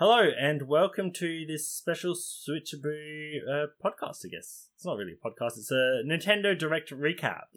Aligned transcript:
Hello 0.00 0.22
and 0.40 0.62
welcome 0.62 1.12
to 1.12 1.44
this 1.46 1.68
special 1.68 2.14
Switchaboo 2.14 3.40
uh, 3.46 3.66
podcast. 3.84 4.24
I 4.24 4.28
guess 4.30 4.70
it's 4.74 4.84
not 4.86 4.96
really 4.96 5.12
a 5.12 5.28
podcast; 5.28 5.58
it's 5.58 5.70
a 5.70 6.00
Nintendo 6.06 6.58
Direct 6.58 6.90
recap, 6.90 7.48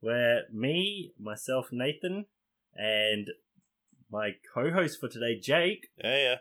where 0.00 0.42
me, 0.52 1.12
myself, 1.16 1.68
Nathan, 1.70 2.26
and 2.74 3.28
my 4.10 4.32
co-host 4.52 4.98
for 4.98 5.08
today, 5.08 5.38
Jake, 5.38 5.86
Yeah, 6.02 6.16
yeah. 6.16 6.34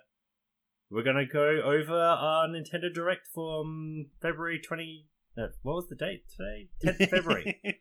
we're 0.90 1.04
gonna 1.04 1.28
go 1.28 1.62
over 1.64 1.94
our 1.96 2.48
Nintendo 2.48 2.92
Direct 2.92 3.28
from 3.32 4.08
February 4.24 4.60
twenty. 4.60 5.06
No, 5.38 5.50
what 5.62 5.76
was 5.76 5.90
the 5.90 5.96
date 5.96 6.24
today? 6.36 6.70
Tenth 6.82 7.10
February. 7.10 7.62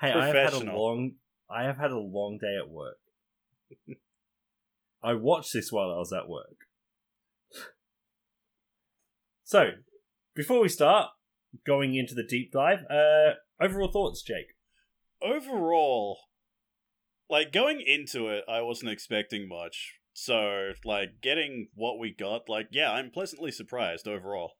Hey, 0.00 0.12
I 0.12 0.26
have 0.26 0.34
had 0.36 0.44
a 0.46 0.50
Professional. 0.50 0.80
long 0.86 1.12
I 1.50 1.64
have 1.64 1.76
had 1.76 1.90
a 1.90 1.98
long 1.98 2.38
day 2.40 2.56
at 2.56 2.70
work. 2.70 2.98
I 5.02 5.14
watched 5.14 5.52
this 5.52 5.70
while 5.70 5.90
I 5.90 5.98
was 5.98 6.12
at 6.12 6.28
work. 6.28 6.66
So, 9.44 9.70
before 10.34 10.60
we 10.60 10.68
start 10.68 11.10
going 11.66 11.94
into 11.94 12.14
the 12.14 12.22
deep 12.22 12.52
dive, 12.52 12.80
uh 12.90 13.34
overall 13.60 13.90
thoughts, 13.90 14.22
Jake. 14.22 14.54
Overall, 15.22 16.18
like 17.30 17.52
going 17.52 17.80
into 17.80 18.28
it, 18.28 18.44
I 18.48 18.60
wasn't 18.60 18.90
expecting 18.90 19.48
much. 19.48 19.94
So, 20.12 20.72
like 20.84 21.20
getting 21.22 21.68
what 21.74 21.98
we 21.98 22.12
got, 22.12 22.48
like 22.48 22.68
yeah, 22.72 22.92
I'm 22.92 23.10
pleasantly 23.10 23.50
surprised 23.50 24.06
overall. 24.06 24.52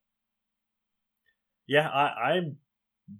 Yeah, 1.67 1.87
I 1.89 2.31
I'm 2.31 2.57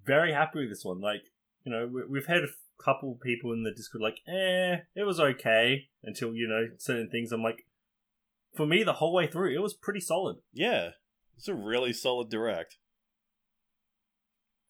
very 0.04 0.32
happy 0.32 0.60
with 0.60 0.70
this 0.70 0.84
one. 0.84 1.00
Like, 1.00 1.22
you 1.64 1.72
know, 1.72 1.86
we, 1.86 2.02
we've 2.08 2.26
had 2.26 2.42
couple 2.84 3.18
people 3.22 3.52
in 3.52 3.62
the 3.62 3.72
Discord 3.72 4.02
like, 4.02 4.20
"Eh, 4.28 4.78
it 4.94 5.04
was 5.04 5.20
okay," 5.20 5.88
until 6.02 6.34
you 6.34 6.46
know 6.48 6.68
certain 6.78 7.10
things. 7.10 7.32
I'm 7.32 7.42
like, 7.42 7.66
for 8.56 8.66
me, 8.66 8.82
the 8.82 8.94
whole 8.94 9.12
way 9.12 9.26
through, 9.26 9.54
it 9.54 9.62
was 9.62 9.74
pretty 9.74 10.00
solid. 10.00 10.36
Yeah, 10.52 10.90
it's 11.36 11.48
a 11.48 11.54
really 11.54 11.92
solid 11.92 12.30
direct. 12.30 12.76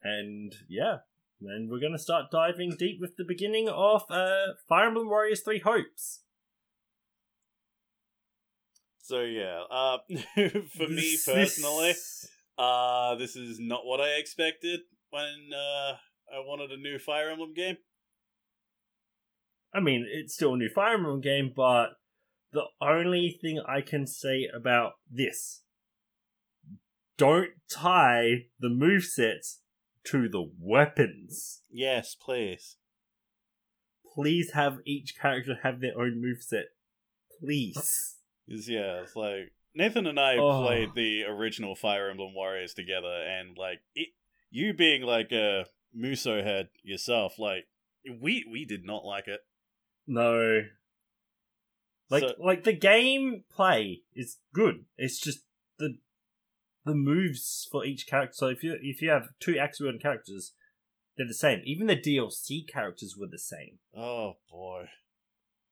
And 0.03 0.53
yeah, 0.67 0.97
then 1.39 1.67
we're 1.69 1.79
going 1.79 1.91
to 1.91 1.99
start 1.99 2.31
diving 2.31 2.75
deep 2.77 2.99
with 2.99 3.17
the 3.17 3.23
beginning 3.23 3.69
of 3.69 4.03
uh, 4.09 4.53
Fire 4.67 4.87
Emblem 4.87 5.07
Warriors 5.09 5.41
3 5.41 5.59
Hopes. 5.59 6.21
So 9.03 9.21
yeah, 9.21 9.63
uh, 9.69 9.97
for 10.75 10.87
me 10.87 11.17
personally, 11.25 11.89
this- 11.89 12.27
uh, 12.57 13.15
this 13.15 13.35
is 13.35 13.59
not 13.59 13.85
what 13.85 13.99
I 14.01 14.17
expected 14.19 14.81
when 15.09 15.49
uh 15.53 15.93
I 16.33 16.39
wanted 16.45 16.71
a 16.71 16.77
new 16.77 16.97
Fire 16.99 17.29
Emblem 17.31 17.53
game. 17.53 17.77
I 19.73 19.79
mean, 19.79 20.05
it's 20.11 20.33
still 20.33 20.53
a 20.53 20.57
new 20.57 20.69
Fire 20.69 20.95
Emblem 20.95 21.21
game, 21.21 21.51
but 21.55 21.91
the 22.51 22.63
only 22.81 23.37
thing 23.41 23.61
I 23.65 23.81
can 23.81 24.05
say 24.05 24.47
about 24.53 24.93
this 25.09 25.63
don't 27.17 27.51
tie 27.71 28.45
the 28.59 28.67
movesets 28.67 29.57
to 30.05 30.27
the 30.27 30.49
weapons. 30.59 31.61
Yes, 31.69 32.15
please. 32.15 32.77
Please 34.13 34.51
have 34.53 34.79
each 34.85 35.15
character 35.19 35.59
have 35.63 35.79
their 35.79 35.97
own 35.97 36.21
moveset. 36.21 36.63
Please. 37.39 38.17
yeah, 38.47 39.01
it's 39.01 39.15
like 39.15 39.53
Nathan 39.73 40.05
and 40.07 40.19
I 40.19 40.35
Oh. 40.37 40.63
played 40.65 40.89
the 40.95 41.23
original 41.23 41.75
Fire 41.75 42.09
Emblem 42.09 42.33
Warriors 42.33 42.73
together, 42.73 43.23
and 43.23 43.57
like 43.57 43.81
it, 43.95 44.09
you 44.49 44.73
being 44.73 45.03
like 45.03 45.31
a 45.31 45.65
Muso 45.93 46.41
head 46.43 46.69
yourself, 46.83 47.39
like 47.39 47.67
we 48.19 48.45
we 48.49 48.65
did 48.65 48.83
not 48.83 49.05
like 49.05 49.27
it. 49.27 49.41
No. 50.07 50.61
Like 52.09 52.23
So- 52.23 52.35
like 52.39 52.63
the 52.63 52.73
game 52.73 53.43
play 53.49 54.01
is 54.13 54.37
good. 54.53 54.85
It's 54.97 55.19
just 55.19 55.45
the 55.77 55.97
the 56.83 56.93
moves 56.95 57.67
for 57.71 57.85
each 57.85 58.07
character. 58.07 58.33
So 58.35 58.47
if 58.47 58.63
you 58.63 58.77
if 58.81 59.01
you 59.01 59.09
have 59.09 59.29
two 59.39 59.53
Axion 59.53 60.01
characters, 60.01 60.53
they're 61.15 61.27
the 61.27 61.33
same. 61.33 61.61
Even 61.63 61.87
the 61.87 61.95
DLC 61.95 62.67
characters 62.67 63.15
were 63.17 63.27
the 63.27 63.39
same. 63.39 63.79
Oh 63.95 64.33
boy, 64.51 64.85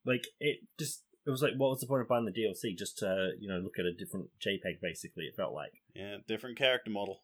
Like 0.06 0.28
it 0.40 0.60
just 0.78 1.04
it 1.26 1.30
was 1.30 1.42
like 1.42 1.54
what 1.58 1.72
was 1.72 1.82
the 1.82 1.88
point 1.88 2.02
of 2.04 2.08
buying 2.08 2.26
the 2.26 2.32
DLC 2.32 2.78
just 2.78 2.98
to, 3.00 3.32
you 3.40 3.50
know, 3.50 3.58
look 3.60 3.78
at 3.78 3.86
a 3.86 3.94
different 3.94 4.30
JPEG 4.40 4.80
basically, 4.82 5.26
it 5.26 5.36
felt 5.36 5.54
like. 5.54 5.74
yeah, 5.94 6.18
different 6.28 6.58
character 6.58 6.90
model. 6.92 7.24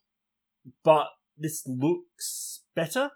But 0.84 1.08
this 1.38 1.66
looks 1.68 2.62
better. 2.76 3.12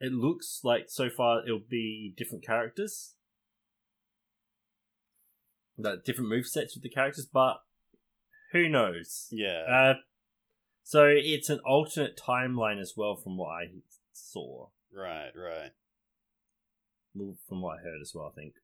It 0.00 0.12
looks 0.12 0.60
like 0.64 0.86
so 0.88 1.10
far 1.10 1.44
it'll 1.44 1.58
be 1.60 2.14
different 2.16 2.44
characters. 2.44 3.14
Like 5.76 6.04
different 6.04 6.30
move 6.30 6.46
sets 6.46 6.74
with 6.74 6.82
the 6.82 6.88
characters, 6.90 7.26
but 7.30 7.62
who 8.52 8.68
knows? 8.68 9.28
Yeah, 9.30 9.62
Uh, 9.68 9.94
so 10.82 11.06
it's 11.06 11.48
an 11.48 11.60
alternate 11.60 12.18
timeline 12.18 12.80
as 12.80 12.94
well, 12.96 13.14
from 13.16 13.36
what 13.36 13.50
I 13.50 13.66
saw, 14.12 14.68
right, 14.92 15.30
right. 15.34 15.70
From 17.48 17.60
what 17.62 17.78
I 17.78 17.82
heard 17.82 18.00
as 18.02 18.12
well. 18.14 18.32
I 18.32 18.40
think. 18.40 18.54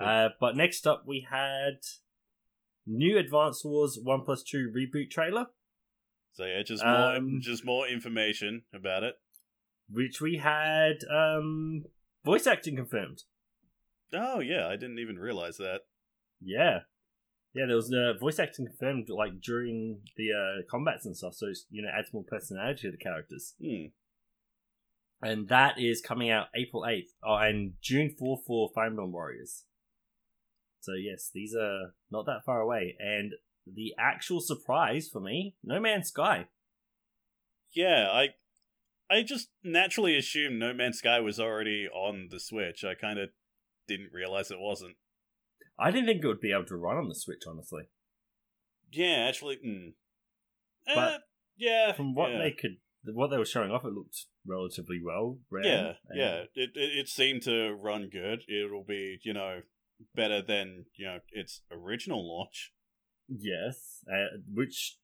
Uh, 0.00 0.28
but 0.40 0.56
next 0.56 0.86
up, 0.86 1.04
we 1.06 1.26
had 1.30 1.80
new 2.86 3.18
Advance 3.18 3.64
Wars 3.64 3.98
One 4.02 4.22
Plus 4.22 4.42
Two 4.42 4.72
reboot 4.74 5.10
trailer. 5.10 5.46
So 6.32 6.44
yeah, 6.44 6.62
just 6.62 6.84
more 6.84 7.16
Um, 7.16 7.40
just 7.42 7.64
more 7.64 7.86
information 7.88 8.62
about 8.72 9.02
it. 9.02 9.16
Which 9.92 10.20
we 10.20 10.36
had 10.36 10.98
um 11.12 11.84
voice 12.24 12.46
acting 12.46 12.76
confirmed. 12.76 13.24
Oh 14.12 14.40
yeah, 14.40 14.66
I 14.68 14.76
didn't 14.76 14.98
even 14.98 15.18
realize 15.18 15.56
that. 15.58 15.80
Yeah, 16.40 16.80
yeah. 17.54 17.66
There 17.66 17.76
was 17.76 17.92
uh, 17.92 18.18
voice 18.18 18.38
acting 18.38 18.66
confirmed 18.66 19.08
like 19.08 19.40
during 19.40 20.00
the 20.16 20.32
uh, 20.32 20.62
combats 20.70 21.06
and 21.06 21.16
stuff, 21.16 21.34
so 21.34 21.46
it's, 21.48 21.66
you 21.70 21.82
know 21.82 21.90
adds 21.96 22.12
more 22.12 22.24
personality 22.24 22.82
to 22.82 22.90
the 22.90 22.96
characters. 22.96 23.54
Hmm. 23.62 23.86
And 25.22 25.48
that 25.48 25.78
is 25.78 26.00
coming 26.00 26.30
out 26.30 26.46
April 26.54 26.86
eighth, 26.86 27.12
oh, 27.22 27.36
and 27.36 27.74
June 27.82 28.14
fourth 28.18 28.40
for 28.46 28.70
Fire 28.74 28.86
Emblem 28.86 29.12
Warriors. 29.12 29.64
So 30.80 30.92
yes, 30.94 31.30
these 31.32 31.54
are 31.54 31.94
not 32.10 32.24
that 32.26 32.44
far 32.46 32.60
away, 32.60 32.96
and 32.98 33.34
the 33.66 33.94
actual 33.98 34.40
surprise 34.40 35.08
for 35.12 35.20
me, 35.20 35.54
No 35.62 35.78
Man's 35.78 36.08
Sky. 36.08 36.46
Yeah, 37.72 38.08
I 38.10 38.28
I 39.10 39.22
just 39.22 39.48
naturally 39.64 40.16
assumed 40.16 40.58
No 40.58 40.72
Man's 40.72 40.98
Sky 40.98 41.18
was 41.20 41.40
already 41.40 41.88
on 41.88 42.28
the 42.30 42.38
Switch. 42.38 42.84
I 42.84 42.94
kind 42.94 43.18
of 43.18 43.30
didn't 43.88 44.12
realize 44.12 44.50
it 44.50 44.60
wasn't. 44.60 44.96
I 45.78 45.90
didn't 45.90 46.06
think 46.06 46.22
it 46.22 46.26
would 46.28 46.40
be 46.40 46.52
able 46.52 46.66
to 46.66 46.76
run 46.76 46.96
on 46.96 47.08
the 47.08 47.14
Switch, 47.14 47.42
honestly. 47.48 47.84
Yeah, 48.92 49.26
actually, 49.28 49.58
mm. 49.64 49.92
But 50.86 51.14
Eh, 51.14 51.18
yeah, 51.56 51.92
From 51.92 52.14
what 52.14 52.30
yeah. 52.30 52.38
they 52.38 52.50
could, 52.52 52.76
what 53.04 53.28
they 53.28 53.38
were 53.38 53.44
showing 53.44 53.70
off, 53.70 53.84
it 53.84 53.92
looked 53.92 54.26
relatively 54.46 55.00
well. 55.02 55.38
ran, 55.50 55.64
yeah, 55.64 55.92
yeah, 56.14 56.34
it, 56.54 56.70
it 56.74 56.98
it 57.00 57.08
seemed 57.08 57.42
to 57.42 57.72
run 57.72 58.08
good. 58.10 58.42
It'll 58.48 58.84
be 58.84 59.18
you 59.22 59.32
know 59.32 59.60
better 60.14 60.40
than 60.42 60.86
you 60.96 61.06
know 61.06 61.18
its 61.30 61.62
original 61.70 62.26
launch. 62.26 62.72
Yes, 63.28 64.02
uh, 64.12 64.38
which 64.52 64.98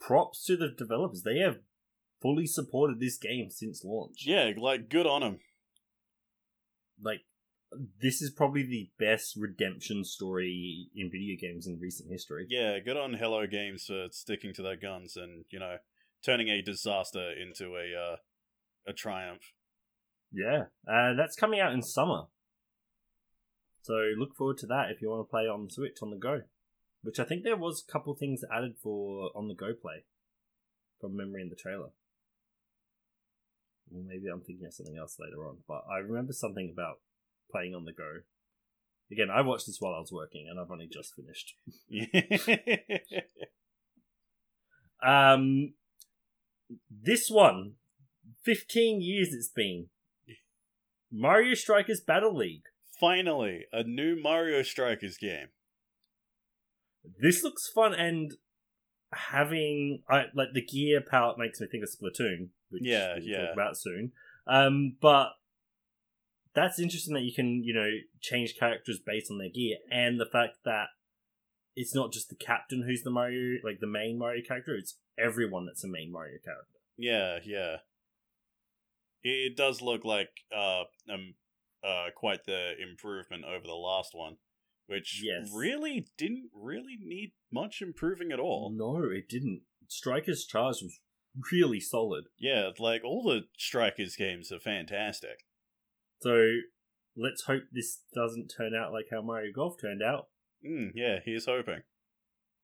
props 0.00 0.44
to 0.46 0.56
the 0.56 0.68
developers. 0.68 1.22
They 1.22 1.38
have 1.38 1.58
fully 2.24 2.46
supported 2.46 2.98
this 2.98 3.18
game 3.18 3.50
since 3.50 3.84
launch. 3.84 4.24
Yeah, 4.24 4.52
like 4.56 4.88
good 4.88 5.06
on 5.06 5.20
them. 5.20 5.40
Like, 7.02 7.20
this 8.00 8.22
is 8.22 8.30
probably 8.30 8.62
the 8.62 8.88
best 8.98 9.34
redemption 9.36 10.04
story 10.04 10.88
in 10.96 11.10
video 11.10 11.36
games 11.38 11.66
in 11.66 11.78
recent 11.78 12.10
history. 12.10 12.46
Yeah, 12.48 12.78
good 12.78 12.96
on 12.96 13.12
Hello 13.14 13.46
Games 13.46 13.84
for 13.86 14.06
sticking 14.10 14.54
to 14.54 14.62
their 14.62 14.76
guns 14.76 15.16
and 15.16 15.44
you 15.50 15.58
know 15.58 15.76
turning 16.24 16.48
a 16.48 16.62
disaster 16.62 17.30
into 17.30 17.74
a 17.74 18.14
uh, 18.14 18.16
a 18.86 18.94
triumph. 18.94 19.52
Yeah, 20.32 20.64
uh, 20.88 21.12
that's 21.14 21.36
coming 21.36 21.60
out 21.60 21.74
in 21.74 21.82
summer. 21.82 22.22
So 23.82 23.92
look 24.16 24.34
forward 24.34 24.56
to 24.58 24.66
that 24.68 24.90
if 24.90 25.02
you 25.02 25.10
want 25.10 25.26
to 25.26 25.30
play 25.30 25.42
on 25.42 25.68
Switch 25.68 25.98
on 26.00 26.10
the 26.10 26.16
go. 26.16 26.42
Which 27.02 27.20
I 27.20 27.24
think 27.24 27.44
there 27.44 27.56
was 27.56 27.84
a 27.86 27.92
couple 27.92 28.14
things 28.14 28.40
added 28.50 28.76
for 28.82 29.30
on 29.36 29.48
the 29.48 29.54
go 29.54 29.74
play 29.74 30.04
from 30.98 31.18
memory 31.18 31.42
in 31.42 31.50
the 31.50 31.54
trailer. 31.54 31.90
Well, 33.90 34.04
maybe 34.06 34.28
I'm 34.28 34.40
thinking 34.40 34.66
of 34.66 34.74
something 34.74 34.96
else 34.96 35.16
later 35.18 35.46
on, 35.46 35.58
but 35.68 35.84
I 35.90 35.98
remember 35.98 36.32
something 36.32 36.70
about 36.72 37.00
playing 37.50 37.74
on 37.74 37.84
the 37.84 37.92
go. 37.92 38.20
Again, 39.12 39.28
I 39.30 39.42
watched 39.42 39.66
this 39.66 39.80
while 39.80 39.94
I 39.94 40.00
was 40.00 40.12
working, 40.12 40.46
and 40.48 40.58
I've 40.58 40.70
only 40.70 40.88
just 40.90 41.14
finished. 41.14 41.54
Um, 45.04 45.74
this 46.90 47.28
one, 47.28 47.74
15 48.44 49.02
years 49.02 49.32
it's 49.32 49.48
been. 49.48 49.88
Mario 51.12 51.54
Strikers 51.54 52.00
Battle 52.00 52.34
League. 52.34 52.64
Finally, 52.98 53.66
a 53.72 53.82
new 53.82 54.16
Mario 54.20 54.62
Strikers 54.62 55.18
game. 55.18 55.48
This 57.20 57.44
looks 57.44 57.68
fun, 57.68 57.92
and 57.92 58.32
having 59.12 60.02
I 60.08 60.24
like 60.34 60.48
the 60.54 60.64
gear 60.64 61.00
palette 61.02 61.38
makes 61.38 61.60
me 61.60 61.66
think 61.70 61.84
of 61.84 61.90
Splatoon, 61.90 62.48
which 62.74 62.82
Yeah, 62.84 63.14
we'll 63.14 63.24
yeah. 63.24 63.46
talk 63.46 63.52
about 63.54 63.78
soon. 63.78 64.12
Um, 64.46 64.96
but 65.00 65.28
that's 66.54 66.78
interesting 66.78 67.14
that 67.14 67.22
you 67.22 67.32
can 67.34 67.64
you 67.64 67.72
know 67.74 67.90
change 68.20 68.54
characters 68.58 68.98
based 69.04 69.30
on 69.30 69.38
their 69.38 69.48
gear, 69.48 69.78
and 69.90 70.20
the 70.20 70.26
fact 70.30 70.58
that 70.66 70.88
it's 71.76 71.94
not 71.94 72.12
just 72.12 72.28
the 72.28 72.36
captain 72.36 72.84
who's 72.86 73.02
the 73.02 73.10
Mario, 73.10 73.58
like 73.64 73.80
the 73.80 73.86
main 73.86 74.18
Mario 74.18 74.42
character. 74.46 74.74
It's 74.76 74.98
everyone 75.18 75.66
that's 75.66 75.82
a 75.84 75.88
main 75.88 76.12
Mario 76.12 76.38
character. 76.44 76.78
Yeah, 76.96 77.38
yeah. 77.44 77.76
It, 79.22 79.56
does 79.56 79.80
look 79.80 80.04
like 80.04 80.28
uh 80.54 80.82
um 81.12 81.34
uh 81.82 82.06
quite 82.14 82.44
the 82.44 82.72
improvement 82.80 83.44
over 83.44 83.66
the 83.66 83.72
last 83.72 84.10
one, 84.14 84.36
which 84.86 85.22
Yes. 85.24 85.50
really 85.54 86.06
didn't 86.18 86.50
really 86.54 86.98
need 87.00 87.32
much 87.52 87.80
improving 87.80 88.32
at 88.32 88.38
all. 88.38 88.70
No, 88.74 89.02
it 89.10 89.28
didn't. 89.28 89.62
Strikers 89.88 90.44
Charged 90.44 90.82
was 90.82 91.00
really 91.52 91.80
solid. 91.80 92.24
Yeah, 92.38 92.70
like 92.78 93.02
all 93.04 93.22
the 93.22 93.46
Strikers 93.56 94.16
games 94.16 94.52
are 94.52 94.60
fantastic. 94.60 95.44
So 96.20 96.58
let's 97.16 97.44
hope 97.44 97.64
this 97.72 98.00
doesn't 98.14 98.48
turn 98.48 98.74
out 98.74 98.92
like 98.92 99.06
how 99.10 99.22
Mario 99.22 99.52
Golf 99.54 99.80
turned 99.80 100.02
out. 100.02 100.28
Mm, 100.66 100.92
yeah, 100.94 101.18
here's 101.24 101.46
hoping. 101.46 101.82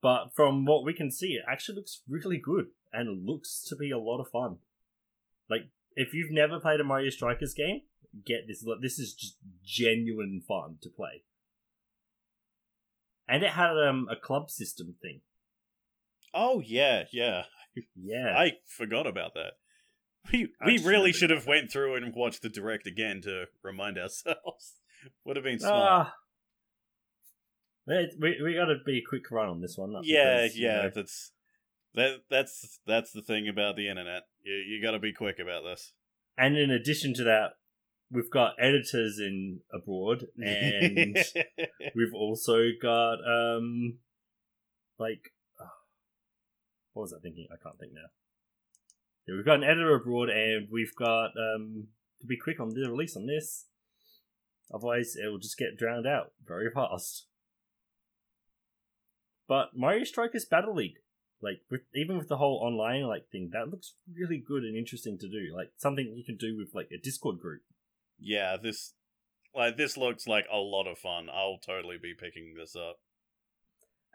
But 0.03 0.35
from 0.35 0.65
what 0.65 0.85
we 0.85 0.95
can 0.95 1.11
see, 1.11 1.35
it 1.35 1.45
actually 1.49 1.77
looks 1.77 2.03
really 2.09 2.39
good 2.39 2.67
and 2.93 3.27
looks 3.27 3.63
to 3.69 3.77
be 3.77 3.91
a 3.91 3.99
lot 3.99 4.21
of 4.21 4.31
fun. 4.31 4.57
Like, 5.49 5.69
if 5.95 6.15
you've 6.15 6.31
never 6.31 6.59
played 6.59 6.81
a 6.81 6.85
Mario 6.85 7.11
Strikers 7.11 7.53
game, 7.53 7.83
get 8.25 8.47
this. 8.49 8.65
This 8.81 8.99
is 8.99 9.13
just 9.15 9.37
genuine 9.63 10.43
fun 10.47 10.77
to 10.83 10.89
play. 10.89 11.25
And 13.29 13.43
it 13.45 13.51
had 13.51 13.77
um, 13.77 14.09
a 14.11 14.17
club 14.17 14.51
system 14.51 14.95
thing. 15.03 15.21
Oh 16.35 16.61
yeah, 16.65 17.05
yeah. 17.13 17.45
Yeah. 17.95 18.35
I 18.37 18.55
forgot 18.67 19.07
about 19.07 19.35
that. 19.35 19.53
We 20.33 20.49
we 20.67 20.79
really 20.79 21.13
should 21.13 21.31
have 21.31 21.47
went 21.47 21.71
through 21.71 21.95
and 21.95 22.13
watched 22.15 22.43
the 22.43 22.49
direct 22.49 22.85
again 22.87 23.21
to 23.23 23.45
remind 23.63 23.97
ourselves. 23.99 24.75
Would 25.25 25.37
have 25.37 25.45
been 25.45 25.61
smart. 25.61 26.09
Ah. 26.09 26.15
we, 27.87 28.11
we, 28.21 28.43
we 28.43 28.55
got 28.55 28.67
to 28.67 28.79
be 28.85 28.99
a 28.99 29.09
quick 29.09 29.31
run 29.31 29.49
on 29.49 29.61
this 29.61 29.79
one. 29.79 29.95
yeah, 30.03 30.43
because, 30.43 30.57
you 30.57 30.67
yeah, 30.67 30.83
know, 30.83 30.91
that's 30.93 31.31
that 31.95 32.23
that's 32.29 32.81
that's 32.87 33.13
the 33.13 33.23
thing 33.23 33.49
about 33.49 33.77
the 33.77 33.89
internet. 33.89 34.25
You 34.43 34.55
you 34.55 34.83
got 34.83 34.91
to 34.91 34.99
be 34.99 35.13
quick 35.13 35.39
about 35.39 35.63
this. 35.63 35.93
And 36.37 36.57
in 36.57 36.71
addition 36.71 37.15
to 37.15 37.25
that, 37.25 37.53
we've 38.11 38.31
got 38.31 38.55
editors 38.59 39.19
in 39.19 39.61
abroad, 39.73 40.27
and 40.39 41.17
we've 41.95 42.15
also 42.15 42.71
got 42.81 43.19
um, 43.27 43.99
like, 44.99 45.33
what 46.93 47.03
was 47.03 47.13
I 47.13 47.21
thinking? 47.21 47.47
I 47.53 47.57
can't 47.63 47.79
think 47.79 47.93
now. 47.95 48.11
Yeah, 49.27 49.37
we've 49.37 49.45
got 49.45 49.57
an 49.59 49.65
editor 49.65 49.95
abroad, 49.95 50.29
and 50.31 50.69
we've 50.71 50.95
got 50.97 51.31
um 51.37 51.89
to 52.21 52.27
be 52.27 52.37
quick 52.37 52.61
on 52.61 52.71
the 52.71 52.89
release 52.89 53.17
on 53.17 53.27
this. 53.27 53.67
Otherwise, 54.73 55.17
it 55.17 55.29
will 55.29 55.39
just 55.39 55.59
get 55.59 55.77
drowned 55.77 56.07
out 56.07 56.33
very 56.47 56.71
fast. 56.71 57.27
But 59.49 59.71
Mario 59.77 60.05
Strikers 60.05 60.45
Battle 60.45 60.75
League, 60.75 60.99
like 61.43 61.63
with 61.71 61.83
even 61.95 62.17
with 62.19 62.29
the 62.29 62.37
whole 62.37 62.61
online 62.63 63.03
like 63.03 63.29
thing, 63.31 63.51
that 63.53 63.69
looks 63.69 63.95
really 64.13 64.39
good 64.39 64.63
and 64.63 64.77
interesting 64.77 65.19
to 65.19 65.29
do. 65.29 65.53
Like 65.55 65.73
something 65.77 66.15
you 66.15 66.25
can 66.25 66.37
do 66.37 66.57
with 66.57 66.75
like 66.75 66.91
a 66.93 66.99
Discord 67.03 67.41
group. 67.41 67.63
yeah, 68.19 68.57
this 68.63 68.95
like 69.55 69.77
this 69.77 69.97
looks 69.97 70.29
like 70.29 70.47
a 70.53 70.59
lot 70.59 70.87
of 70.87 70.99
fun. 70.99 71.29
I'll 71.29 71.59
totally 71.59 71.97
be 72.01 72.15
picking 72.15 72.55
this 72.57 72.77
up. 72.77 72.99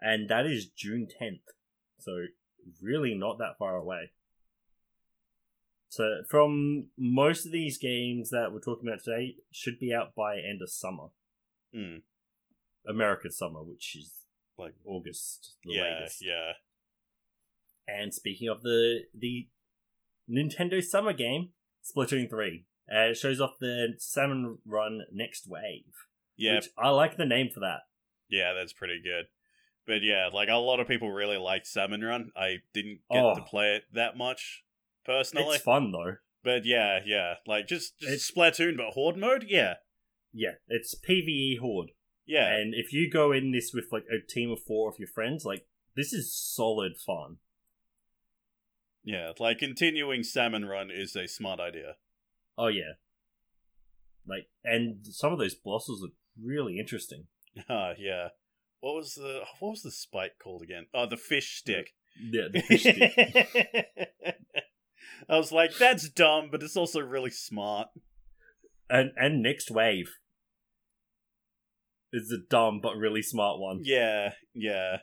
and 0.00 0.28
that 0.30 0.46
is 0.46 0.66
June 0.66 1.06
10th. 1.20 1.40
So 1.98 2.26
really 2.80 3.14
not 3.14 3.38
that 3.38 3.58
far 3.58 3.76
away. 3.76 4.10
So 5.88 6.22
from 6.28 6.86
most 6.98 7.46
of 7.46 7.52
these 7.52 7.78
games 7.78 8.30
that 8.30 8.52
we're 8.52 8.60
talking 8.60 8.88
about 8.88 9.02
today 9.04 9.36
should 9.52 9.78
be 9.78 9.94
out 9.94 10.14
by 10.14 10.36
end 10.36 10.60
of 10.62 10.70
summer. 10.70 11.08
America's 12.88 13.36
summer, 13.38 13.62
which 13.62 13.96
is 13.96 14.12
Like 14.58 14.74
August. 14.84 15.56
The 15.64 15.74
yeah, 15.74 15.82
latest. 15.82 16.24
yeah. 16.24 16.52
And 17.88 18.12
speaking 18.12 18.48
of 18.48 18.62
the 18.62 19.02
the 19.14 19.48
Nintendo 20.30 20.82
summer 20.82 21.12
game, 21.12 21.50
Splatoon 21.84 22.28
3. 22.28 22.64
Uh, 22.92 23.10
it 23.10 23.16
shows 23.16 23.40
off 23.40 23.58
the 23.60 23.94
Salmon 23.98 24.58
Run 24.64 25.02
Next 25.12 25.46
Wave. 25.48 25.84
Yeah, 26.36 26.56
Which 26.56 26.68
I 26.78 26.90
like 26.90 27.16
the 27.16 27.24
name 27.26 27.48
for 27.52 27.60
that. 27.60 27.80
yeah, 28.28 28.52
that's 28.54 28.72
pretty 28.72 29.00
good. 29.02 29.26
But 29.86 30.02
yeah, 30.02 30.28
like 30.32 30.48
a 30.48 30.54
lot 30.56 30.80
of 30.80 30.88
people 30.88 31.10
really 31.12 31.36
liked 31.36 31.66
Salmon 31.66 32.02
Run. 32.02 32.32
I 32.36 32.56
didn't 32.72 33.00
get 33.10 33.22
Oh. 33.24 33.34
to 33.36 33.42
play 33.42 33.76
it 33.76 33.84
that 33.92 34.16
much 34.16 34.64
personally. 35.04 35.54
It's 35.56 35.64
fun 35.64 35.92
though. 35.92 36.16
But 36.42 36.64
yeah, 36.64 37.00
yeah, 37.04 37.34
like 37.46 37.66
just 37.68 37.98
just 38.00 38.12
It's- 38.12 38.30
Splatoon 38.30 38.76
but 38.76 38.90
Horde 38.94 39.16
mode. 39.16 39.44
Yeah, 39.48 39.74
Yeah, 40.32 40.54
it's 40.68 40.94
PvE 40.94 41.58
Horde. 41.58 41.90
yeah, 42.24 42.52
And 42.56 42.74
if 42.74 42.92
you 42.92 43.08
go 43.10 43.30
in 43.32 43.52
this 43.52 43.72
with 43.72 43.86
like 43.92 44.06
a 44.10 44.20
team 44.20 44.50
of 44.50 44.60
four 44.62 44.90
of 44.90 44.98
your 44.98 45.08
friends, 45.08 45.44
like 45.44 45.66
this 45.94 46.12
is 46.12 46.32
solid 46.34 46.96
fun. 46.98 47.38
yeah. 49.04 49.32
Like 49.38 49.58
continuing 49.58 50.22
Salmon 50.24 50.64
Run 50.64 50.90
is 50.90 51.14
a 51.16 51.26
smart 51.28 51.60
idea. 51.60 51.96
Oh 52.58 52.66
yeah. 52.68 52.94
Like 54.26 54.48
and 54.64 55.06
some 55.06 55.32
of 55.32 55.38
those 55.38 55.54
bosses 55.54 56.02
are 56.04 56.12
really 56.42 56.78
interesting. 56.80 57.28
Ah, 57.70 57.92
yeah. 57.98 58.28
What 58.86 58.94
was 58.94 59.14
the 59.14 59.40
what 59.58 59.70
was 59.70 59.82
the 59.82 59.90
spike 59.90 60.38
called 60.40 60.62
again? 60.62 60.86
Oh, 60.94 61.06
the 61.06 61.16
fish 61.16 61.56
stick. 61.58 61.94
Yeah, 62.22 62.44
the 62.52 62.60
fish 62.68 62.82
stick. 62.82 64.38
I 65.28 65.36
was 65.36 65.50
like, 65.50 65.76
that's 65.76 66.08
dumb, 66.08 66.50
but 66.52 66.62
it's 66.62 66.76
also 66.76 67.00
really 67.00 67.32
smart. 67.32 67.88
and 68.88 69.10
and 69.16 69.42
next 69.42 69.72
wave 69.72 70.12
is 72.12 72.30
a 72.30 72.38
dumb 72.48 72.78
but 72.80 72.94
really 72.94 73.22
smart 73.22 73.58
one. 73.58 73.80
Yeah, 73.82 74.34
yeah, 74.54 74.98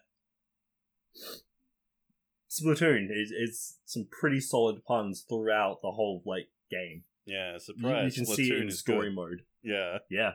Splatoon 2.50 3.08
is 3.12 3.32
is 3.32 3.80
some 3.86 4.08
pretty 4.10 4.40
solid 4.40 4.86
puns 4.86 5.26
throughout 5.28 5.80
the 5.82 5.92
whole 5.92 6.24
like 6.26 6.48
game. 6.72 7.04
yeah. 7.26 7.58
You, 7.68 7.90
you 7.90 8.12
can 8.14 8.24
Splatoon 8.24 8.36
see 8.36 8.50
it 8.50 8.62
in 8.62 8.72
story 8.72 9.10
good. 9.10 9.16
mode. 9.16 9.42
Yeah, 9.62 9.98
Yeah. 10.10 10.32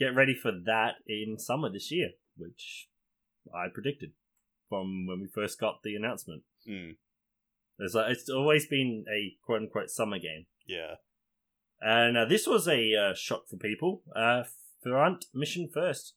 Get 0.00 0.16
ready 0.16 0.34
for 0.34 0.50
that 0.66 0.96
in 1.06 1.38
summer 1.38 1.70
this 1.72 1.92
year, 1.92 2.10
which 2.36 2.88
I 3.54 3.66
predicted 3.72 4.12
from 4.68 5.06
when 5.06 5.20
we 5.20 5.28
first 5.28 5.58
got 5.60 5.82
the 5.82 5.94
announcement. 5.94 6.42
mm, 6.68 6.96
It's, 7.78 7.94
like, 7.94 8.10
it's 8.12 8.28
always 8.28 8.66
been 8.66 9.04
a 9.12 9.36
quote 9.44 9.62
unquote 9.62 9.90
summer 9.90 10.18
game. 10.18 10.46
yeah, 10.66 10.96
And 11.80 12.16
uh, 12.16 12.24
this 12.24 12.46
was 12.46 12.66
a 12.66 12.94
uh, 12.94 13.14
shock 13.14 13.48
for 13.48 13.56
people. 13.56 14.02
Uh, 14.14 14.44
Front 14.82 15.26
Mission 15.34 15.68
First 15.72 16.14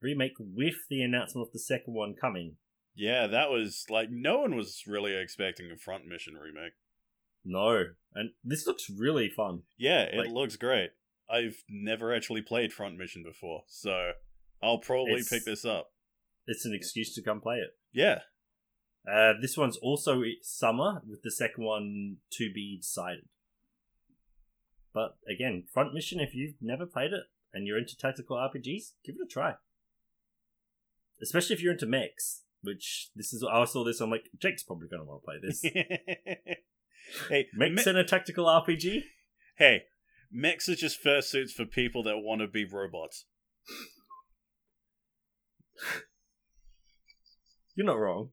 remake 0.00 0.32
with 0.38 0.74
the 0.90 1.02
announcement 1.02 1.46
of 1.48 1.52
the 1.52 1.58
second 1.60 1.94
one 1.94 2.14
coming. 2.20 2.56
yeah. 2.94 3.26
That 3.28 3.50
was 3.50 3.84
like 3.88 4.08
no 4.10 4.40
one 4.40 4.56
was 4.56 4.82
really 4.86 5.14
expecting 5.14 5.70
a 5.70 5.76
Front 5.76 6.06
Mission 6.06 6.34
remake. 6.34 6.72
No. 7.44 7.84
And 8.14 8.30
this 8.44 8.66
looks 8.66 8.88
really 8.90 9.28
fun. 9.28 9.62
Yeah, 9.76 10.02
it 10.02 10.16
Like- 10.18 10.30
looks 10.30 10.56
great. 10.56 10.90
I've 11.30 11.62
never 11.68 12.14
actually 12.14 12.42
played 12.42 12.72
Front 12.72 12.96
Mission 12.98 13.22
before, 13.22 13.62
so 13.68 14.12
I'll 14.62 14.78
probably 14.78 15.12
It's- 15.14 15.28
pick 15.28 15.44
this 15.44 15.64
up. 15.64 15.92
It's 16.46 16.64
an 16.64 16.74
excuse 16.74 17.14
to 17.14 17.22
come 17.22 17.40
play 17.40 17.58
it. 17.58 17.76
Yeah, 17.92 18.22
Uh, 19.10 19.32
this 19.40 19.56
one's 19.56 19.76
also 19.78 20.22
summer, 20.42 21.02
with 21.06 21.22
the 21.22 21.30
second 21.30 21.64
one 21.64 22.18
to 22.30 22.52
be 22.52 22.76
decided. 22.78 23.28
But 24.92 25.18
again, 25.28 25.64
Front 25.72 25.92
Mission, 25.94 26.20
if 26.20 26.34
you've 26.34 26.54
never 26.60 26.86
played 26.86 27.12
it 27.12 27.24
and 27.52 27.66
you're 27.66 27.78
into 27.78 27.96
tactical 27.96 28.36
RPGs, 28.36 28.92
give 29.04 29.16
it 29.16 29.22
a 29.24 29.26
try. 29.26 29.54
Especially 31.20 31.54
if 31.54 31.62
you're 31.62 31.72
into 31.72 31.86
mechs, 31.86 32.42
which 32.62 33.10
this 33.16 33.32
is. 33.32 33.42
I 33.44 33.64
saw 33.64 33.84
this. 33.84 34.00
I'm 34.00 34.10
like, 34.10 34.28
Jake's 34.38 34.62
probably 34.62 34.88
going 34.88 35.00
to 35.00 35.04
want 35.04 35.22
to 35.22 35.24
play 35.24 35.36
this. 35.40 35.62
hey, 37.28 37.48
mechs 37.54 37.86
me- 37.86 37.90
in 37.90 37.96
a 37.96 38.04
tactical 38.04 38.46
RPG. 38.46 39.02
hey, 39.56 39.84
mechs 40.30 40.68
are 40.68 40.74
just 40.76 41.02
fursuits 41.02 41.50
for 41.52 41.64
people 41.64 42.02
that 42.04 42.18
want 42.18 42.40
to 42.40 42.46
be 42.48 42.64
robots. 42.64 43.24
You're 47.74 47.86
not 47.86 47.98
wrong. 47.98 48.30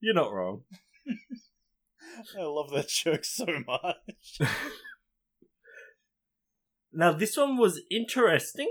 You're 0.00 0.14
not 0.14 0.32
wrong. 0.32 0.62
I 2.38 2.42
love 2.42 2.70
that 2.70 2.88
joke 2.88 3.24
so 3.24 3.46
much. 3.66 4.38
Now 6.92 7.12
this 7.12 7.36
one 7.36 7.56
was 7.56 7.80
interesting. 7.90 8.70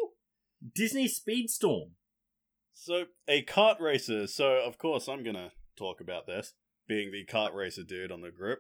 Disney 0.76 1.08
Speedstorm. 1.08 1.92
So, 2.74 3.06
a 3.28 3.44
kart 3.44 3.80
racer. 3.80 4.28
So, 4.28 4.62
of 4.66 4.78
course, 4.78 5.08
I'm 5.08 5.24
gonna 5.24 5.52
talk 5.76 6.02
about 6.02 6.28
this, 6.28 6.54
being 6.88 7.12
the 7.12 7.26
kart 7.26 7.54
racer 7.54 7.84
dude 7.84 8.12
on 8.12 8.22
the 8.22 8.32
group. 8.32 8.60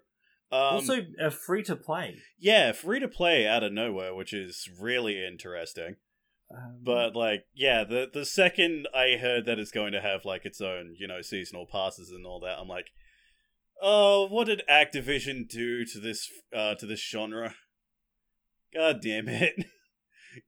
Um, 0.51 0.59
also, 0.59 1.01
uh, 1.23 1.29
free 1.29 1.63
to 1.63 1.75
play. 1.75 2.17
yeah, 2.37 2.71
free 2.71 2.99
to 2.99 3.07
play 3.07 3.47
out 3.47 3.63
of 3.63 3.71
nowhere, 3.71 4.13
which 4.13 4.33
is 4.33 4.67
really 4.79 5.23
interesting. 5.23 5.97
Um, 6.55 6.79
But 6.83 7.15
like, 7.15 7.45
yeah, 7.53 7.83
the 7.83 8.09
the 8.11 8.25
second 8.25 8.87
I 8.93 9.17
heard 9.17 9.45
that 9.45 9.59
it's 9.59 9.71
going 9.71 9.91
to 9.93 10.01
have 10.01 10.25
like 10.25 10.45
its 10.45 10.61
own, 10.61 10.95
you 10.97 11.07
know, 11.07 11.21
seasonal 11.21 11.65
passes 11.65 12.09
and 12.11 12.25
all 12.25 12.39
that, 12.41 12.59
I'm 12.59 12.67
like, 12.67 12.87
oh, 13.81 14.27
what 14.29 14.47
did 14.47 14.61
Activision 14.69 15.47
do 15.47 15.85
to 15.85 15.99
this 15.99 16.29
uh 16.55 16.75
to 16.75 16.85
this 16.85 16.99
genre? 17.01 17.55
God 18.73 19.01
damn 19.01 19.27
it! 19.27 19.65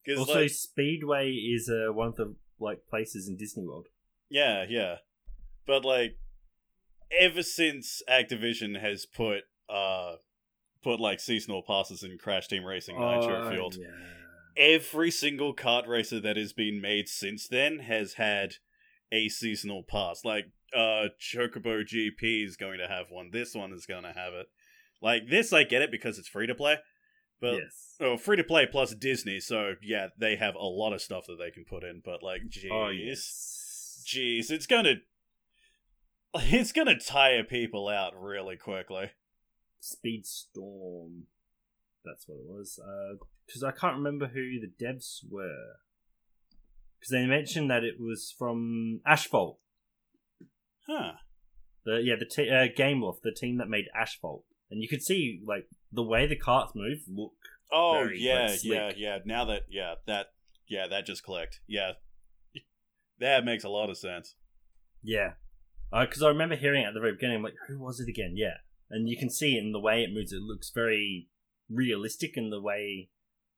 Because 0.05 0.19
also, 0.19 0.41
like, 0.43 0.49
Speedway 0.49 1.31
is 1.31 1.69
uh, 1.69 1.91
one 1.91 2.07
of 2.07 2.15
the 2.15 2.35
like 2.57 2.85
places 2.89 3.27
in 3.27 3.35
Disney 3.35 3.65
World. 3.65 3.87
Yeah, 4.29 4.63
yeah. 4.67 4.95
But 5.67 5.83
like 5.83 6.17
ever 7.19 7.43
since 7.43 8.01
Activision 8.09 8.79
has 8.79 9.05
put 9.05 9.41
uh 9.69 10.15
put 10.83 11.01
like 11.01 11.19
seasonal 11.19 11.63
passes 11.63 12.01
in 12.01 12.17
Crash 12.17 12.47
Team 12.47 12.63
Racing 12.63 12.95
Nitro 12.95 13.45
Oh, 13.45 13.49
Fueled, 13.51 13.75
yeah. 13.75 13.87
Every 14.57 15.11
single 15.11 15.55
kart 15.55 15.87
racer 15.87 16.19
that 16.19 16.37
has 16.37 16.53
been 16.53 16.81
made 16.81 17.07
since 17.07 17.47
then 17.47 17.79
has 17.79 18.13
had 18.13 18.55
a 19.11 19.29
seasonal 19.29 19.83
pass. 19.83 20.25
Like 20.25 20.45
uh 20.75 21.09
Chocobo 21.19 21.83
GP 21.83 22.45
is 22.45 22.57
going 22.57 22.79
to 22.79 22.87
have 22.87 23.07
one. 23.09 23.29
This 23.31 23.53
one 23.53 23.71
is 23.71 23.85
going 23.85 24.03
to 24.03 24.13
have 24.13 24.33
it. 24.33 24.47
Like 25.01 25.29
this 25.29 25.53
I 25.53 25.63
get 25.63 25.81
it 25.81 25.91
because 25.91 26.17
it's 26.17 26.27
free 26.27 26.47
to 26.47 26.55
play. 26.55 26.77
But 27.41 27.55
yes. 27.55 27.95
oh, 27.99 28.15
free 28.15 28.37
to 28.37 28.43
play 28.43 28.65
plus 28.65 28.95
Disney, 28.95 29.41
so 29.41 29.73
yeah, 29.81 30.07
they 30.17 30.37
have 30.37 30.55
a 30.55 30.63
lot 30.63 30.93
of 30.93 31.01
stuff 31.01 31.25
that 31.27 31.37
they 31.37 31.51
can 31.51 31.65
put 31.65 31.83
in, 31.83 32.01
but 32.03 32.23
like 32.23 32.43
jeez. 32.47 32.71
Oh 32.71 32.87
yes. 32.87 34.01
Jeez, 34.07 34.49
it's 34.49 34.65
gonna 34.65 34.95
it's 36.35 36.71
gonna 36.71 36.97
tire 36.97 37.43
people 37.43 37.89
out 37.89 38.13
really 38.17 38.55
quickly. 38.55 39.11
Speedstorm. 39.81 41.23
That's 42.05 42.27
what 42.27 42.39
it 42.39 42.45
was. 42.45 42.79
Because 43.45 43.63
I 43.63 43.71
can't 43.71 43.97
remember 43.97 44.27
who 44.27 44.59
the 44.59 44.71
devs 44.83 45.19
were. 45.29 45.77
Because 46.99 47.11
they 47.11 47.25
mentioned 47.25 47.69
that 47.69 47.83
it 47.83 47.95
was 47.99 48.33
from 48.37 49.01
Asphalt. 49.05 49.59
Huh. 50.87 51.13
The 51.85 52.01
yeah, 52.03 52.15
the 52.17 52.25
t- 52.25 52.49
uh, 52.49 52.67
Gameloft, 52.77 53.21
the 53.23 53.31
team 53.33 53.57
that 53.57 53.67
made 53.67 53.85
Asphalt, 53.93 54.45
and 54.71 54.81
you 54.81 54.87
could 54.87 55.01
see 55.01 55.41
like 55.45 55.67
the 55.91 56.03
way 56.03 56.25
the 56.25 56.37
carts 56.37 56.73
move 56.75 56.99
look. 57.09 57.33
Oh 57.71 57.93
Very, 57.99 58.19
yeah, 58.21 58.47
like, 58.47 58.63
yeah, 58.63 58.91
yeah. 58.95 59.17
Now 59.25 59.45
that 59.45 59.63
yeah, 59.69 59.95
that 60.07 60.27
yeah, 60.67 60.87
that 60.89 61.05
just 61.05 61.23
clicked. 61.23 61.59
Yeah. 61.67 61.93
That 63.19 63.45
makes 63.45 63.63
a 63.63 63.69
lot 63.69 63.89
of 63.91 63.97
sense. 63.97 64.35
Yeah, 65.01 65.33
because 65.91 66.23
I 66.23 66.27
remember 66.27 66.55
hearing 66.55 66.81
it 66.81 66.87
at 66.87 66.93
the 66.93 66.99
very 66.99 67.13
beginning. 67.13 67.37
I'm 67.37 67.43
like, 67.43 67.53
who 67.67 67.79
was 67.79 67.99
it 67.99 68.09
again? 68.09 68.33
Yeah, 68.35 68.57
and 68.89 69.07
you 69.07 69.15
can 69.15 69.29
see 69.29 69.57
in 69.57 69.71
the 69.71 69.79
way 69.79 70.03
it 70.03 70.11
moves, 70.11 70.33
it 70.33 70.41
looks 70.41 70.71
very 70.73 71.29
realistic 71.73 72.37
in 72.37 72.49
the 72.49 72.61
way 72.61 73.09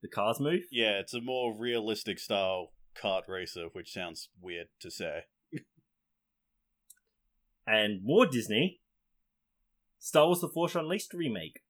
the 0.02 0.08
cars 0.08 0.40
move. 0.40 0.64
Yeah, 0.72 1.00
it's 1.00 1.14
a 1.14 1.22
more 1.22 1.56
realistic 1.58 2.20
style 2.20 2.72
kart 3.02 3.28
racer, 3.28 3.68
which 3.74 3.92
sounds 3.94 4.30
weird 4.42 4.68
to 4.80 4.90
say. 4.92 5.22
And 7.68 8.02
more 8.04 8.26
Disney. 8.28 8.82
Star 9.98 10.28
Wars: 10.28 10.42
The 10.42 10.50
Force 10.50 10.76
Unleashed 10.76 11.14
remake 11.14 11.62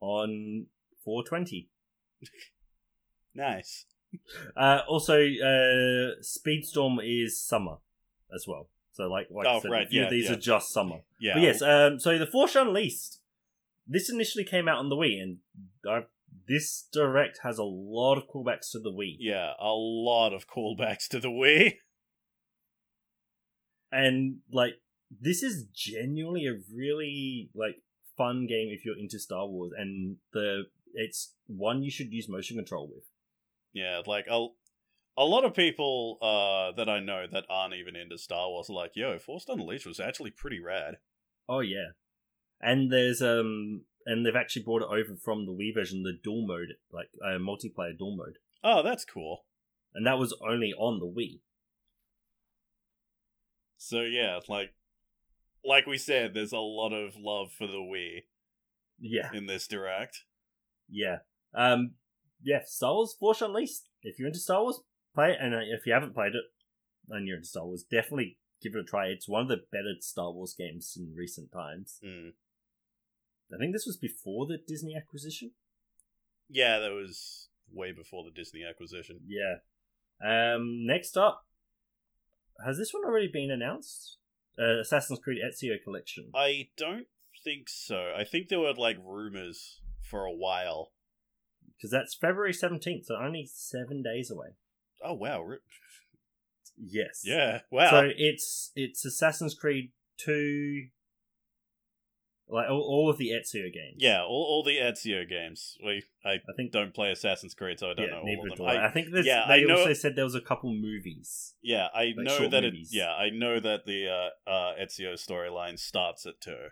on 0.00 0.66
420. 1.04 1.68
Nice. 3.34 3.86
Uh, 4.54 4.80
also, 4.86 5.14
uh, 5.14 6.20
Speedstorm 6.20 6.98
is 7.02 7.40
summer 7.42 7.76
as 8.34 8.44
well. 8.46 8.68
So, 8.92 9.04
like, 9.04 9.28
like 9.30 9.46
I 9.46 9.54
Oh, 9.54 9.60
said, 9.60 9.70
right, 9.70 9.86
a 9.86 9.88
few 9.88 10.02
of 10.02 10.04
yeah, 10.04 10.10
these 10.10 10.26
yeah. 10.26 10.32
are 10.32 10.38
just 10.38 10.70
summer. 10.70 10.96
Yeah. 11.18 11.32
But 11.32 11.42
yes, 11.42 11.62
um, 11.62 11.98
so 11.98 12.18
the 12.18 12.26
Force 12.26 12.54
Unleashed. 12.54 13.20
This 13.92 14.08
initially 14.08 14.44
came 14.44 14.68
out 14.68 14.78
on 14.78 14.88
the 14.88 14.96
Wii, 14.96 15.20
and 15.20 15.38
uh, 15.88 16.06
this 16.48 16.88
direct 16.92 17.40
has 17.42 17.58
a 17.58 17.64
lot 17.64 18.16
of 18.16 18.24
callbacks 18.26 18.70
to 18.72 18.80
the 18.80 18.90
Wii. 18.90 19.16
yeah, 19.18 19.52
a 19.60 19.68
lot 19.68 20.32
of 20.32 20.46
callbacks 20.48 21.06
to 21.08 21.20
the 21.20 21.28
Wii. 21.28 21.72
and 23.92 24.38
like 24.50 24.74
this 25.20 25.42
is 25.42 25.66
genuinely 25.74 26.46
a 26.46 26.58
really 26.74 27.50
like 27.54 27.82
fun 28.16 28.46
game 28.46 28.68
if 28.70 28.84
you're 28.84 28.98
into 28.98 29.18
Star 29.18 29.46
Wars, 29.46 29.72
and 29.76 30.16
the 30.32 30.64
it's 30.94 31.34
one 31.46 31.82
you 31.82 31.90
should 31.90 32.12
use 32.12 32.30
motion 32.30 32.56
control 32.56 32.88
with. 32.88 33.04
Yeah, 33.74 34.00
like 34.06 34.24
a, 34.30 34.46
a 35.18 35.24
lot 35.24 35.44
of 35.44 35.54
people 35.54 36.16
uh, 36.22 36.74
that 36.76 36.88
I 36.88 37.00
know 37.00 37.26
that 37.30 37.44
aren't 37.50 37.74
even 37.74 37.94
into 37.94 38.16
Star 38.16 38.48
Wars 38.48 38.70
are 38.70 38.74
like, 38.74 38.92
yo, 38.94 39.18
Force 39.18 39.44
Unleashed 39.48 39.86
was 39.86 40.00
actually 40.00 40.30
pretty 40.30 40.60
rad. 40.60 40.96
Oh 41.46 41.60
yeah, 41.60 41.88
and 42.62 42.92
there's 42.92 43.20
um 43.20 43.82
and 44.06 44.24
they've 44.26 44.36
actually 44.36 44.62
brought 44.62 44.82
it 44.82 44.88
over 44.88 45.16
from 45.22 45.46
the 45.46 45.52
Wii 45.52 45.74
version, 45.74 46.02
the 46.02 46.18
dual 46.22 46.46
mode, 46.46 46.74
like 46.92 47.08
uh, 47.24 47.38
multiplayer 47.38 47.96
dual 47.96 48.16
mode, 48.16 48.38
Oh, 48.64 48.82
that's 48.82 49.04
cool. 49.04 49.44
and 49.94 50.06
that 50.06 50.18
was 50.18 50.34
only 50.46 50.72
on 50.72 50.98
the 50.98 51.06
Wii. 51.06 51.40
So 53.76 54.00
yeah, 54.02 54.38
like 54.48 54.72
like 55.64 55.86
we 55.86 55.98
said, 55.98 56.34
there's 56.34 56.52
a 56.52 56.58
lot 56.58 56.92
of 56.92 57.14
love 57.16 57.52
for 57.56 57.66
the 57.66 57.74
Wii 57.74 58.24
Yeah, 59.00 59.30
in 59.32 59.46
this 59.46 59.66
direct. 59.66 60.24
yeah, 60.88 61.18
um, 61.54 61.92
yeah. 62.42 62.60
Star 62.64 62.94
Wars 62.94 63.14
Force 63.18 63.40
Unleashed. 63.42 63.88
If 64.02 64.18
you're 64.18 64.28
into 64.28 64.40
Star 64.40 64.62
Wars, 64.62 64.80
play 65.14 65.30
it, 65.32 65.38
and 65.40 65.54
uh, 65.54 65.58
if 65.60 65.86
you 65.86 65.92
haven't 65.92 66.14
played 66.14 66.34
it 66.34 66.44
and 67.08 67.26
you're 67.26 67.36
into 67.36 67.48
Star 67.48 67.64
Wars, 67.64 67.84
definitely 67.88 68.38
give 68.60 68.74
it 68.74 68.80
a 68.80 68.84
try. 68.84 69.06
It's 69.06 69.28
one 69.28 69.42
of 69.42 69.48
the 69.48 69.62
better 69.70 69.94
Star 70.00 70.32
Wars 70.32 70.54
games 70.58 70.96
in 70.96 71.14
recent 71.16 71.52
times. 71.52 71.98
Hmm. 72.04 72.30
I 73.54 73.58
think 73.58 73.72
this 73.72 73.86
was 73.86 73.96
before 73.96 74.46
the 74.46 74.58
Disney 74.66 74.94
acquisition. 74.96 75.52
Yeah, 76.48 76.78
that 76.78 76.92
was 76.92 77.48
way 77.72 77.92
before 77.92 78.24
the 78.24 78.30
Disney 78.30 78.62
acquisition. 78.68 79.20
Yeah. 79.26 79.56
Um. 80.24 80.86
Next 80.86 81.16
up, 81.16 81.46
has 82.64 82.78
this 82.78 82.92
one 82.92 83.04
already 83.04 83.28
been 83.32 83.50
announced? 83.50 84.18
Uh, 84.58 84.80
Assassin's 84.80 85.18
Creed 85.18 85.38
Ezio 85.42 85.82
Collection. 85.82 86.30
I 86.34 86.68
don't 86.76 87.06
think 87.42 87.68
so. 87.68 88.12
I 88.16 88.24
think 88.24 88.48
there 88.48 88.60
were 88.60 88.74
like 88.74 88.98
rumors 89.04 89.80
for 90.00 90.24
a 90.24 90.32
while. 90.32 90.92
Because 91.76 91.90
that's 91.90 92.14
February 92.14 92.52
seventeenth, 92.52 93.06
so 93.06 93.16
only 93.16 93.44
seven 93.52 94.02
days 94.02 94.30
away. 94.30 94.50
Oh 95.04 95.14
wow. 95.14 95.44
Yes. 96.76 97.22
Yeah. 97.24 97.62
Wow. 97.72 97.90
So 97.90 98.10
it's 98.16 98.70
it's 98.76 99.04
Assassin's 99.04 99.54
Creed 99.54 99.90
two. 100.16 100.86
Like 102.54 102.68
all, 102.68 102.80
all 102.82 103.08
of 103.08 103.16
the 103.16 103.30
Ezio 103.30 103.72
games. 103.72 103.96
yeah, 103.96 104.20
all, 104.22 104.28
all 104.28 104.62
the 104.62 104.76
Ezio 104.76 105.26
games. 105.26 105.78
We 105.82 106.02
I 106.22 106.32
I 106.34 106.38
think. 106.54 106.70
don't 106.70 106.92
play 106.92 107.10
Assassin's 107.10 107.54
Creed, 107.54 107.78
so 107.80 107.90
I 107.90 107.94
don't 107.94 108.08
yeah, 108.08 108.12
know 108.12 108.20
all 108.20 108.50
of 108.52 108.58
them. 108.58 108.66
I. 108.66 108.86
I 108.88 108.90
think 108.90 109.08
there's, 109.10 109.24
yeah, 109.24 109.46
they 109.48 109.62
I 109.62 109.64
know- 109.64 109.78
also 109.78 109.94
said 109.94 110.16
there 110.16 110.24
was 110.24 110.34
a 110.34 110.40
couple 110.42 110.70
movies. 110.70 111.54
Yeah, 111.62 111.86
I 111.94 112.12
Like 112.14 112.26
know 112.26 112.48
that 112.48 112.62
it. 112.62 112.74
Yeah, 112.90 113.10
I 113.14 113.30
know 113.30 113.58
that 113.58 113.86
the 113.86 114.06
uh, 114.46 114.50
uh, 114.50 114.74
Ezio 114.82 115.14
storyline 115.14 115.78
starts 115.78 116.26
at 116.26 116.42
two. 116.42 116.68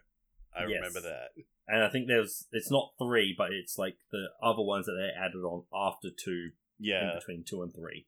I 0.54 0.62
Yes. 0.66 0.74
remember 0.74 1.00
that. 1.00 1.28
And 1.66 1.82
I 1.82 1.88
think 1.88 2.08
there's 2.08 2.46
it's 2.52 2.70
not 2.70 2.92
three, 2.98 3.34
but 3.38 3.50
it's 3.52 3.78
like 3.78 3.96
the 4.12 4.26
other 4.42 4.62
ones 4.62 4.84
that 4.84 4.92
they 5.00 5.18
added 5.18 5.38
on 5.44 5.64
after 5.72 6.08
two 6.10 6.50
in 6.78 6.86
Yeah, 6.86 7.14
between 7.18 7.42
two 7.42 7.62
and 7.62 7.72
three. 7.74 8.04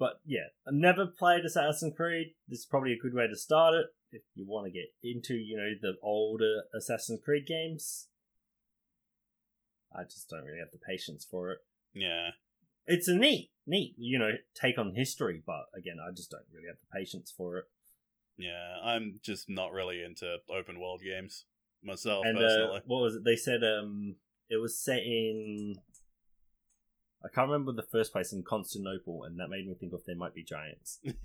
But 0.00 0.20
yeah, 0.24 0.48
I've 0.66 0.74
never 0.74 1.06
played 1.06 1.44
Assassin's 1.44 1.94
Creed. 1.96 2.34
This 2.48 2.60
is 2.60 2.66
probably 2.66 2.92
a 2.92 2.98
good 2.98 3.14
way 3.14 3.26
to 3.28 3.36
start 3.36 3.74
it 3.74 3.86
if 4.12 4.22
you 4.34 4.46
want 4.46 4.66
to 4.66 4.70
get 4.72 4.92
into, 5.02 5.34
you 5.34 5.56
know, 5.56 5.70
the 5.80 5.96
older 6.02 6.62
Assassin's 6.74 7.20
Creed 7.24 7.46
games. 7.46 8.08
I 9.94 10.04
just 10.04 10.28
don't 10.28 10.44
really 10.44 10.58
have 10.58 10.70
the 10.72 10.78
patience 10.78 11.26
for 11.28 11.50
it. 11.52 11.58
yeah, 11.94 12.30
It's 12.86 13.08
a 13.08 13.14
neat, 13.14 13.50
neat, 13.66 13.94
you 13.96 14.18
know, 14.18 14.32
take 14.54 14.78
on 14.78 14.94
history, 14.94 15.42
but 15.46 15.66
again, 15.76 15.96
I 16.06 16.10
just 16.14 16.30
don't 16.30 16.44
really 16.52 16.68
have 16.68 16.76
the 16.80 16.98
patience 16.98 17.32
for 17.34 17.56
it. 17.58 17.64
yeah. 18.36 18.76
I'm 18.84 19.18
just 19.22 19.48
not 19.48 19.72
really 19.72 20.02
into 20.02 20.36
open 20.54 20.78
world 20.80 21.00
games 21.02 21.44
myself 21.82 22.24
and 22.26 22.38
uh, 22.38 22.80
what 22.86 23.02
was 23.02 23.14
it? 23.16 23.24
They 23.24 23.36
said 23.36 23.62
um, 23.62 24.16
it 24.50 24.56
was 24.56 24.78
set 24.78 24.98
in. 24.98 25.76
I 27.24 27.28
can't 27.34 27.48
remember 27.50 27.72
the 27.72 27.86
first 27.90 28.12
place 28.12 28.32
in 28.32 28.42
Constantinople, 28.42 29.24
and 29.24 29.38
that 29.40 29.48
made 29.48 29.66
me 29.66 29.74
think 29.74 29.92
of 29.92 30.04
They 30.04 30.14
Might 30.14 30.34
Be 30.34 30.44
Giants. 30.44 31.00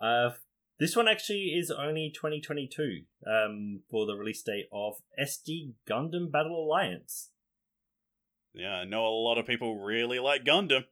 Uh, 0.00 0.30
this 0.78 0.96
one 0.96 1.08
actually 1.08 1.54
is 1.58 1.70
only 1.70 2.10
2022 2.14 3.02
um, 3.26 3.80
for 3.90 4.06
the 4.06 4.14
release 4.14 4.42
date 4.42 4.66
of 4.72 4.94
SD 5.22 5.72
Gundam 5.88 6.30
Battle 6.32 6.64
Alliance. 6.64 7.30
yeah, 8.54 8.76
I 8.76 8.84
know 8.84 9.06
a 9.06 9.10
lot 9.10 9.36
of 9.38 9.46
people 9.46 9.78
really 9.78 10.18
like 10.18 10.44
Gundam. 10.44 10.84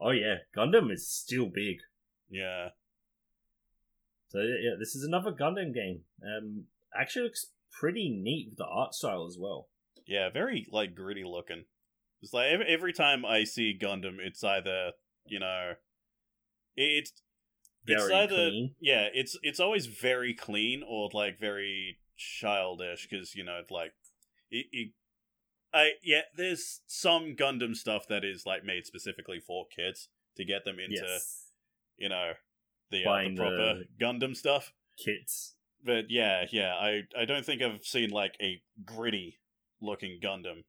Oh 0.00 0.10
yeah, 0.10 0.36
Gundam 0.56 0.90
is 0.90 1.06
still 1.08 1.46
big. 1.46 1.78
Yeah, 2.30 2.70
So 4.30 4.38
yeah, 4.40 4.76
this 4.78 4.94
is 4.94 5.04
another 5.04 5.30
Gundam 5.30 5.74
game. 5.74 6.00
Um, 6.24 6.64
actually 6.98 7.24
looks 7.24 7.48
pretty 7.70 8.08
neat 8.08 8.48
with 8.48 8.58
the 8.58 8.64
art 8.66 8.94
style 8.94 9.26
as 9.26 9.36
well. 9.38 9.68
yeah, 10.06 10.30
very 10.30 10.66
like 10.72 10.94
gritty 10.94 11.24
looking. 11.24 11.64
It's 12.22 12.32
like 12.32 12.46
every, 12.50 12.66
every 12.66 12.92
time 12.94 13.26
I 13.26 13.44
see 13.44 13.78
Gundam, 13.78 14.16
it's 14.18 14.42
either 14.42 14.92
you 15.26 15.38
know, 15.38 15.72
it's 16.76 17.12
it's 17.86 18.10
either 18.10 18.28
clean. 18.50 18.74
yeah, 18.80 19.08
it's 19.12 19.36
it's 19.42 19.60
always 19.60 19.86
very 19.86 20.34
clean 20.34 20.82
or 20.86 21.10
like 21.12 21.38
very 21.38 21.98
childish 22.16 23.08
because 23.10 23.34
you 23.34 23.44
know 23.44 23.60
like 23.70 23.92
it, 24.50 24.66
it, 24.72 24.90
I 25.74 25.92
yeah, 26.02 26.22
there's 26.36 26.80
some 26.86 27.34
Gundam 27.36 27.74
stuff 27.74 28.06
that 28.08 28.24
is 28.24 28.44
like 28.46 28.64
made 28.64 28.86
specifically 28.86 29.40
for 29.40 29.66
kids 29.74 30.08
to 30.36 30.44
get 30.44 30.64
them 30.64 30.76
into 30.78 31.02
Yes, 31.02 31.46
you 31.96 32.08
know 32.08 32.32
the, 32.90 33.04
uh, 33.04 33.22
the 33.28 33.34
proper 33.36 33.56
the- 33.56 33.84
Gundam 34.00 34.36
stuff. 34.36 34.72
kits. 35.02 35.54
But 35.84 36.10
yeah, 36.10 36.44
yeah, 36.52 36.74
I 36.74 37.02
I 37.18 37.24
don't 37.24 37.44
think 37.44 37.60
I've 37.62 37.84
seen 37.84 38.10
like 38.10 38.36
a 38.40 38.62
gritty 38.84 39.38
looking 39.80 40.20
Gundam 40.22 40.62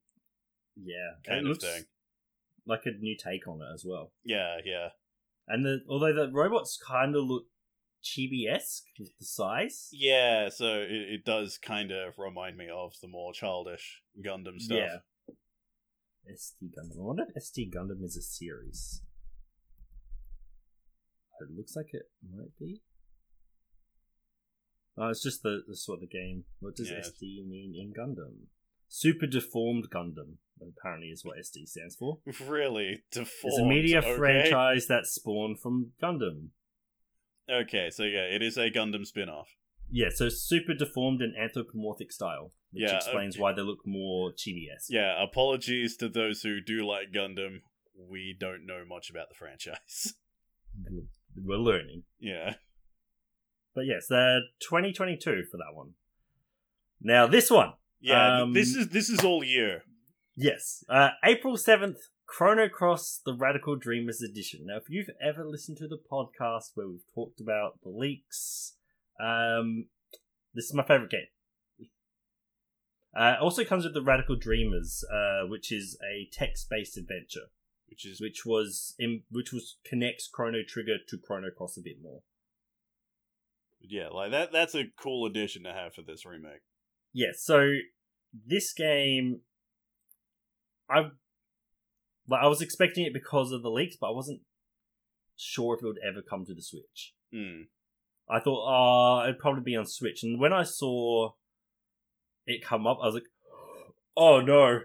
yeah, 0.75 1.12
kind 1.24 1.39
it 1.39 1.43
of 1.43 1.50
looks 1.50 1.63
thing. 1.63 1.84
like 2.65 2.82
a 2.86 2.91
new 2.91 3.15
take 3.15 3.48
on 3.48 3.62
it 3.62 3.72
as 3.72 3.84
well. 3.86 4.12
Yeah, 4.24 4.58
yeah. 4.65 4.89
And 5.48 5.66
the 5.66 5.80
although 5.90 6.14
the 6.14 6.32
robots 6.32 6.78
kind 6.88 7.16
of 7.16 7.26
look 7.26 7.46
chibi 8.04 8.48
esque 8.50 8.86
with 9.00 9.18
the 9.20 9.26
size. 9.26 9.90
Yeah, 9.92 10.50
so 10.50 10.66
it, 10.82 10.92
it 10.92 11.26
does 11.26 11.58
kind 11.58 11.92
of 11.92 12.16
remind 12.18 12.58
me 12.58 12.68
of 12.74 12.94
the 13.02 13.08
more 13.08 13.34
childish 13.34 14.02
Gundam 14.26 14.60
stuff. 14.60 14.78
Yeah. 14.78 14.98
SD 16.32 16.70
Gundam. 16.78 17.00
I 17.00 17.04
wonder 17.04 17.24
if 17.36 17.44
SD 17.44 17.74
Gundam 17.74 18.04
is 18.04 18.16
a 18.16 18.22
series. 18.22 19.02
It 21.42 21.50
looks 21.56 21.76
like 21.76 21.88
it 21.94 22.04
might 22.34 22.58
be. 22.60 22.82
Oh, 24.98 25.10
it's 25.10 25.24
just 25.24 25.42
the, 25.44 25.62
the 25.68 25.76
sort 25.76 25.98
of 25.98 26.02
the 26.02 26.08
game. 26.08 26.46
What 26.60 26.76
does 26.76 26.90
Yeah. 26.90 27.00
SD 27.00 27.46
mean 27.48 27.74
in 27.76 27.92
Gundam? 27.94 28.48
Super 28.88 29.26
deformed 29.26 29.90
Gundam, 29.90 30.38
apparently, 30.62 31.08
is 31.10 31.24
what 31.26 31.38
SD 31.38 31.68
stands 31.68 31.96
for. 31.96 32.20
Really 32.48 33.04
deformed. 33.12 33.54
It's 33.54 33.58
a 33.60 33.66
media 33.66 34.00
okay. 34.00 34.16
franchise 34.18 34.88
that 34.88 35.06
spawned 35.06 35.60
from 35.60 35.92
Gundam. 36.02 36.50
Okay, 37.50 37.90
so 37.90 38.04
yeah, 38.04 38.24
it 38.24 38.42
is 38.42 38.58
a 38.58 38.70
Gundam 38.70 39.06
spin-off. 39.06 39.48
Yeah, 39.92 40.08
so 40.14 40.30
super 40.30 40.74
deformed 40.74 41.22
and 41.22 41.36
anthropomorphic 41.38 42.12
style, 42.12 42.52
which 42.72 42.84
Yeah, 42.84 42.96
explains 42.98 43.36
okay. 43.36 43.42
why 43.42 43.54
they 43.54 43.62
look 43.62 43.86
more 43.86 44.32
chibi-esque. 44.32 44.90
Yeah, 44.90 45.22
apologies 45.22 45.98
to 45.98 46.10
those 46.10 46.42
who 46.42 46.62
do 46.62 46.88
like 46.88 47.12
Gundam. 47.14 47.62
We 47.96 48.36
don't 48.40 48.66
know 48.66 48.84
much 48.88 49.10
about 49.10 49.30
the 49.30 49.36
franchise. 49.36 50.14
We're 51.36 51.58
learning. 51.58 52.04
yeah. 52.20 52.56
But 53.76 53.86
yes, 53.88 54.10
uh, 54.12 54.40
2022 54.62 55.46
for 55.52 55.58
that 55.58 55.74
one. 55.76 55.94
Now 57.02 57.26
this 57.28 57.50
one, 57.52 57.74
Yeah, 58.00 58.42
Um, 58.44 58.54
this 58.54 58.76
is 58.76 58.90
this 58.90 59.10
is 59.10 59.20
all 59.22 59.44
year. 59.44 59.84
Yes, 60.36 60.84
uh, 60.90 61.10
April 61.24 61.56
7th, 61.56 61.98
Chrono 62.25 62.70
Cross: 62.70 63.22
The 63.25 63.34
Radical 63.34 63.75
Dreamers 63.75 64.22
Edition. 64.22 64.62
Now, 64.66 64.78
if 64.78 64.90
you've 64.90 65.10
ever 65.22 65.46
listened 65.46 65.78
to 65.78 65.88
the 65.88 65.98
podcast 66.12 66.72
where 66.75 66.88
we've 66.88 67.06
talked 67.13 67.40
about 67.40 67.80
the 67.84 67.90
leaks, 67.90 68.74
um, 69.20 69.88
this 70.54 70.66
is 70.66 70.74
my 70.74 70.84
favorite 70.84 71.12
game. 71.12 71.90
Uh, 73.16 73.36
it 73.38 73.42
also 73.44 73.63
comes 73.63 73.84
with 73.84 73.94
the 73.94 74.02
Radical 74.02 74.36
Dreamers, 74.36 75.04
uh, 75.13 75.48
which 75.48 75.72
is 75.72 75.98
a 76.04 76.28
text-based 76.32 76.98
adventure, 76.98 77.52
Which 77.88 78.08
is 78.08 78.20
which 78.20 78.44
was 78.46 78.96
in, 78.98 79.22
which 79.30 79.54
was 79.54 79.78
connects 79.86 80.28
Chrono 80.28 80.60
Trigger 80.68 80.98
to 81.08 81.18
Chrono 81.18 81.50
Cross 81.56 81.78
a 81.78 81.82
bit 81.82 81.98
more. 82.02 82.22
yeah, 83.80 84.08
like 84.08 84.32
that 84.32 84.52
that's 84.52 84.74
a 84.74 84.86
cool 84.98 85.28
addition 85.28 85.63
to 85.63 85.74
have 85.74 85.94
for 85.94 86.02
this 86.02 86.25
remake. 86.25 86.62
Yeah, 87.12 87.34
so 87.36 87.74
this 88.48 88.74
game, 88.74 89.42
I 90.90 91.10
like 92.28 92.44
I 92.44 92.48
was 92.48 92.62
expecting 92.62 93.06
it 93.06 93.13
because 93.13 93.52
of 93.52 93.62
the 93.62 93.70
leaks, 93.70 93.98
but 94.00 94.08
I 94.08 94.16
wasn't 94.16 94.42
sure 95.36 95.75
if 95.75 95.84
it 95.84 95.88
would 95.88 96.00
ever 96.08 96.22
come 96.22 96.46
to 96.46 96.54
the 96.54 96.62
Switch. 96.62 97.13
Hmm. 97.34 97.63
I 98.30 98.40
thought, 98.40 98.66
oh, 98.66 99.24
it'd 99.24 99.40
probably 99.40 99.63
be 99.63 99.75
on 99.75 99.86
Switch, 99.86 100.24
and 100.24 100.40
when 100.40 100.54
I 100.54 100.63
saw 100.63 101.32
it 102.46 102.63
come 102.63 102.88
up, 102.88 103.00
I 103.02 103.06
was 103.06 103.16
like, 103.16 103.28
oh 104.16 104.42
no, 104.42 104.82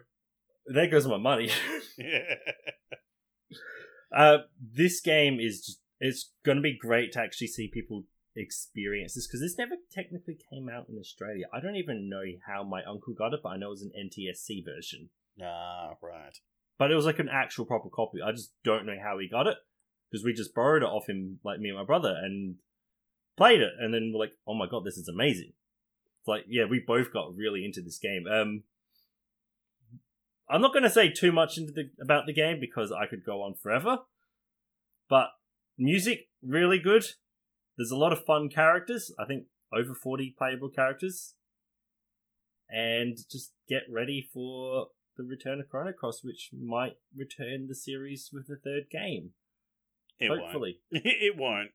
there 0.67 0.89
goes 0.89 1.07
my 1.07 1.17
money. 1.17 1.51
uh, 4.17 4.39
this 4.61 5.01
game 5.01 5.39
is 5.41 5.65
just, 5.65 5.81
it's 6.01 6.33
going 6.45 6.57
to 6.57 6.63
be 6.63 6.79
great 6.79 7.13
to 7.13 7.21
actually 7.21 7.49
see 7.49 7.71
people 7.73 8.05
experience 8.37 9.15
this 9.15 9.27
because 9.27 9.41
this 9.41 9.59
never 9.59 9.75
technically 9.93 10.39
came 10.51 10.69
out 10.69 10.87
in 10.89 10.99
Australia. 10.99 11.47
I 11.53 11.61
don't 11.61 11.77
even 11.77 12.09
know 12.09 12.23
how 12.47 12.63
my 12.63 12.83
uncle 12.85 13.15
got 13.15 13.35
it, 13.35 13.41
but 13.43 13.51
I 13.51 13.57
know 13.57 13.69
it 13.69 13.71
was 13.71 13.83
an 13.83 13.93
NTSC 13.99 14.65
version. 14.65 15.11
Ah, 15.43 15.95
right. 16.03 16.37
But 16.79 16.91
it 16.91 16.95
was 16.95 17.07
like 17.07 17.19
an 17.19 17.29
actual 17.31 17.67
proper 17.67 17.89
copy. 17.89 18.19
I 18.25 18.33
just 18.33 18.53
don't 18.65 18.87
know 18.87 18.97
how 19.03 19.19
he 19.19 19.29
got 19.29 19.47
it 19.47 19.57
because 20.11 20.25
we 20.25 20.33
just 20.33 20.55
borrowed 20.55 20.83
it 20.83 20.87
off 20.87 21.09
him, 21.09 21.39
like 21.45 21.59
me 21.61 21.69
and 21.69 21.79
my 21.79 21.85
brother, 21.85 22.15
and 22.23 22.57
played 23.37 23.61
it. 23.61 23.73
And 23.79 23.93
then 23.93 24.13
we're 24.13 24.21
like, 24.21 24.33
oh 24.47 24.55
my 24.55 24.67
god, 24.71 24.85
this 24.85 24.97
is 24.97 25.09
amazing. 25.09 25.53
It's 26.21 26.29
like, 26.29 26.45
yeah, 26.49 26.65
we 26.69 26.83
both 26.85 27.13
got 27.13 27.35
really 27.37 27.65
into 27.65 27.81
this 27.81 27.99
game. 27.99 28.25
Um, 28.31 28.63
I'm 30.49 30.63
not 30.63 30.73
going 30.73 30.85
to 30.85 30.91
say 30.91 31.11
too 31.11 31.33
much 31.33 31.59
into 31.59 31.73
the 31.73 31.91
about 32.03 32.27
the 32.27 32.33
game 32.33 32.59
because 32.61 32.91
I 32.93 33.07
could 33.07 33.25
go 33.25 33.43
on 33.43 33.55
forever. 33.55 33.99
But 35.09 35.29
music 35.77 36.29
really 36.43 36.79
good. 36.79 37.05
There's 37.77 37.91
a 37.91 37.97
lot 37.97 38.13
of 38.13 38.25
fun 38.25 38.49
characters. 38.49 39.13
I 39.19 39.25
think 39.25 39.45
over 39.73 39.95
40 39.95 40.35
playable 40.39 40.71
characters. 40.71 41.35
And 42.71 43.17
just 43.31 43.53
get 43.69 43.83
ready 43.91 44.29
for 44.33 44.89
the 45.19 45.25
return 45.25 45.61
of 45.61 45.69
Chrono 45.69 45.93
Cross, 45.93 46.25
which 46.25 46.51
might 46.59 46.97
return 47.15 47.67
the 47.69 47.75
series 47.75 48.31
with 48.33 48.49
a 48.49 48.57
third 48.57 48.85
game. 48.91 49.33
It 50.19 50.29
hopefully. 50.31 50.81
won't. 50.91 51.05
it 51.07 51.37
won't. 51.37 51.69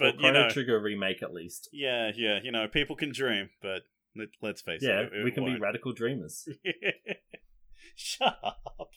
Or 0.00 0.06
But 0.10 0.14
you 0.16 0.20
Chrono 0.20 0.42
know, 0.42 0.50
Trigger 0.50 0.80
remake 0.80 1.22
at 1.22 1.32
least. 1.32 1.68
yeah, 1.72 2.10
yeah, 2.14 2.40
you 2.42 2.52
know, 2.52 2.68
people 2.68 2.96
can 2.96 3.12
dream, 3.12 3.48
but 3.62 3.82
let, 4.16 4.28
let's 4.42 4.60
face 4.60 4.80
Yeah, 4.82 5.00
it, 5.00 5.12
it 5.14 5.24
we 5.24 5.30
can 5.30 5.44
be 5.44 5.50
won't. 5.52 5.62
radical 5.62 5.92
dreamers. 5.92 6.46
Shut 7.96 8.38
up. 8.44 8.90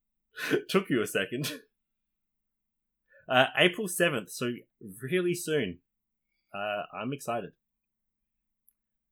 Took 0.68 0.90
you 0.90 1.00
a 1.02 1.06
second. 1.06 1.60
Uh, 3.28 3.46
April 3.58 3.88
7th, 3.88 4.30
so 4.30 4.52
really 5.02 5.34
soon. 5.34 5.78
Uh, 6.54 6.82
I'm 6.98 7.12
excited. 7.12 7.50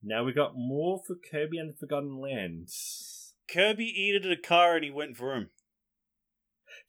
Now 0.02 0.24
we 0.24 0.32
got 0.32 0.56
more 0.56 1.02
for 1.06 1.16
Kirby 1.16 1.58
and 1.58 1.70
the 1.74 1.76
Forgotten 1.76 2.18
Land. 2.20 2.68
Kirby 3.48 3.84
eated 3.84 4.30
a 4.30 4.36
car 4.36 4.76
and 4.76 4.84
he 4.84 4.90
went 4.90 5.16
vroom. 5.16 5.50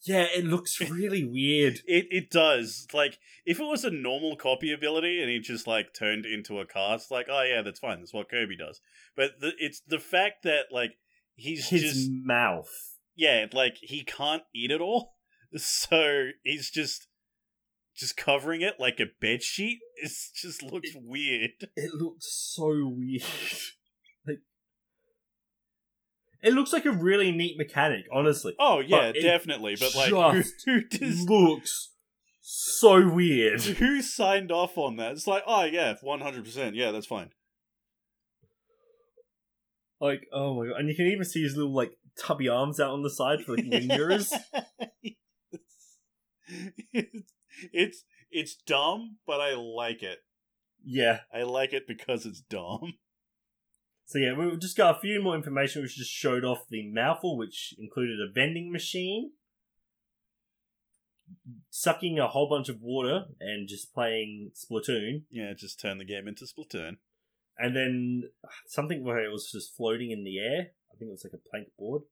Yeah, 0.04 0.26
it 0.36 0.46
looks 0.46 0.80
really 0.90 1.24
weird. 1.24 1.80
It 1.86 2.08
it 2.12 2.30
does. 2.30 2.88
Like 2.94 3.18
if 3.46 3.60
it 3.60 3.64
was 3.66 3.84
a 3.84 3.90
normal 3.92 4.36
copy 4.36 4.72
ability 4.72 5.22
and 5.22 5.30
he 5.30 5.40
just 5.40 5.68
like 5.68 5.94
turned 5.94 6.26
into 6.26 6.60
a 6.60 6.66
car, 6.66 6.96
it's 6.96 7.12
like, 7.12 7.28
oh 7.30 7.44
yeah, 7.44 7.62
that's 7.62 7.80
fine. 7.80 8.00
That's 8.00 8.14
what 8.14 8.30
Kirby 8.30 8.58
does. 8.58 8.82
But 9.16 9.40
the, 9.40 9.54
it's 9.58 9.82
the 9.88 10.00
fact 10.00 10.44
that 10.44 10.66
like 10.72 10.98
he's 11.36 11.70
His 11.70 11.82
just 11.82 12.10
mouth. 12.12 12.70
yeah, 13.16 13.46
like 13.54 13.78
he 13.82 14.04
can't 14.04 14.44
eat 14.54 14.72
it 14.72 14.82
all, 14.82 15.16
so 15.56 16.30
he's 16.44 16.70
just 16.70 17.08
just 17.96 18.16
covering 18.16 18.62
it 18.62 18.76
like 18.80 19.00
a 19.00 19.06
bed 19.20 19.42
sheet. 19.42 19.80
It 19.96 20.12
just 20.36 20.62
looks 20.62 20.92
weird. 20.96 21.52
It 21.76 21.94
looks 21.94 22.28
so 22.56 22.94
weird. 22.96 23.24
it 26.42 26.54
looks 26.54 26.74
like 26.74 26.86
a 26.86 26.92
really 26.92 27.32
neat 27.32 27.58
mechanic, 27.58 28.06
honestly. 28.12 28.56
Oh 28.60 28.80
yeah, 28.80 29.08
But 29.08 29.18
it 29.18 29.22
definitely. 29.24 29.76
But 29.76 29.96
like, 29.96 30.34
who, 30.66 30.84
just 30.88 31.30
looks 31.30 31.90
so 32.42 33.10
weird. 33.10 33.62
who 33.62 34.02
signed 34.02 34.52
off 34.52 34.78
on 34.78 34.98
that? 34.98 35.14
It's 35.14 35.28
like, 35.28 35.44
oh 35.48 35.64
yeah, 35.64 35.96
one 36.02 36.22
hundred 36.22 36.46
percent. 36.46 36.76
Yeah, 36.76 36.92
that's 36.92 37.08
fine. 37.08 37.32
Like, 40.00 40.28
oh 40.32 40.54
my 40.56 40.68
god. 40.68 40.80
And 40.80 40.90
you 40.90 40.96
can 40.96 41.08
even 41.08 41.26
see 41.26 41.42
his 41.42 41.56
little, 41.56 41.74
like, 41.74 41.92
tubby 42.22 42.48
arms 42.48 42.80
out 42.80 42.92
on 42.92 43.02
the 43.02 43.10
side 43.10 43.42
for, 43.42 43.56
like, 43.56 43.66
mirrors. 43.86 44.32
it's, 46.94 47.24
it's 47.74 48.04
it's 48.30 48.56
dumb, 48.68 49.18
but 49.26 49.42
I 49.42 49.56
like 49.56 50.04
it. 50.04 50.20
Yeah. 50.84 51.22
I 51.34 51.44
like 51.44 51.74
it 51.74 51.88
because 51.88 52.26
it's 52.26 52.42
dumb. 52.42 52.94
So, 54.08 54.20
yeah, 54.20 54.34
we've 54.38 54.58
just 54.58 54.78
got 54.78 54.96
a 54.96 55.00
few 55.02 55.22
more 55.22 55.36
information 55.36 55.82
which 55.82 55.98
just 55.98 56.10
showed 56.12 56.46
off 56.46 56.60
the 56.70 56.90
mouthful, 56.90 57.38
which 57.38 57.74
included 57.78 58.20
a 58.22 58.32
vending 58.32 58.72
machine, 58.72 59.32
sucking 61.70 62.18
a 62.18 62.28
whole 62.30 62.48
bunch 62.50 62.70
of 62.70 62.82
water, 62.82 63.26
and 63.42 63.68
just 63.68 63.94
playing 63.94 64.52
Splatoon. 64.56 65.24
Yeah, 65.30 65.52
just 65.58 65.82
turn 65.82 65.98
the 65.98 66.06
game 66.06 66.26
into 66.26 66.46
Splatoon. 66.46 67.00
And 67.58 67.76
then 67.76 68.24
uh, 68.46 68.48
something 68.68 69.04
where 69.04 69.20
it 69.20 69.30
was 69.30 69.52
just 69.52 69.76
floating 69.76 70.12
in 70.12 70.24
the 70.24 70.40
air. 70.40 70.68
I 70.94 70.98
think 70.98 71.10
it 71.10 71.12
was 71.12 71.26
like 71.26 71.34
a 71.34 71.50
plank 71.50 71.68
board. 71.78 72.04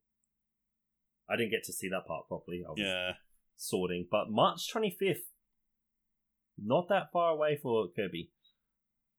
I 1.29 1.37
didn't 1.37 1.51
get 1.51 1.63
to 1.63 1.73
see 1.73 1.87
that 1.87 2.05
part 2.05 2.27
properly. 2.27 2.63
I 2.67 2.71
was 2.71 2.79
Yeah, 2.79 3.11
sorting. 3.55 4.05
But 4.11 4.29
March 4.29 4.67
25th, 4.73 5.27
not 6.61 6.89
that 6.89 7.11
far 7.13 7.31
away 7.31 7.57
for 7.61 7.87
Kirby. 7.95 8.31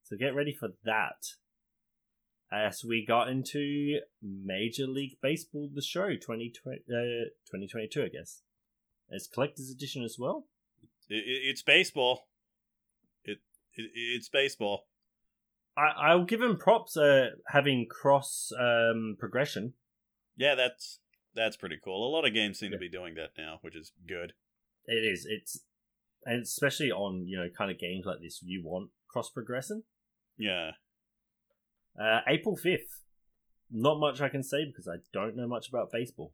So 0.03 0.17
get 0.19 0.35
ready 0.35 0.53
for 0.53 0.69
that. 0.85 1.25
As 2.53 2.85
we 2.85 3.05
got 3.05 3.29
into 3.29 3.99
Major 4.23 4.87
League 4.87 5.17
Baseball, 5.21 5.69
the 5.73 5.83
show 5.83 6.11
2020, 6.11 6.79
uh, 6.89 7.31
2022, 7.51 8.05
I 8.05 8.09
guess. 8.09 8.43
It's 9.09 9.27
collector's 9.27 9.71
edition 9.71 10.05
as 10.05 10.17
well. 10.19 10.47
it, 11.09 11.17
it, 11.17 11.41
it's 11.51 11.63
baseball. 11.63 12.29
It, 13.25 13.39
it 13.75 13.91
it's 13.95 14.29
baseball. 14.29 14.87
I, 15.77 16.09
I'll 16.11 16.25
give 16.25 16.41
him 16.41 16.57
props 16.57 16.97
uh, 16.97 17.31
having 17.49 17.87
cross 17.91 18.53
um, 18.59 19.17
progression. 19.19 19.75
Yeah, 20.37 20.55
that's 20.55 21.01
that's 21.35 21.57
pretty 21.57 21.79
cool. 21.85 22.09
A 22.09 22.13
lot 22.15 22.27
of 22.27 22.33
games 22.35 22.59
seem 22.59 22.71
Yeah. 22.73 22.77
to 22.77 22.81
be 22.81 22.89
doing 22.89 23.15
that 23.17 23.31
now, 23.37 23.59
which 23.63 23.77
is 23.77 23.93
good. 24.09 24.33
It 24.87 25.05
is. 25.05 25.27
It's 25.29 25.61
and 26.25 26.43
especially 26.43 26.91
on 26.93 27.27
you 27.27 27.37
know 27.39 27.49
kind 27.57 27.71
of 27.71 27.79
games 27.79 28.07
like 28.07 28.21
this, 28.21 28.41
you 28.43 28.63
want 28.65 28.91
cross 29.09 29.31
progression. 29.31 29.83
Yeah, 30.39 30.73
Uh, 32.01 32.21
April 32.29 32.57
fifth, 32.57 33.03
not 33.71 33.99
much 33.99 34.21
I 34.21 34.29
can 34.29 34.43
say 34.43 34.65
because 34.67 34.87
I 34.89 34.97
don't 35.13 35.37
know 35.37 35.49
much 35.49 35.69
about 35.69 35.91
baseball, 35.93 36.33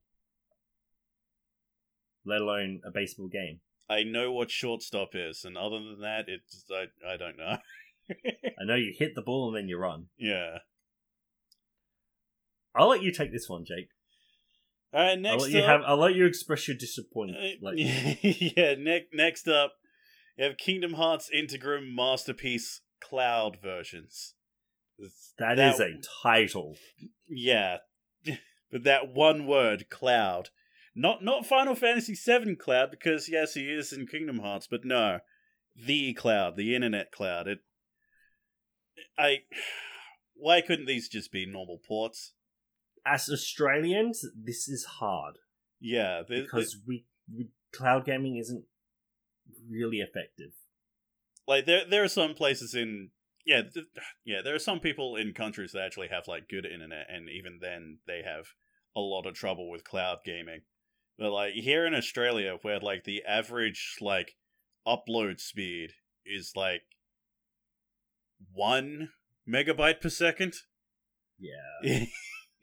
let 2.25 2.41
alone 2.41 2.81
a 2.85 2.91
baseball 2.91 3.29
game. 3.29 3.61
I 3.89 4.03
know 4.03 4.33
what 4.33 4.51
shortstop 4.51 5.11
is, 5.15 5.45
and 5.45 5.57
other 5.57 5.79
than 5.79 6.01
that, 6.01 6.25
it's 6.29 6.65
I 6.71 6.87
I 7.07 7.17
don't 7.17 7.37
know. 7.37 7.59
I 8.11 8.65
know 8.65 8.75
you 8.75 8.93
hit 8.97 9.15
the 9.15 9.23
ball 9.23 9.49
and 9.49 9.57
then 9.57 9.69
you 9.69 9.79
run. 9.79 10.07
yeah. 10.19 10.59
I'll 12.75 12.89
let 12.89 13.03
you 13.03 13.13
take 13.13 13.33
this 13.33 13.51
one, 13.51 13.65
Jake. 13.67 13.89
All 14.95 15.01
right. 15.01 15.11
I'll 15.11 15.19
Next 15.19 15.43
let 15.43 15.51
you 15.51 15.61
up, 15.61 15.67
have. 15.67 15.81
I'll 15.87 15.99
let 15.99 16.15
you 16.15 16.25
express 16.25 16.67
your 16.67 16.77
disappointment. 16.77 17.63
Uh, 17.63 17.71
yeah, 17.77 18.75
ne- 18.79 19.09
next 19.13 19.47
up, 19.47 19.75
you 20.39 20.45
have 20.45 20.57
Kingdom 20.57 20.95
Hearts 20.95 21.31
Integrum 21.35 21.95
Masterpiece 21.95 22.81
Cloud 23.01 23.59
versions. 23.63 24.35
It's- 25.03 25.35
that 25.39 25.59
is 25.59 25.81
a 25.81 26.01
title. 26.23 26.77
yeah, 27.29 27.79
but 28.71 28.85
that 28.85 29.13
one 29.13 29.47
word, 29.47 29.91
Cloud, 29.91 30.51
not 30.95 31.23
not 31.25 31.47
Final 31.47 31.75
Fantasy 31.75 32.15
VII 32.15 32.55
Cloud, 32.57 32.91
because 32.91 33.29
yes, 33.29 33.55
he 33.55 33.65
is 33.71 33.93
in 33.93 34.07
Kingdom 34.07 34.39
Hearts, 34.39 34.67
but 34.71 34.85
no, 34.85 35.19
the 35.77 36.15
Cloud, 36.15 36.57
the 36.57 36.75
Internet 36.75 37.11
Cloud. 37.13 37.49
It, 37.49 37.59
I, 39.19 39.39
why 40.35 40.61
couldn't 40.61 40.87
these 40.87 41.09
just 41.09 41.33
be 41.33 41.47
normal 41.47 41.79
ports? 41.87 42.35
As 43.05 43.29
Australians, 43.29 44.25
this 44.41 44.69
is 44.69 44.85
hard 44.85 45.35
Yeah, 45.81 46.23
because 46.29 46.77
we, 46.87 47.05
we 47.35 47.49
cloud 47.73 48.05
gaming 48.05 48.37
isn't 48.37 48.65
really 49.69 49.99
effective. 49.99 50.53
like 51.49 51.65
there 51.67 51.85
there 51.89 52.05
are 52.05 52.09
some 52.09 52.35
places 52.35 52.75
in 52.75 53.11
yeah 53.45 53.63
th- 53.63 53.87
yeah 54.25 54.41
there 54.43 54.55
are 54.55 54.59
some 54.61 54.81
people 54.81 55.17
in 55.17 55.33
countries 55.33 55.73
that 55.73 55.83
actually 55.83 56.09
have 56.09 56.29
like 56.29 56.49
good 56.49 56.67
internet 56.67 57.07
and 57.09 57.29
even 57.29 57.59
then 57.61 57.99
they 58.07 58.23
have 58.25 58.47
a 58.95 59.01
lot 59.01 59.27
of 59.27 59.35
trouble 59.35 59.71
with 59.71 59.85
cloud 59.85 60.19
gaming. 60.25 60.61
But 61.19 61.33
like 61.33 61.55
here 61.55 61.87
in 61.87 61.95
australia 61.95 62.59
where 62.63 62.81
like 62.81 63.05
the 63.05 63.23
average 63.25 63.97
like 64.01 64.37
upload 64.87 65.41
speed 65.41 65.91
is 66.25 66.53
like 66.57 66.83
one 68.53 69.11
megabyte 69.49 70.01
per 70.01 70.09
second. 70.09 70.55
Yeah, 71.39 72.05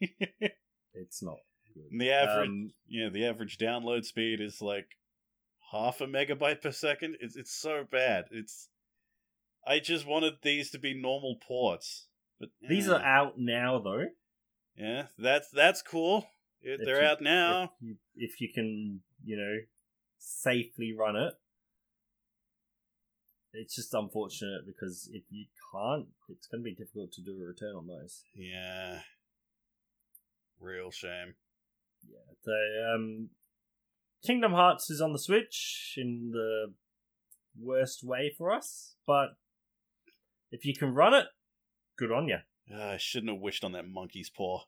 it's 0.94 1.22
not 1.22 1.38
good. 1.74 1.98
the 1.98 2.10
average 2.10 2.48
Um, 2.48 2.72
yeah 2.88 3.08
the 3.10 3.26
average 3.26 3.58
download 3.58 4.04
speed 4.04 4.40
is 4.40 4.62
like 4.62 4.96
half 5.72 6.00
a 6.00 6.06
megabyte 6.06 6.62
per 6.62 6.72
second. 6.72 7.16
It's 7.20 7.36
it's 7.36 7.52
so 7.52 7.84
bad. 7.90 8.24
It's 8.30 8.69
i 9.66 9.78
just 9.78 10.06
wanted 10.06 10.34
these 10.42 10.70
to 10.70 10.78
be 10.78 10.94
normal 10.94 11.36
ports 11.36 12.06
but 12.38 12.48
these 12.68 12.88
eh. 12.88 12.92
are 12.92 13.02
out 13.02 13.34
now, 13.38 13.78
though. 13.78 14.06
yeah 14.76 15.06
that's 15.18 15.50
that's 15.50 15.82
cool 15.82 16.26
Yeah, 16.62 16.74
If 16.78 16.80
they're 16.84 17.02
you- 17.02 17.08
out 17.08 17.20
now 17.20 17.62
If 17.64 17.70
you, 17.80 17.96
if 18.16 18.40
you 18.40 18.48
can, 18.52 19.00
you 19.24 19.36
know, 19.36 19.56
safely 20.18 20.92
run 20.98 21.16
it. 21.16 21.34
It's 23.52 23.74
just 23.74 23.92
unfortunate 23.94 24.62
because 24.66 25.08
if 25.12 25.24
you 25.30 25.46
can't, 25.72 26.06
it's 26.28 26.46
going 26.46 26.62
to 26.62 26.64
be 26.64 26.74
difficult 26.74 27.12
to 27.12 27.22
do 27.22 27.42
a 27.42 27.46
return 27.46 27.74
on 27.76 27.86
those. 27.86 28.22
yeah 28.34 29.00
real 30.60 30.90
shame 30.90 31.34
Yeah. 32.08 32.34
So, 32.42 32.52
um, 32.94 33.30
Kingdom 34.24 34.52
Hearts 34.52 34.90
is 34.90 35.00
on 35.00 35.12
the 35.12 35.18
Switch 35.18 35.94
in 35.96 36.30
the 36.32 36.74
worst 37.58 38.04
way 38.04 38.32
for 38.36 38.52
us, 38.52 38.94
but 39.06 39.30
if 40.50 40.64
you 40.64 40.74
can 40.74 40.94
run 40.94 41.14
it, 41.14 41.26
good 41.96 42.12
on 42.12 42.28
you. 42.28 42.38
Ah, 42.72 42.92
i 42.92 42.96
shouldn't 42.96 43.32
have 43.32 43.40
wished 43.40 43.64
on 43.64 43.72
that 43.72 43.88
monkey's 43.88 44.30
paw 44.30 44.62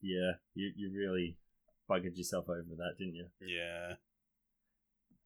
Yeah, 0.00 0.32
you 0.54 0.72
you 0.76 0.90
really 0.94 1.36
buggered 1.88 2.16
yourself 2.16 2.48
over 2.48 2.74
that, 2.78 2.94
didn't 2.98 3.14
you? 3.14 3.26
yeah 3.40 3.94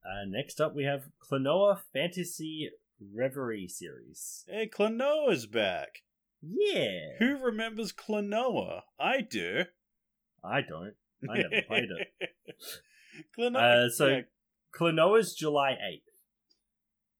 Uh, 0.04 0.24
next 0.26 0.60
up, 0.60 0.74
we 0.74 0.84
have 0.84 1.04
Klonoa 1.20 1.78
Fantasy 1.92 2.70
Reverie 3.14 3.68
series. 3.68 4.44
hey 4.48 4.68
klonoa's 4.68 5.46
back 5.46 6.02
Yeah, 6.42 7.16
who 7.18 7.36
remembers 7.38 7.92
klonoa 7.92 8.82
i 8.98 9.20
do 9.20 9.64
I 10.42 10.62
don't. 10.62 10.94
I 11.28 11.36
never 11.36 11.60
played 11.66 11.88
it. 11.90 12.30
klonoa 13.38 13.86
Uh, 13.86 13.90
so 13.90 14.06
yeah, 14.08 14.20
Klonoa's 14.74 15.34
July 15.34 15.72
eighth. 15.72 16.08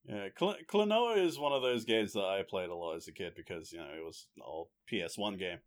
Yeah, 0.04 0.28
Klonoa 0.38 1.24
is 1.24 1.38
one 1.38 1.52
of 1.52 1.62
those 1.62 1.84
games 1.84 2.14
that 2.14 2.24
I 2.24 2.42
played 2.48 2.70
a 2.70 2.74
lot 2.74 2.96
as 2.96 3.06
a 3.06 3.12
kid 3.12 3.34
because 3.36 3.72
you 3.72 3.78
know 3.78 3.90
it 3.96 4.04
was 4.04 4.26
an 4.36 4.42
old 4.46 4.68
PS1 4.90 5.38
game, 5.38 5.58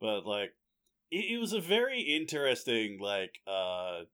but 0.00 0.24
like 0.24 0.52
it, 1.10 1.34
it 1.34 1.38
was 1.38 1.52
a 1.52 1.60
very 1.60 2.00
interesting 2.00 2.98
like 3.00 3.40
uh 3.46 4.04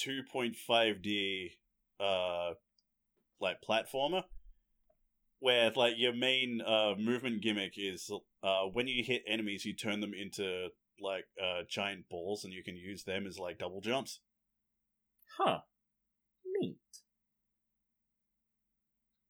2.5D 0.00 1.50
uh 2.00 2.54
like 3.40 3.56
platformer 3.66 4.24
where 5.40 5.70
like 5.74 5.94
your 5.96 6.12
main 6.12 6.60
uh 6.66 6.94
movement 6.98 7.42
gimmick 7.42 7.74
is 7.76 8.10
uh 8.42 8.62
when 8.72 8.88
you 8.88 9.02
hit 9.04 9.22
enemies 9.26 9.64
you 9.64 9.74
turn 9.74 10.00
them 10.00 10.12
into 10.14 10.68
like 11.00 11.24
uh 11.42 11.62
giant 11.70 12.08
balls 12.08 12.44
and 12.44 12.52
you 12.52 12.62
can 12.62 12.76
use 12.76 13.04
them 13.04 13.26
as 13.26 13.38
like 13.38 13.58
double 13.58 13.80
jumps. 13.80 14.20
Huh. 15.38 15.60
Neat. 16.60 16.76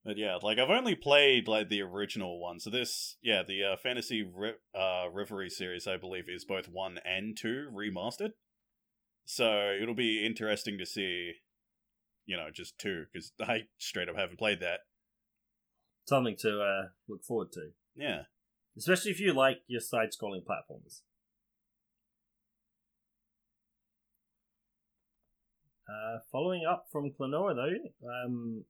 But 0.06 0.18
yeah, 0.18 0.38
like 0.40 0.60
I've 0.60 0.70
only 0.70 0.94
played 0.94 1.48
like 1.48 1.68
the 1.68 1.82
original 1.82 2.38
one. 2.40 2.60
So 2.60 2.70
this, 2.70 3.16
yeah, 3.22 3.42
the 3.42 3.64
uh, 3.64 3.76
Fantasy 3.76 4.22
Ri- 4.22 4.54
uh, 4.72 5.06
Reverie 5.12 5.50
series, 5.50 5.88
I 5.88 5.96
believe, 5.96 6.28
is 6.28 6.44
both 6.44 6.68
one 6.68 7.00
and 7.04 7.36
two 7.36 7.68
remastered. 7.74 8.30
So 9.24 9.76
it'll 9.82 9.96
be 9.96 10.24
interesting 10.24 10.78
to 10.78 10.86
see, 10.86 11.32
you 12.24 12.36
know, 12.36 12.50
just 12.54 12.78
two 12.78 13.06
because 13.12 13.32
I 13.40 13.62
straight 13.78 14.08
up 14.08 14.14
haven't 14.14 14.38
played 14.38 14.60
that. 14.60 14.80
Something 16.06 16.36
to 16.38 16.60
uh, 16.62 16.82
look 17.08 17.24
forward 17.24 17.50
to, 17.54 17.70
Yeah, 17.96 18.22
especially 18.78 19.10
if 19.10 19.18
you 19.18 19.32
like 19.32 19.62
your 19.66 19.80
side-scrolling 19.80 20.46
platforms. 20.46 21.02
Uh, 25.88 26.18
following 26.30 26.64
up 26.64 26.86
from 26.92 27.10
Klonoa, 27.10 27.56
though, 27.56 28.08
um, 28.08 28.64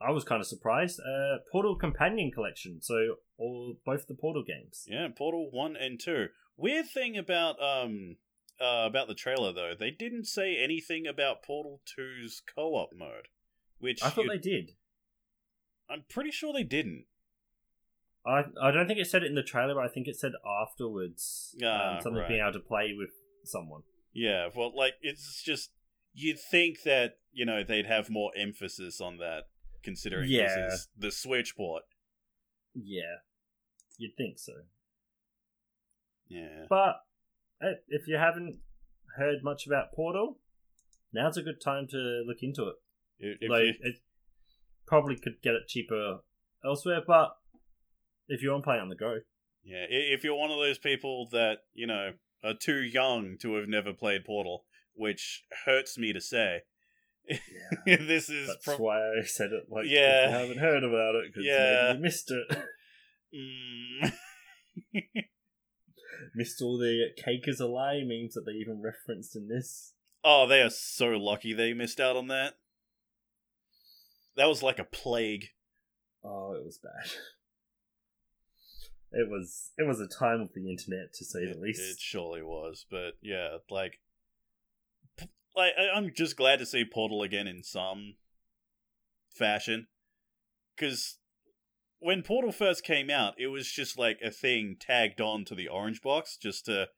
I 0.00 0.10
was 0.10 0.24
kind 0.24 0.40
of 0.40 0.46
surprised. 0.46 0.98
Uh, 1.00 1.38
Portal 1.52 1.76
Companion 1.76 2.30
Collection, 2.30 2.80
so 2.80 3.16
all 3.38 3.76
both 3.84 4.06
the 4.06 4.14
Portal 4.14 4.42
games. 4.46 4.84
yeah, 4.88 5.08
Portal 5.16 5.50
one 5.50 5.76
and 5.76 6.00
two. 6.00 6.28
Weird 6.56 6.86
thing 6.88 7.16
about 7.16 7.56
um 7.62 8.16
uh, 8.60 8.84
about 8.86 9.08
the 9.08 9.14
trailer 9.14 9.52
though, 9.52 9.72
they 9.78 9.90
didn't 9.90 10.26
say 10.26 10.56
anything 10.62 11.06
about 11.06 11.42
Portal 11.42 11.80
2's 11.98 12.42
co-op 12.54 12.90
mode, 12.94 13.28
which 13.78 14.02
I 14.02 14.10
thought 14.10 14.26
they 14.28 14.36
did. 14.36 14.72
I'm 15.88 16.04
pretty 16.10 16.30
sure 16.30 16.52
they 16.52 16.62
didn't. 16.64 17.06
I 18.26 18.44
I 18.60 18.70
don't 18.70 18.86
think 18.86 18.98
it 19.00 19.06
said 19.06 19.22
it 19.22 19.26
in 19.28 19.34
the 19.34 19.42
trailer, 19.42 19.74
but 19.74 19.84
I 19.84 19.88
think 19.88 20.06
it 20.06 20.16
said 20.16 20.32
afterwards 20.62 21.56
Ah, 21.64 21.94
um, 21.96 22.00
something 22.02 22.20
right. 22.20 22.28
being 22.28 22.40
able 22.42 22.52
to 22.52 22.60
play 22.60 22.92
with 22.96 23.10
someone. 23.44 23.82
Yeah, 24.12 24.48
well, 24.54 24.76
like 24.76 24.94
it's 25.00 25.42
just 25.42 25.70
you'd 26.12 26.38
think 26.38 26.82
that 26.84 27.14
you 27.32 27.46
know 27.46 27.62
they'd 27.64 27.86
have 27.86 28.10
more 28.10 28.30
emphasis 28.36 29.00
on 29.00 29.16
that, 29.18 29.44
considering 29.82 30.30
Yeah. 30.30 30.46
this 30.68 30.74
is 30.74 30.88
the 30.96 31.10
Switch 31.10 31.56
port. 31.56 31.82
Yeah, 32.74 33.16
you'd 33.98 34.16
think 34.16 34.38
so. 34.38 34.52
Yeah, 36.28 36.66
But 36.68 37.00
eh, 37.60 37.74
if 37.88 38.06
you 38.06 38.16
haven't 38.16 38.58
heard 39.16 39.42
much 39.42 39.66
about 39.66 39.92
Portal, 39.92 40.38
now's 41.12 41.36
a 41.36 41.42
good 41.42 41.60
time 41.60 41.88
to 41.88 42.22
look 42.26 42.38
into 42.42 42.68
it. 42.68 42.76
if, 43.18 43.38
if 43.40 43.50
like, 43.50 43.62
you, 43.64 43.74
it 43.82 43.96
probably 44.86 45.16
could 45.16 45.42
get 45.42 45.54
it 45.54 45.66
cheaper 45.68 46.18
elsewhere, 46.64 47.02
but 47.04 47.36
if 48.28 48.42
you 48.42 48.50
want 48.50 48.62
to 48.62 48.66
play 48.68 48.78
on 48.78 48.88
the 48.88 48.94
go, 48.94 49.18
yeah, 49.64 49.84
if 49.88 50.22
you're 50.24 50.36
one 50.36 50.50
of 50.50 50.56
those 50.58 50.78
people 50.78 51.28
that 51.32 51.58
you 51.74 51.86
know 51.86 52.12
are 52.42 52.54
too 52.54 52.80
young 52.80 53.36
to 53.42 53.56
have 53.56 53.68
never 53.68 53.92
played 53.92 54.24
Portal, 54.24 54.64
which 54.94 55.44
hurts 55.66 55.98
me 55.98 56.12
to 56.12 56.20
say, 56.20 56.60
yeah, 57.28 57.36
this 57.86 58.28
is 58.28 58.48
that's 58.48 58.64
prob- 58.64 58.80
why 58.80 58.98
I 58.98 59.22
said 59.24 59.50
it. 59.52 59.64
Like, 59.70 59.84
Yeah. 59.86 60.26
I 60.28 60.30
haven't 60.40 60.58
heard 60.58 60.82
about 60.84 61.14
it 61.16 61.24
because 61.32 61.44
Yeah. 61.44 61.94
you 61.94 62.00
missed 62.00 62.30
it, 62.30 62.58
Mm. 63.34 64.12
missed 66.34 66.60
all 66.62 66.78
the 66.78 67.08
cake 67.16 67.46
is 67.46 67.60
a 67.60 67.66
lie 67.66 68.02
memes 68.04 68.34
that 68.34 68.44
they 68.44 68.52
even 68.52 68.82
referenced 68.82 69.36
in 69.36 69.48
this. 69.48 69.94
oh, 70.24 70.46
they 70.46 70.60
are 70.62 70.70
so 70.70 71.08
lucky 71.10 71.52
they 71.52 71.72
missed 71.72 72.00
out 72.00 72.16
on 72.16 72.26
that. 72.28 72.54
That 74.36 74.48
was 74.48 74.62
like 74.62 74.78
a 74.78 74.84
plague. 74.84 75.46
Oh, 76.24 76.54
it 76.54 76.64
was 76.64 76.78
bad. 76.78 77.10
It 79.12 79.28
was 79.28 79.70
it 79.78 79.86
was 79.86 80.00
a 80.00 80.06
time 80.06 80.40
of 80.40 80.50
the 80.54 80.68
internet 80.70 81.12
to 81.14 81.24
say 81.24 81.40
It, 81.40 81.54
the 81.54 81.60
least. 81.60 81.80
it 81.80 81.98
surely 82.00 82.42
was, 82.42 82.86
but 82.90 83.12
yeah, 83.22 83.56
like, 83.70 83.98
like 85.56 85.72
I- 85.78 85.96
I'm 85.96 86.12
just 86.14 86.36
glad 86.36 86.58
to 86.58 86.66
see 86.66 86.84
Portal 86.84 87.22
again 87.22 87.46
in 87.46 87.62
some 87.62 88.14
fashion, 89.30 89.88
because 90.76 91.18
when 91.98 92.22
Portal 92.22 92.52
first 92.52 92.84
came 92.84 93.10
out, 93.10 93.34
it 93.38 93.48
was 93.48 93.70
just 93.70 93.98
like 93.98 94.20
a 94.24 94.30
thing 94.30 94.76
tagged 94.78 95.20
on 95.20 95.44
to 95.46 95.54
the 95.54 95.68
orange 95.68 96.00
box 96.02 96.36
just 96.36 96.64
to 96.66 96.88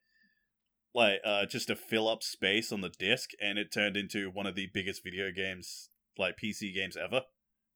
like 0.95 1.21
uh 1.25 1.47
just 1.47 1.69
to 1.69 1.75
fill 1.77 2.09
up 2.09 2.23
space 2.23 2.71
on 2.71 2.83
the 2.83 2.91
disc 2.99 3.31
and 3.41 3.59
it 3.59 3.73
turned 3.73 3.97
into 3.97 4.31
one 4.31 4.47
of 4.47 4.55
the 4.55 4.69
biggest 4.75 5.03
video 5.03 5.31
games 5.35 5.89
like 6.19 6.37
PC 6.37 6.75
games 6.75 6.97
ever. 6.97 7.23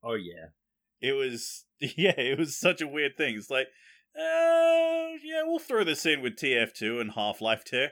Oh 0.05 0.15
yeah. 0.15 0.49
It 1.01 1.13
was 1.13 1.65
yeah, 1.81 2.19
it 2.19 2.39
was 2.39 2.59
such 2.59 2.81
a 2.83 2.87
weird 2.87 3.17
thing. 3.17 3.35
It's 3.37 3.51
like 3.51 3.69
uh 4.15 5.17
yeah, 5.25 5.43
we'll 5.45 5.59
throw 5.59 5.83
this 5.83 6.05
in 6.05 6.21
with 6.21 6.37
TF2 6.37 7.01
and 7.01 7.13
Half-Life 7.13 7.65
2. 7.65 7.87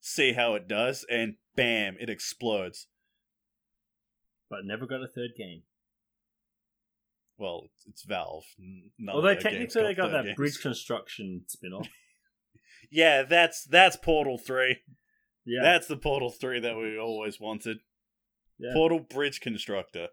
See 0.00 0.32
how 0.32 0.54
it 0.54 0.68
does 0.68 1.04
and 1.10 1.34
bam, 1.56 1.96
it 2.00 2.08
explodes. 2.08 2.86
But 4.50 4.60
never 4.64 4.86
got 4.86 5.02
a 5.02 5.08
third 5.08 5.30
game. 5.36 5.62
Well, 7.36 7.64
it's 7.86 8.02
Valve. 8.04 8.44
None 8.98 9.14
Although 9.14 9.34
technically 9.34 9.82
they 9.82 9.94
got 9.94 10.10
that 10.10 10.24
games. 10.24 10.36
bridge 10.36 10.60
construction 10.60 11.42
spin 11.46 11.72
off. 11.72 11.88
Yeah, 12.90 13.22
that's 13.22 13.64
that's 13.64 13.96
Portal 13.96 14.38
3. 14.38 14.78
Yeah. 15.44 15.60
That's 15.62 15.86
the 15.88 15.96
Portal 15.96 16.30
3 16.30 16.60
that 16.60 16.76
we 16.76 16.98
always 16.98 17.38
wanted. 17.38 17.78
yeah. 18.58 18.70
Portal 18.72 19.00
Bridge 19.00 19.40
Constructor. 19.40 20.08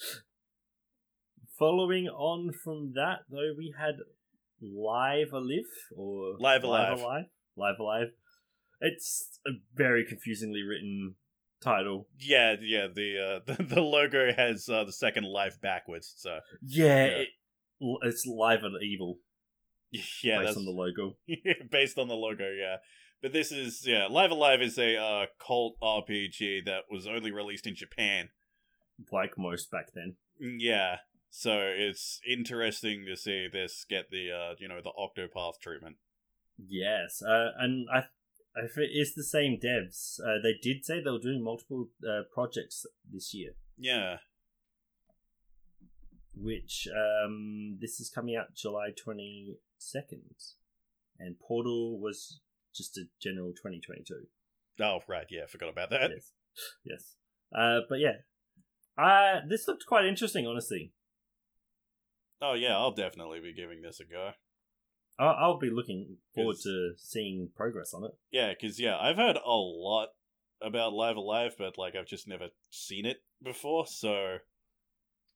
Following 1.58 2.08
on 2.08 2.52
from 2.52 2.92
that, 2.94 3.20
though, 3.30 3.52
we 3.56 3.74
had 3.78 3.96
Live 4.60 5.32
Alive 5.32 5.64
or 5.96 6.34
Live 6.40 6.64
Alive. 6.64 6.98
Alive. 6.98 7.24
Live 7.56 7.78
Alive. 7.78 8.08
It's 8.82 9.38
a 9.46 9.50
very 9.74 10.04
confusingly 10.04 10.62
written 10.62 11.14
title. 11.62 12.08
Yeah, 12.18 12.56
yeah, 12.60 12.88
the 12.94 13.40
uh 13.46 13.54
the, 13.56 13.62
the 13.62 13.80
logo 13.80 14.32
has 14.32 14.68
uh, 14.68 14.84
the 14.84 14.92
second 14.92 15.24
life 15.24 15.60
backwards, 15.60 16.12
so 16.16 16.40
Yeah, 16.62 17.06
Yeah. 17.06 17.06
It, 17.22 17.28
it's 18.02 18.26
Live 18.26 18.62
and 18.62 18.80
Evil 18.82 19.18
yeah, 19.90 20.38
based 20.38 20.44
that's 20.46 20.56
on 20.56 20.64
the 20.64 20.70
logo. 20.70 21.16
based 21.70 21.98
on 21.98 22.08
the 22.08 22.14
logo, 22.14 22.50
yeah. 22.50 22.76
But 23.22 23.32
this 23.32 23.52
is 23.52 23.86
yeah, 23.86 24.06
Live 24.10 24.30
Alive 24.30 24.60
is 24.62 24.78
a 24.78 24.96
uh 24.96 25.26
cult 25.38 25.76
RPG 25.82 26.64
that 26.66 26.84
was 26.90 27.06
only 27.06 27.30
released 27.30 27.66
in 27.66 27.74
Japan. 27.76 28.30
like 29.12 29.38
most 29.38 29.70
back 29.70 29.92
then. 29.94 30.16
Mm, 30.42 30.56
Yeah. 30.58 30.96
So 31.30 31.60
it's 31.60 32.20
interesting 32.30 33.06
to 33.06 33.16
see 33.16 33.48
this 33.50 33.86
get 33.88 34.10
the 34.10 34.30
uh 34.30 34.54
you 34.58 34.68
know 34.68 34.80
the 34.82 34.92
Octopath 34.98 35.60
treatment. 35.60 35.96
Yes, 36.58 37.22
uh, 37.22 37.50
and 37.58 37.88
I, 37.92 38.04
if 38.56 38.76
it 38.78 38.90
is 38.92 39.14
the 39.14 39.24
same 39.24 39.58
devs, 39.58 40.20
uh, 40.20 40.42
they 40.42 40.54
did 40.60 40.84
say 40.84 41.00
they 41.00 41.10
were 41.10 41.18
doing 41.18 41.42
multiple 41.42 41.88
uh, 42.06 42.22
projects 42.32 42.86
this 43.10 43.32
year. 43.34 43.52
Yeah. 43.78 44.16
Which 46.34 46.88
um, 46.94 47.78
this 47.80 48.00
is 48.00 48.10
coming 48.10 48.36
out 48.36 48.54
July 48.54 48.88
twenty 48.96 49.56
second, 49.78 50.34
and 51.18 51.38
Portal 51.38 52.00
was 52.00 52.40
just 52.74 52.96
a 52.96 53.02
general 53.20 53.52
twenty 53.60 53.80
twenty 53.80 54.02
two. 54.02 54.28
Oh 54.82 55.00
right, 55.06 55.26
yeah, 55.30 55.46
forgot 55.46 55.68
about 55.68 55.90
that. 55.90 56.10
Yes, 56.10 56.32
yes. 56.84 57.16
Uh, 57.54 57.80
but 57.86 57.98
yeah, 57.98 58.22
uh, 58.96 59.40
this 59.46 59.68
looked 59.68 59.84
quite 59.86 60.06
interesting, 60.06 60.46
honestly. 60.46 60.92
Oh 62.40 62.54
yeah, 62.54 62.78
I'll 62.78 62.94
definitely 62.94 63.40
be 63.40 63.52
giving 63.52 63.82
this 63.82 64.00
a 64.00 64.04
go. 64.04 64.30
I'll, 65.18 65.36
I'll 65.38 65.58
be 65.58 65.70
looking 65.70 66.16
forward 66.34 66.56
to 66.62 66.92
seeing 66.96 67.50
progress 67.54 67.92
on 67.94 68.04
it. 68.04 68.12
Yeah, 68.30 68.50
because 68.50 68.80
yeah, 68.80 68.96
I've 68.98 69.16
heard 69.16 69.36
a 69.36 69.50
lot 69.50 70.08
about 70.60 70.92
Live 70.92 71.16
Alive, 71.16 71.54
but 71.58 71.76
like 71.78 71.94
I've 71.96 72.06
just 72.06 72.26
never 72.28 72.48
seen 72.70 73.06
it 73.06 73.22
before. 73.42 73.86
So 73.86 74.38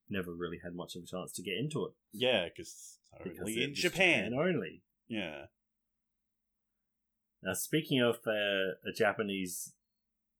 Never 0.08 0.32
really 0.32 0.58
had 0.62 0.74
much 0.76 0.94
of 0.94 1.02
a 1.02 1.06
chance 1.06 1.32
to 1.32 1.42
get 1.42 1.54
into 1.58 1.84
it. 1.84 1.92
yeah, 2.12 2.44
because 2.44 2.98
because 3.22 3.40
only 3.40 3.62
in 3.64 3.70
it's 3.70 3.80
Japan. 3.80 4.32
only. 4.34 4.82
Yeah, 5.08 5.46
Now, 7.42 7.54
speaking 7.54 8.00
of 8.00 8.18
uh, 8.26 8.74
a 8.88 8.92
Japanese 8.96 9.72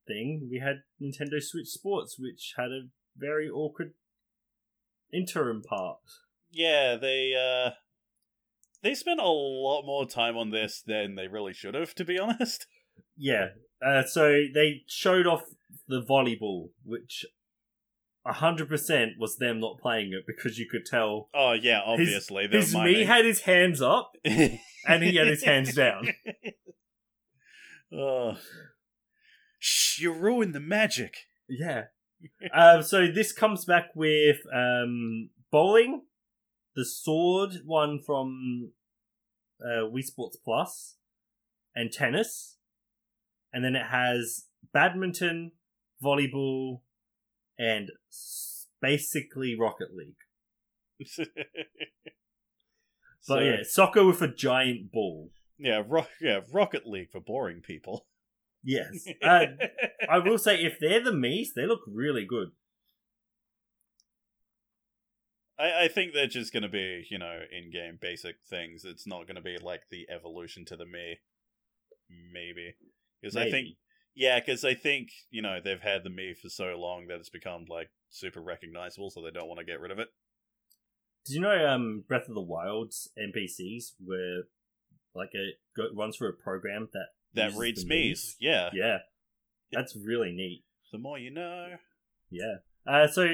thing, 0.07 0.47
we 0.51 0.59
had 0.59 0.83
Nintendo 1.01 1.41
Switch 1.41 1.67
Sports, 1.67 2.17
which 2.19 2.53
had 2.57 2.71
a 2.71 2.87
very 3.17 3.49
awkward 3.49 3.93
interim 5.13 5.61
part. 5.63 5.99
yeah, 6.51 6.95
they 6.95 7.33
uh, 7.35 7.71
they 8.83 8.93
spent 8.93 9.19
a 9.19 9.27
lot 9.27 9.83
more 9.85 10.07
time 10.07 10.37
on 10.37 10.51
this 10.51 10.83
than 10.85 11.15
they 11.15 11.27
really 11.27 11.53
should 11.53 11.73
have, 11.75 11.93
to 11.95 12.05
be 12.05 12.19
honest. 12.19 12.67
Yeah, 13.19 13.47
uh, 13.83 14.03
so 14.03 14.43
they 14.53 14.83
showed 14.87 15.25
off 15.25 15.41
the 15.87 16.03
volleyball, 16.03 16.69
which 16.83 17.25
100% 18.27 19.07
was 19.17 19.37
them 19.37 19.59
not 19.59 19.79
playing 19.79 20.13
it 20.13 20.23
because 20.27 20.59
you 20.59 20.67
could 20.69 20.85
tell 20.85 21.29
Oh 21.33 21.53
yeah, 21.53 21.81
obviously 21.85 22.47
they're 22.47 22.61
his 22.61 22.75
Mii 22.75 23.05
had 23.05 23.25
his 23.25 23.41
hands 23.41 23.81
up 23.81 24.11
and 24.25 25.03
he 25.03 25.15
had 25.15 25.27
his 25.27 25.43
hands 25.43 25.73
down. 25.73 26.09
oh. 27.93 28.37
Shh! 29.59 29.99
You 29.99 30.13
ruined 30.13 30.53
the 30.53 30.59
magic. 30.59 31.15
Yeah. 31.49 31.85
um, 32.53 32.83
so 32.83 33.07
this 33.07 33.31
comes 33.31 33.65
back 33.65 33.89
with 33.95 34.37
um, 34.53 35.29
bowling, 35.51 36.03
the 36.77 36.85
sword 36.85 37.55
one 37.65 37.99
from 38.05 38.71
uh, 39.61 39.89
Wii 39.91 40.03
Sports 40.03 40.37
Plus, 40.37 40.95
and 41.75 41.91
tennis, 41.91 42.55
and 43.51 43.65
then 43.65 43.75
it 43.75 43.87
has 43.91 44.45
badminton, 44.73 45.51
volleyball, 46.01 46.81
and 47.59 47.89
basically 48.81 49.57
Rocket 49.59 49.89
League. 49.93 51.27
But 53.27 53.39
So, 53.39 53.39
yeah, 53.39 53.57
soccer 53.63 54.05
with 54.05 54.21
a 54.21 54.33
giant 54.33 54.89
ball. 54.93 55.31
yeah, 55.57 55.83
ro- 55.85 56.07
yeah, 56.21 56.39
Rocket 56.53 56.87
League 56.87 57.09
for 57.11 57.19
boring 57.19 57.59
people. 57.61 58.05
Yes. 58.63 59.05
Uh, 59.23 59.45
I 60.09 60.19
will 60.19 60.37
say, 60.37 60.63
if 60.63 60.77
they're 60.79 61.03
the 61.03 61.11
Mii's, 61.11 61.51
they 61.53 61.65
look 61.65 61.81
really 61.91 62.25
good. 62.25 62.49
I, 65.59 65.85
I 65.85 65.87
think 65.87 66.13
they're 66.13 66.27
just 66.27 66.53
going 66.53 66.63
to 66.63 66.69
be, 66.69 67.05
you 67.09 67.17
know, 67.17 67.39
in-game 67.51 67.97
basic 68.01 68.35
things. 68.49 68.85
It's 68.85 69.07
not 69.07 69.27
going 69.27 69.35
to 69.35 69.41
be 69.41 69.57
like 69.61 69.83
the 69.89 70.07
evolution 70.09 70.65
to 70.65 70.77
the 70.77 70.85
Mii. 70.85 71.15
Maybe. 72.31 72.75
Because 73.21 73.35
I 73.35 73.49
think, 73.49 73.69
yeah, 74.15 74.39
because 74.39 74.63
I 74.63 74.73
think, 74.73 75.09
you 75.31 75.41
know, 75.41 75.59
they've 75.63 75.81
had 75.81 76.03
the 76.03 76.09
Mii 76.09 76.37
for 76.37 76.49
so 76.49 76.75
long 76.77 77.07
that 77.07 77.19
it's 77.19 77.29
become, 77.29 77.65
like, 77.67 77.89
super 78.09 78.41
recognizable, 78.41 79.09
so 79.09 79.21
they 79.21 79.31
don't 79.31 79.47
want 79.47 79.59
to 79.59 79.65
get 79.65 79.79
rid 79.79 79.91
of 79.91 79.99
it. 79.99 80.09
Did 81.25 81.33
you 81.33 81.41
know 81.41 81.67
um, 81.67 82.05
Breath 82.07 82.29
of 82.29 82.35
the 82.35 82.41
Wild's 82.41 83.09
NPCs 83.19 83.93
were 83.99 84.43
like 85.13 85.31
a 85.35 85.57
go, 85.75 85.87
runs 85.93 86.15
through 86.15 86.29
a 86.29 86.33
program 86.33 86.87
that 86.93 87.07
That 87.33 87.57
reads 87.57 87.83
Mii's. 87.83 88.37
Yeah. 88.39 88.69
Yeah, 88.73 88.99
that's 89.71 89.95
really 89.95 90.31
neat. 90.31 90.63
The 90.91 90.99
more 90.99 91.19
you 91.19 91.31
know. 91.31 91.75
Yeah. 92.29 92.57
Uh, 92.87 93.07
so 93.07 93.27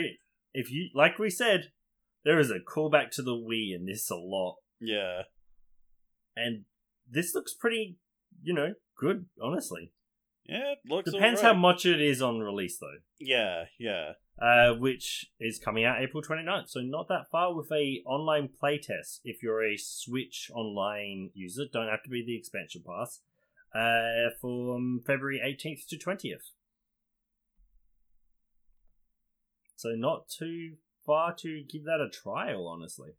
if 0.56 0.72
you 0.72 0.90
like 0.96 1.20
we 1.20 1.30
said, 1.30 1.72
there 2.24 2.40
is 2.40 2.50
a 2.52 2.60
callback 2.60 3.12
to 3.12 3.22
the 3.22 3.32
Wii 3.36 3.76
in 3.76 3.86
this 3.86 4.10
a 4.10 4.16
lot, 4.16 4.58
Yeah. 4.80 5.24
and 6.36 6.66
this 7.10 7.34
looks 7.36 7.54
pretty, 7.54 7.98
you 8.42 8.54
know, 8.54 8.74
good. 8.98 9.26
Honestly, 9.42 9.92
Yeah, 10.46 10.72
it 10.74 10.80
looks 10.86 11.12
depends 11.12 11.42
how 11.42 11.54
much 11.54 11.86
it 11.86 12.02
is 12.02 12.22
on 12.22 12.40
release 12.40 12.78
though. 12.80 13.00
Yeah, 13.20 13.66
yeah. 13.80 14.14
uh, 14.42 14.74
which 14.74 15.32
is 15.40 15.60
coming 15.60 15.86
out 15.86 16.02
April 16.02 16.22
29th. 16.24 16.70
So 16.70 16.80
not 16.82 17.08
that 17.08 17.30
far 17.32 17.54
with 17.54 17.72
a 17.72 18.02
online 18.06 18.50
playtest. 18.50 19.20
If 19.24 19.44
you're 19.44 19.64
a 19.64 19.78
Switch 19.78 20.50
online 20.54 21.30
user, 21.34 21.66
don't 21.72 21.88
have 21.90 22.04
to 22.04 22.10
be 22.10 22.24
the 22.26 22.36
expansion 22.38 22.84
pass. 22.86 23.22
Uh, 23.76 24.30
from 24.40 25.02
February 25.06 25.40
18th 25.44 25.88
to 25.88 25.98
20th. 25.98 26.52
So 29.76 29.90
not 29.96 30.30
too 30.30 30.76
far 31.06 31.34
to 31.40 31.64
give 31.64 31.86
that 31.86 32.02
a 32.02 32.10
trial, 32.10 32.68
honestly. 32.68 33.12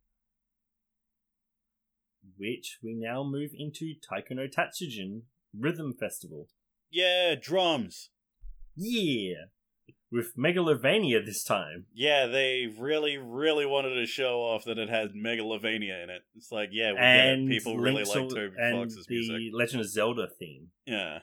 Which 2.37 2.79
we 2.83 2.93
now 2.95 3.23
move 3.23 3.51
into 3.57 3.93
Taiko 3.93 4.33
no 4.33 4.47
Tatsujin 4.47 5.21
Rhythm 5.57 5.93
Festival. 5.99 6.47
Yeah, 6.89 7.35
drums. 7.39 8.09
Yeah! 8.75 9.45
With 10.11 10.35
Megalovania 10.37 11.25
this 11.25 11.43
time. 11.43 11.85
Yeah, 11.93 12.27
they 12.27 12.67
really, 12.77 13.17
really 13.17 13.65
wanted 13.65 13.95
to 13.95 14.05
show 14.05 14.39
off 14.39 14.65
that 14.65 14.77
it 14.77 14.89
had 14.89 15.13
Megalovania 15.13 16.03
in 16.03 16.09
it. 16.09 16.21
It's 16.35 16.51
like, 16.51 16.69
yeah, 16.71 16.91
we 16.91 16.97
get 16.97 17.25
it. 17.27 17.49
People 17.49 17.77
really 17.77 18.03
like 18.03 18.13
Toby 18.13 18.51
and 18.57 18.79
Fox's 18.79 19.05
the 19.07 19.15
music. 19.15 19.53
Legend 19.53 19.81
of 19.81 19.89
Zelda 19.89 20.27
theme. 20.39 20.69
Yeah. 20.85 21.19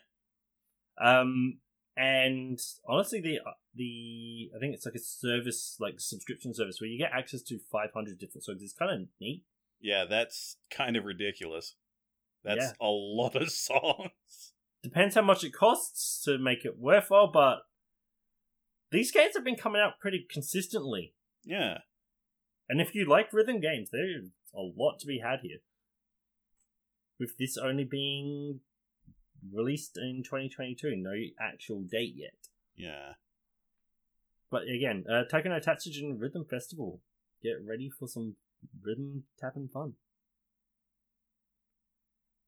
Um, 1.00 1.58
and 1.96 2.58
honestly, 2.88 3.20
the 3.20 3.38
uh, 3.40 3.52
the 3.74 4.50
I 4.54 4.58
think 4.58 4.74
it's 4.74 4.86
like 4.86 4.94
a 4.94 4.98
service, 5.00 5.76
like 5.80 5.94
subscription 5.98 6.54
service, 6.54 6.80
where 6.80 6.88
you 6.88 6.98
get 6.98 7.12
access 7.12 7.42
to 7.42 7.58
500 7.70 8.18
different 8.18 8.44
songs. 8.44 8.62
It's 8.62 8.72
kind 8.72 8.90
of 9.02 9.08
neat. 9.20 9.44
Yeah, 9.80 10.04
that's 10.08 10.56
kind 10.70 10.96
of 10.96 11.04
ridiculous. 11.04 11.74
That's 12.44 12.58
Yeah. 12.64 12.72
a 12.80 12.88
lot 12.88 13.34
of 13.36 13.50
songs. 13.52 14.52
Depends 14.82 15.14
how 15.14 15.22
much 15.22 15.44
it 15.44 15.52
costs 15.52 16.22
to 16.24 16.38
make 16.38 16.64
it 16.64 16.78
worthwhile, 16.78 17.30
but 17.32 17.60
these 18.90 19.10
games 19.12 19.34
have 19.36 19.44
been 19.44 19.56
coming 19.56 19.80
out 19.80 19.98
pretty 20.00 20.26
consistently. 20.28 21.14
Yeah. 21.44 21.78
And 22.68 22.80
if 22.80 22.94
you 22.94 23.08
like 23.08 23.32
rhythm 23.32 23.60
games, 23.60 23.90
there's 23.92 24.30
a 24.54 24.60
lot 24.60 24.98
to 25.00 25.06
be 25.06 25.18
had 25.18 25.40
here. 25.42 25.58
With 27.18 27.36
this 27.38 27.56
only 27.56 27.84
being 27.84 28.60
released 29.50 29.96
in 29.96 30.22
2022, 30.24 30.94
no 30.96 31.12
actual 31.40 31.80
date 31.82 32.14
yet. 32.16 32.34
Yeah. 32.76 33.14
But 34.50 34.62
again, 34.68 35.04
uh, 35.10 35.22
no 35.30 35.60
Tatsujin 35.60 36.20
Rhythm 36.20 36.44
Festival. 36.44 37.00
Get 37.42 37.56
ready 37.66 37.88
for 37.90 38.06
some 38.06 38.36
rhythm 38.82 39.24
tapping 39.40 39.68
fun. 39.68 39.94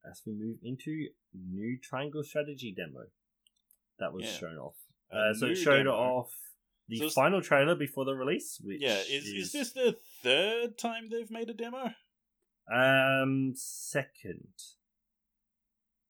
As 0.09 0.21
we 0.27 0.33
move 0.35 0.59
into 0.63 1.09
new 1.33 1.79
Triangle 1.83 2.23
Strategy 2.23 2.73
demo 2.77 3.07
that 3.99 4.13
was 4.13 4.25
Yeah. 4.25 4.33
shown 4.39 4.57
off. 4.59 4.77
Uh, 5.11 5.33
so 5.33 5.47
it 5.47 5.55
showed 5.55 5.85
demo. 5.85 5.93
off 5.93 6.33
the 6.89 6.99
So 6.99 7.11
final 7.11 7.41
trailer 7.41 7.75
before 7.75 8.05
the 8.05 8.15
release. 8.15 8.61
Which 8.63 8.81
Yeah, 8.83 8.99
is, 8.99 9.25
is 9.27 9.53
this 9.53 9.73
the 9.73 9.99
third 10.23 10.77
time 10.77 11.09
they've 11.11 11.31
made 11.31 11.49
a 11.51 11.55
demo? 11.55 11.95
um 12.73 13.53
second 13.55 14.49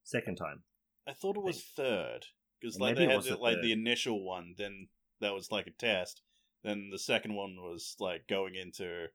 second 0.02 0.36
time? 0.36 0.62
I 1.06 1.12
thought 1.12 1.36
it 1.36 1.42
was 1.42 1.62
third 1.62 2.26
because 2.60 2.78
like 2.78 2.94
Maybe 2.94 3.06
they 3.06 3.10
it 3.10 3.10
had 3.10 3.16
was 3.16 3.26
the, 3.26 3.36
the 3.36 3.40
like 3.42 3.60
the 3.60 3.72
initial 3.72 4.24
one, 4.24 4.54
then 4.56 4.88
that 5.20 5.34
was 5.34 5.50
like 5.50 5.66
a 5.66 5.70
test. 5.70 6.22
Then 6.62 6.88
the 6.90 6.98
second 6.98 7.34
one 7.34 7.56
was 7.58 7.94
like 8.00 8.26
going 8.26 8.54
into 8.54 9.06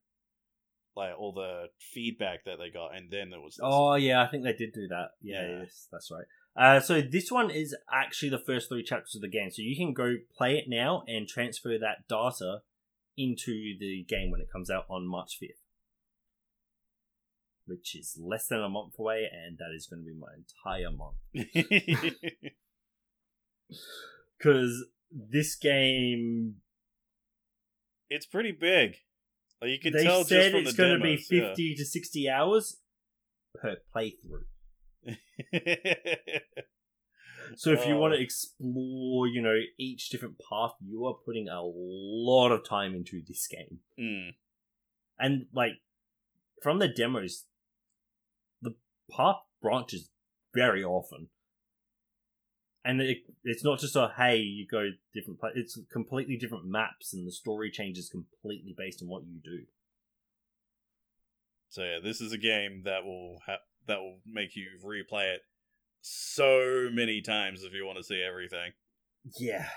like 0.95 1.13
all 1.17 1.32
the 1.34 1.67
feedback 1.80 2.45
that 2.45 2.58
they 2.60 2.69
got, 2.69 2.95
and 2.95 3.10
then 3.10 3.30
there 3.30 3.39
was 3.39 3.56
this. 3.56 3.63
Oh 3.63 3.95
yeah, 3.95 4.21
I 4.21 4.28
think 4.28 4.43
they 4.43 4.54
did 4.54 4.73
do 4.73 4.88
that. 4.89 5.12
Yeah, 5.21 5.41
Yeah. 5.41 5.60
yes, 5.62 5.88
that's 5.91 6.12
right. 6.12 6.25
Uh, 6.56 6.80
so 6.80 7.02
this 7.02 7.32
one 7.32 7.49
is 7.49 7.75
actually 7.91 8.30
the 8.30 8.39
first 8.45 8.69
three 8.69 8.84
chapters 8.84 9.15
of 9.15 9.21
the 9.21 9.30
game, 9.30 9.49
so 9.49 9.62
you 9.62 9.75
can 9.75 9.93
go 9.93 10.15
play 10.36 10.58
it 10.58 10.65
now 10.67 11.04
and 11.08 11.28
transfer 11.28 11.78
that 11.80 12.08
data 12.08 12.62
into 13.17 13.78
the 13.80 14.04
game 14.08 14.32
when 14.32 14.41
it 14.41 14.52
comes 14.52 14.69
out 14.69 14.86
on 14.89 15.08
March 15.08 15.38
fifth, 15.39 15.59
which 17.69 17.95
is 17.95 18.17
less 18.21 18.47
than 18.47 18.62
a 18.62 18.69
month 18.69 18.97
away, 18.99 19.27
and 19.32 19.58
that 19.58 19.71
is 19.75 19.88
going 19.88 20.03
to 20.03 20.05
be 20.05 20.13
my 20.17 20.34
entire 20.36 20.91
month 20.91 21.17
because 24.38 24.86
this 25.12 25.55
game 25.55 26.55
it's 28.10 28.25
pretty 28.25 28.51
big. 28.51 28.95
Like 29.62 29.71
you 29.71 29.79
can 29.79 29.93
they 29.93 30.03
tell 30.03 30.19
just 30.19 30.29
said 30.29 30.55
it's 30.55 30.73
going 30.73 30.97
to 30.97 31.03
be 31.03 31.15
demos, 31.17 31.27
yeah. 31.32 31.47
fifty 31.49 31.75
to 31.75 31.86
sixty 31.86 32.29
hours 32.29 32.77
per 33.55 33.77
playthrough. 33.95 34.45
So 37.55 37.71
if 37.71 37.88
you 37.88 37.95
want 37.95 38.13
Oh. 38.13 38.17
to 38.17 38.21
explore, 38.21 39.25
you 39.27 39.41
know, 39.41 39.60
each 39.79 40.10
different 40.10 40.36
path, 40.38 40.73
you 40.86 41.03
are 41.08 41.15
putting 41.15 41.49
a 41.49 41.62
lot 41.63 42.51
of 42.51 42.63
time 42.63 42.93
into 42.93 43.23
this 43.27 43.47
game. 43.47 43.79
Mm, 43.99 44.36
And 45.17 45.47
like 45.51 45.82
from 46.62 46.77
the 46.77 46.88
demos, 46.88 47.45
path 49.15 49.38
branches 49.62 50.10
very 50.54 50.84
often. 50.84 51.28
And 52.86 53.02
it, 53.02 53.17
it's 53.43 53.63
not 53.63 53.80
just 53.80 53.95
a 53.95 54.13
hey, 54.15 54.38
you 54.38 54.65
go 54.65 54.89
different 55.13 55.39
It's 55.56 55.80
completely 55.91 56.38
different 56.38 56.65
maps, 56.65 57.13
and 57.13 57.28
the 57.28 57.32
story 57.32 57.72
changes 57.72 58.10
completely 58.10 58.74
based 58.78 59.02
on 59.02 59.10
what 59.10 59.24
you 59.26 59.39
do. 59.43 59.65
So 61.69 61.84
yeah, 61.84 62.00
this 62.04 62.22
is 62.22 62.32
a 62.32 62.38
game 62.38 62.84
that 62.86 63.04
will 63.04 63.41
ha- 63.45 63.65
that 63.88 64.00
will 64.00 64.19
make 64.26 64.56
you 64.56 64.67
replay 64.84 65.36
it 65.36 65.41
so 66.02 66.89
many 66.91 67.22
times 67.22 67.63
if 67.63 67.74
you 67.74 67.86
want 67.86 67.98
to 67.98 68.04
see 68.04 68.22
everything. 68.22 68.72
Yeah. 69.38 69.67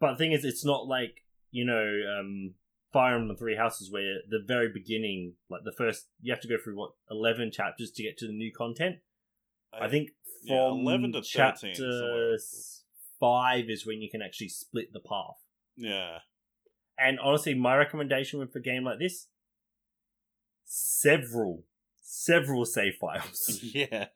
But 0.00 0.12
the 0.12 0.18
thing 0.18 0.32
is, 0.32 0.44
it's 0.44 0.64
not 0.64 0.86
like, 0.86 1.22
you 1.50 1.64
know, 1.64 2.00
um, 2.18 2.54
Fire 2.92 3.16
Emblem 3.16 3.36
Three 3.36 3.56
Houses, 3.56 3.90
where 3.90 4.16
the 4.28 4.40
very 4.46 4.68
beginning, 4.72 5.34
like 5.48 5.62
the 5.64 5.72
first, 5.72 6.08
you 6.20 6.32
have 6.32 6.42
to 6.42 6.48
go 6.48 6.56
through, 6.62 6.76
what, 6.76 6.92
11 7.10 7.50
chapters 7.52 7.90
to 7.92 8.02
get 8.02 8.18
to 8.18 8.26
the 8.26 8.32
new 8.32 8.52
content? 8.52 8.96
I, 9.72 9.88
think 9.88 10.10
yeah, 10.42 10.68
from 10.68 10.80
11 10.80 11.12
to 11.12 11.18
13 11.20 11.24
chapter 11.24 11.74
somewhere. 11.74 12.34
s- 12.34 12.84
5 13.18 13.70
is 13.70 13.86
when 13.86 14.02
you 14.02 14.10
can 14.10 14.20
actually 14.20 14.50
split 14.50 14.92
the 14.92 15.00
path. 15.00 15.36
yeah, 15.76 16.18
And 16.98 17.18
honestly, 17.20 17.54
my 17.54 17.76
recommendation 17.76 18.38
with 18.38 18.54
a 18.54 18.60
game 18.60 18.84
like 18.84 18.98
this, 18.98 19.28
several, 20.64 21.64
several 22.00 22.64
save 22.64 22.94
files. 23.00 23.60
yeah, 23.74 24.06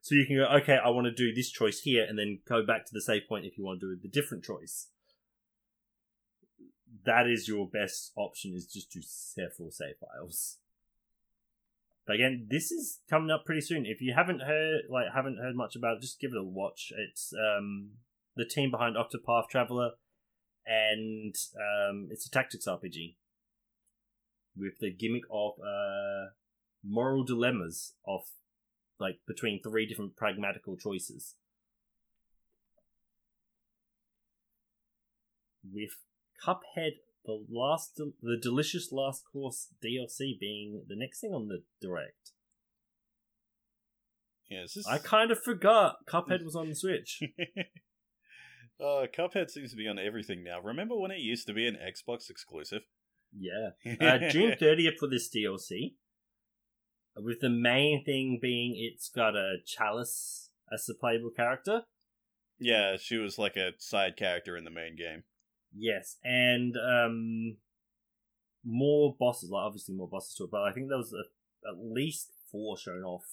So 0.00 0.14
you 0.14 0.24
can 0.26 0.36
go, 0.36 0.44
okay, 0.62 0.78
I 0.82 0.88
want 0.90 1.06
to 1.06 1.12
do 1.12 1.34
this 1.34 1.50
choice 1.50 1.80
here, 1.80 2.04
and 2.08 2.18
then 2.18 2.40
go 2.48 2.64
back 2.64 2.86
to 2.86 2.92
the 2.94 3.00
save 3.02 3.22
point 3.28 3.44
if 3.44 3.58
you 3.58 3.64
want 3.64 3.80
to 3.80 3.94
do 3.94 4.00
the 4.00 4.08
different 4.08 4.44
choice. 4.44 4.88
That 7.06 7.28
is 7.28 7.46
your 7.46 7.68
best 7.68 8.12
option, 8.16 8.52
is 8.54 8.66
just 8.66 8.90
do 8.90 9.00
several 9.00 9.70
save 9.70 9.94
files. 10.00 10.58
But 12.04 12.16
again, 12.16 12.46
this 12.50 12.70
is 12.70 13.00
coming 13.08 13.30
up 13.30 13.44
pretty 13.44 13.60
soon. 13.60 13.86
If 13.86 14.00
you 14.00 14.12
haven't 14.14 14.42
heard, 14.42 14.82
like, 14.90 15.06
haven't 15.14 15.38
heard 15.38 15.56
much 15.56 15.76
about 15.76 15.96
it, 15.96 16.02
just 16.02 16.20
give 16.20 16.32
it 16.32 16.38
a 16.38 16.42
watch. 16.42 16.92
It's 16.96 17.32
um 17.32 17.92
the 18.36 18.44
team 18.44 18.70
behind 18.70 18.96
Octopath 18.96 19.48
Traveler, 19.48 19.92
and 20.66 21.34
um 21.56 22.08
it's 22.10 22.26
a 22.26 22.30
tactics 22.30 22.66
RPG 22.66 23.16
with 24.56 24.78
the 24.80 24.90
gimmick 24.92 25.24
of 25.30 25.54
uh 25.60 26.30
moral 26.84 27.24
dilemmas 27.24 27.94
of 28.06 28.22
like 28.98 29.18
between 29.26 29.60
three 29.62 29.86
different 29.86 30.16
pragmatical 30.16 30.76
choices. 30.76 31.34
With 35.64 35.96
Cuphead, 36.44 36.92
the 37.24 37.44
last, 37.50 37.96
the 37.96 38.38
delicious 38.40 38.90
last 38.92 39.24
course 39.32 39.68
DLC 39.84 40.38
being 40.38 40.84
the 40.88 40.96
next 40.96 41.20
thing 41.20 41.32
on 41.32 41.48
the 41.48 41.62
direct. 41.80 42.32
yeah. 44.48 44.64
Just... 44.72 44.88
I 44.88 44.98
kind 44.98 45.30
of 45.30 45.42
forgot 45.42 46.06
Cuphead 46.08 46.44
was 46.44 46.56
on 46.56 46.68
the 46.68 46.74
Switch. 46.74 47.22
uh, 48.80 49.06
Cuphead 49.16 49.50
seems 49.50 49.70
to 49.70 49.76
be 49.76 49.88
on 49.88 49.98
everything 49.98 50.44
now. 50.44 50.60
Remember 50.60 50.96
when 50.96 51.10
it 51.10 51.18
used 51.18 51.46
to 51.48 51.54
be 51.54 51.66
an 51.66 51.76
Xbox 51.76 52.30
exclusive? 52.30 52.82
Yeah, 53.36 53.70
uh, 54.00 54.30
June 54.30 54.54
thirtieth 54.58 54.98
for 54.98 55.08
this 55.08 55.28
DLC. 55.34 55.94
With 57.16 57.40
the 57.40 57.50
main 57.50 58.04
thing 58.04 58.38
being 58.40 58.74
it's 58.76 59.08
got 59.08 59.34
a 59.34 59.56
Chalice 59.66 60.50
as 60.72 60.84
the 60.84 60.94
playable 60.94 61.30
character. 61.34 61.82
yeah, 62.58 62.96
she 62.98 63.16
was 63.16 63.38
like 63.38 63.56
a 63.56 63.72
side 63.78 64.16
character 64.16 64.56
in 64.56 64.64
the 64.64 64.70
main 64.70 64.96
game. 64.96 65.24
Yes, 65.78 66.16
and 66.24 66.74
um, 66.76 67.56
more 68.64 69.14
bosses. 69.18 69.50
Like 69.50 69.64
obviously 69.64 69.94
more 69.94 70.08
bosses 70.08 70.34
to 70.36 70.44
it, 70.44 70.50
but 70.50 70.62
I 70.62 70.72
think 70.72 70.88
there 70.88 70.98
was 70.98 71.12
a, 71.12 71.68
at 71.68 71.76
least 71.78 72.32
four 72.50 72.76
shown 72.78 73.02
off, 73.02 73.24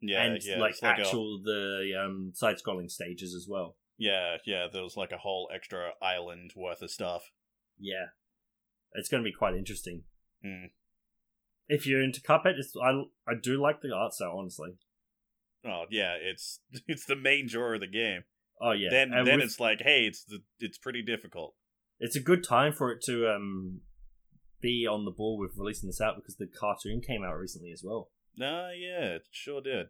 Yeah, 0.00 0.22
and 0.24 0.38
yeah, 0.44 0.58
like 0.58 0.74
like 0.82 0.98
a- 0.98 1.00
actual 1.00 1.40
the 1.42 1.92
um 2.04 2.32
side-scrolling 2.34 2.90
stages 2.90 3.34
as 3.34 3.46
well. 3.48 3.76
yeah, 3.98 4.36
yeah. 4.46 4.66
There 4.72 4.82
was 4.82 4.96
like 4.96 5.12
a 5.12 5.18
whole 5.18 5.48
extra 5.54 5.90
island 6.02 6.52
worth 6.56 6.82
of 6.82 6.90
stuff. 6.90 7.30
Yeah, 7.78 8.06
it's 8.92 9.08
going 9.08 9.22
to 9.22 9.28
be 9.28 9.32
quite 9.34 9.54
interesting. 9.54 10.02
Hmm. 10.44 10.66
If 11.68 11.86
you're 11.86 12.02
into 12.02 12.20
Cuphead, 12.20 12.58
it's, 12.58 12.74
I 12.76 12.90
I 13.26 13.34
do 13.40 13.60
like 13.60 13.80
the 13.80 13.94
art 13.94 14.12
style 14.12 14.36
honestly. 14.38 14.72
Oh 15.64 15.84
yeah, 15.90 16.14
it's 16.20 16.60
it's 16.86 17.06
the 17.06 17.16
main 17.16 17.46
draw 17.48 17.74
of 17.74 17.80
the 17.80 17.86
game. 17.86 18.24
Oh 18.64 18.70
yeah, 18.72 18.88
then 18.90 19.12
and 19.12 19.26
then 19.26 19.40
it's 19.40 19.58
like, 19.58 19.80
hey, 19.82 20.04
it's 20.04 20.22
the 20.24 20.38
it's 20.60 20.78
pretty 20.78 21.02
difficult. 21.02 21.54
it's 21.98 22.14
a 22.16 22.20
good 22.20 22.44
time 22.44 22.72
for 22.72 22.92
it 22.92 23.02
to 23.06 23.28
um 23.28 23.80
be 24.60 24.86
on 24.86 25.04
the 25.04 25.10
ball 25.10 25.36
with 25.36 25.56
releasing 25.58 25.88
this 25.88 26.00
out 26.00 26.14
because 26.14 26.36
the 26.36 26.46
cartoon 26.46 27.00
came 27.00 27.24
out 27.24 27.36
recently 27.36 27.72
as 27.72 27.82
well. 27.84 28.10
Nah, 28.36 28.70
yeah, 28.70 29.16
it 29.16 29.22
sure 29.32 29.60
did. 29.60 29.88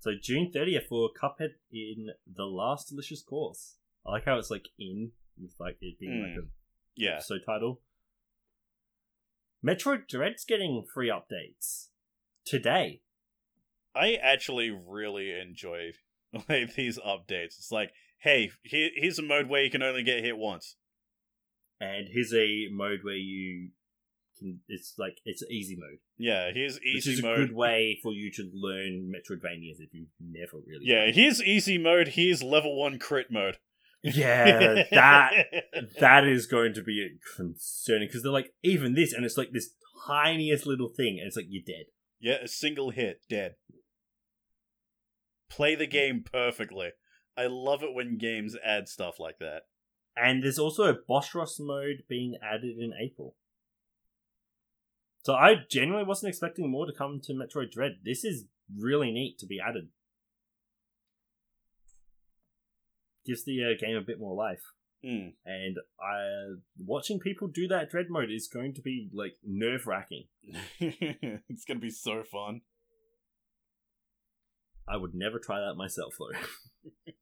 So 0.00 0.10
June 0.20 0.50
thirtieth 0.52 0.88
for 0.88 1.10
Cuphead 1.20 1.54
in 1.72 2.08
the 2.26 2.44
last 2.44 2.88
delicious 2.88 3.22
course. 3.22 3.76
I 4.04 4.10
like 4.10 4.24
how 4.24 4.36
it's 4.38 4.50
like 4.50 4.66
in 4.78 5.12
with 5.40 5.54
like 5.60 5.78
it 5.80 5.98
being 6.00 6.22
like 6.22 6.36
a 6.44 6.48
Yeah, 6.96 7.14
episode 7.16 7.42
title. 7.46 7.80
Metroid 9.64 10.06
Dread's 10.08 10.44
getting 10.44 10.84
free 10.92 11.08
updates 11.08 11.88
today. 12.44 13.02
I 13.94 14.14
actually 14.14 14.70
really 14.70 15.32
enjoy 15.32 15.92
like 16.48 16.74
these 16.74 16.98
updates. 16.98 17.58
It's 17.58 17.72
like, 17.72 17.92
hey, 18.18 18.50
here, 18.62 18.90
here's 18.94 19.18
a 19.18 19.22
mode 19.22 19.48
where 19.48 19.62
you 19.62 19.70
can 19.70 19.82
only 19.82 20.02
get 20.02 20.24
hit 20.24 20.36
once. 20.36 20.76
And 21.80 22.08
here's 22.10 22.32
a 22.32 22.68
mode 22.72 23.00
where 23.02 23.14
you 23.14 23.70
can 24.38 24.60
it's 24.68 24.94
like 24.98 25.18
it's 25.24 25.42
easy 25.50 25.76
mode. 25.78 25.98
Yeah, 26.18 26.50
here's 26.52 26.80
easy 26.80 26.94
which 26.94 27.06
is 27.06 27.18
a 27.20 27.22
good 27.22 27.54
way 27.54 27.98
for 28.02 28.12
you 28.12 28.30
to 28.32 28.50
learn 28.52 29.12
Metroidvanias 29.12 29.80
if 29.80 29.92
you've 29.92 30.08
never 30.20 30.58
really 30.66 30.84
Yeah, 30.84 31.10
here's 31.10 31.42
easy 31.42 31.78
mode. 31.78 32.08
Here's 32.08 32.42
level 32.42 32.78
one 32.78 32.98
crit 32.98 33.30
mode. 33.30 33.58
Yeah, 34.02 34.84
that 34.90 35.32
that 36.00 36.26
is 36.26 36.46
going 36.46 36.74
to 36.74 36.82
be 36.82 37.18
concerning 37.36 38.08
because 38.08 38.22
they're 38.22 38.32
like 38.32 38.52
even 38.62 38.94
this, 38.94 39.12
and 39.12 39.24
it's 39.24 39.36
like 39.36 39.50
this 39.52 39.70
tiniest 40.06 40.66
little 40.66 40.88
thing, 40.88 41.18
and 41.18 41.26
it's 41.26 41.36
like 41.36 41.46
you're 41.48 41.62
dead. 41.66 41.86
yeah, 42.20 42.44
a 42.44 42.48
single 42.48 42.90
hit, 42.90 43.20
dead. 43.28 43.56
Play 45.48 45.74
the 45.74 45.86
game 45.86 46.24
perfectly. 46.30 46.90
I 47.36 47.46
love 47.46 47.82
it 47.82 47.94
when 47.94 48.18
games 48.18 48.56
add 48.64 48.88
stuff 48.88 49.20
like 49.20 49.38
that. 49.38 49.62
And 50.16 50.42
there's 50.42 50.58
also 50.58 50.84
a 50.84 50.96
Boss 51.06 51.34
Rush 51.34 51.58
mode 51.58 52.04
being 52.08 52.36
added 52.42 52.78
in 52.78 52.92
April. 52.98 53.36
So 55.24 55.34
I 55.34 55.56
genuinely 55.68 56.06
wasn't 56.06 56.30
expecting 56.30 56.70
more 56.70 56.86
to 56.86 56.92
come 56.92 57.20
to 57.24 57.32
Metroid 57.32 57.72
Dread. 57.72 57.98
This 58.04 58.24
is 58.24 58.44
really 58.74 59.10
neat 59.10 59.38
to 59.40 59.46
be 59.46 59.60
added. 59.60 59.88
Gives 63.26 63.44
the 63.44 63.64
uh, 63.64 63.78
game 63.78 63.96
a 63.96 64.00
bit 64.02 64.20
more 64.20 64.34
life. 64.34 64.62
Hmm. 65.04 65.30
And 65.44 65.78
I, 66.00 66.56
watching 66.78 67.18
people 67.18 67.48
do 67.48 67.68
that 67.68 67.90
Dread 67.90 68.06
mode 68.08 68.30
is 68.30 68.48
going 68.48 68.74
to 68.74 68.82
be 68.82 69.10
like 69.12 69.34
nerve 69.44 69.86
wracking. 69.86 70.24
it's 70.80 71.64
gonna 71.64 71.80
be 71.80 71.90
so 71.90 72.22
fun. 72.22 72.62
I 74.88 74.96
would 74.96 75.14
never 75.14 75.38
try 75.38 75.60
that 75.60 75.74
myself 75.74 76.14
though. 76.18 77.12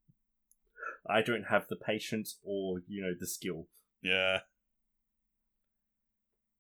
I 1.09 1.23
don't 1.23 1.45
have 1.51 1.69
the 1.69 1.77
patience 1.77 2.39
or, 2.43 2.81
you 2.87 3.03
know, 3.03 3.13
the 3.19 3.27
skill. 3.27 3.69
Yeah. 4.03 4.39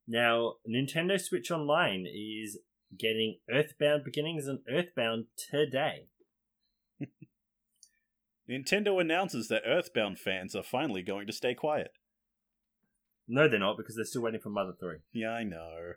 Now, 0.06 0.54
Nintendo 0.68 1.18
Switch 1.18 1.50
Online 1.50 2.06
is 2.06 2.58
getting 2.98 3.38
Earthbound 3.50 4.04
Beginnings 4.04 4.46
and 4.46 4.60
Earthbound 4.68 5.26
today. 5.36 6.08
Nintendo 8.48 9.00
announces 9.00 9.48
that 9.48 9.62
Earthbound 9.66 10.18
fans 10.18 10.54
are 10.54 10.62
finally 10.62 11.02
going 11.02 11.26
to 11.26 11.32
stay 11.32 11.54
quiet. 11.54 11.92
No, 13.26 13.48
they're 13.48 13.58
not 13.58 13.78
because 13.78 13.96
they're 13.96 14.04
still 14.04 14.22
waiting 14.22 14.40
for 14.40 14.50
Mother 14.50 14.74
3. 14.78 14.96
Yeah, 15.12 15.30
I 15.30 15.44
know. 15.44 15.94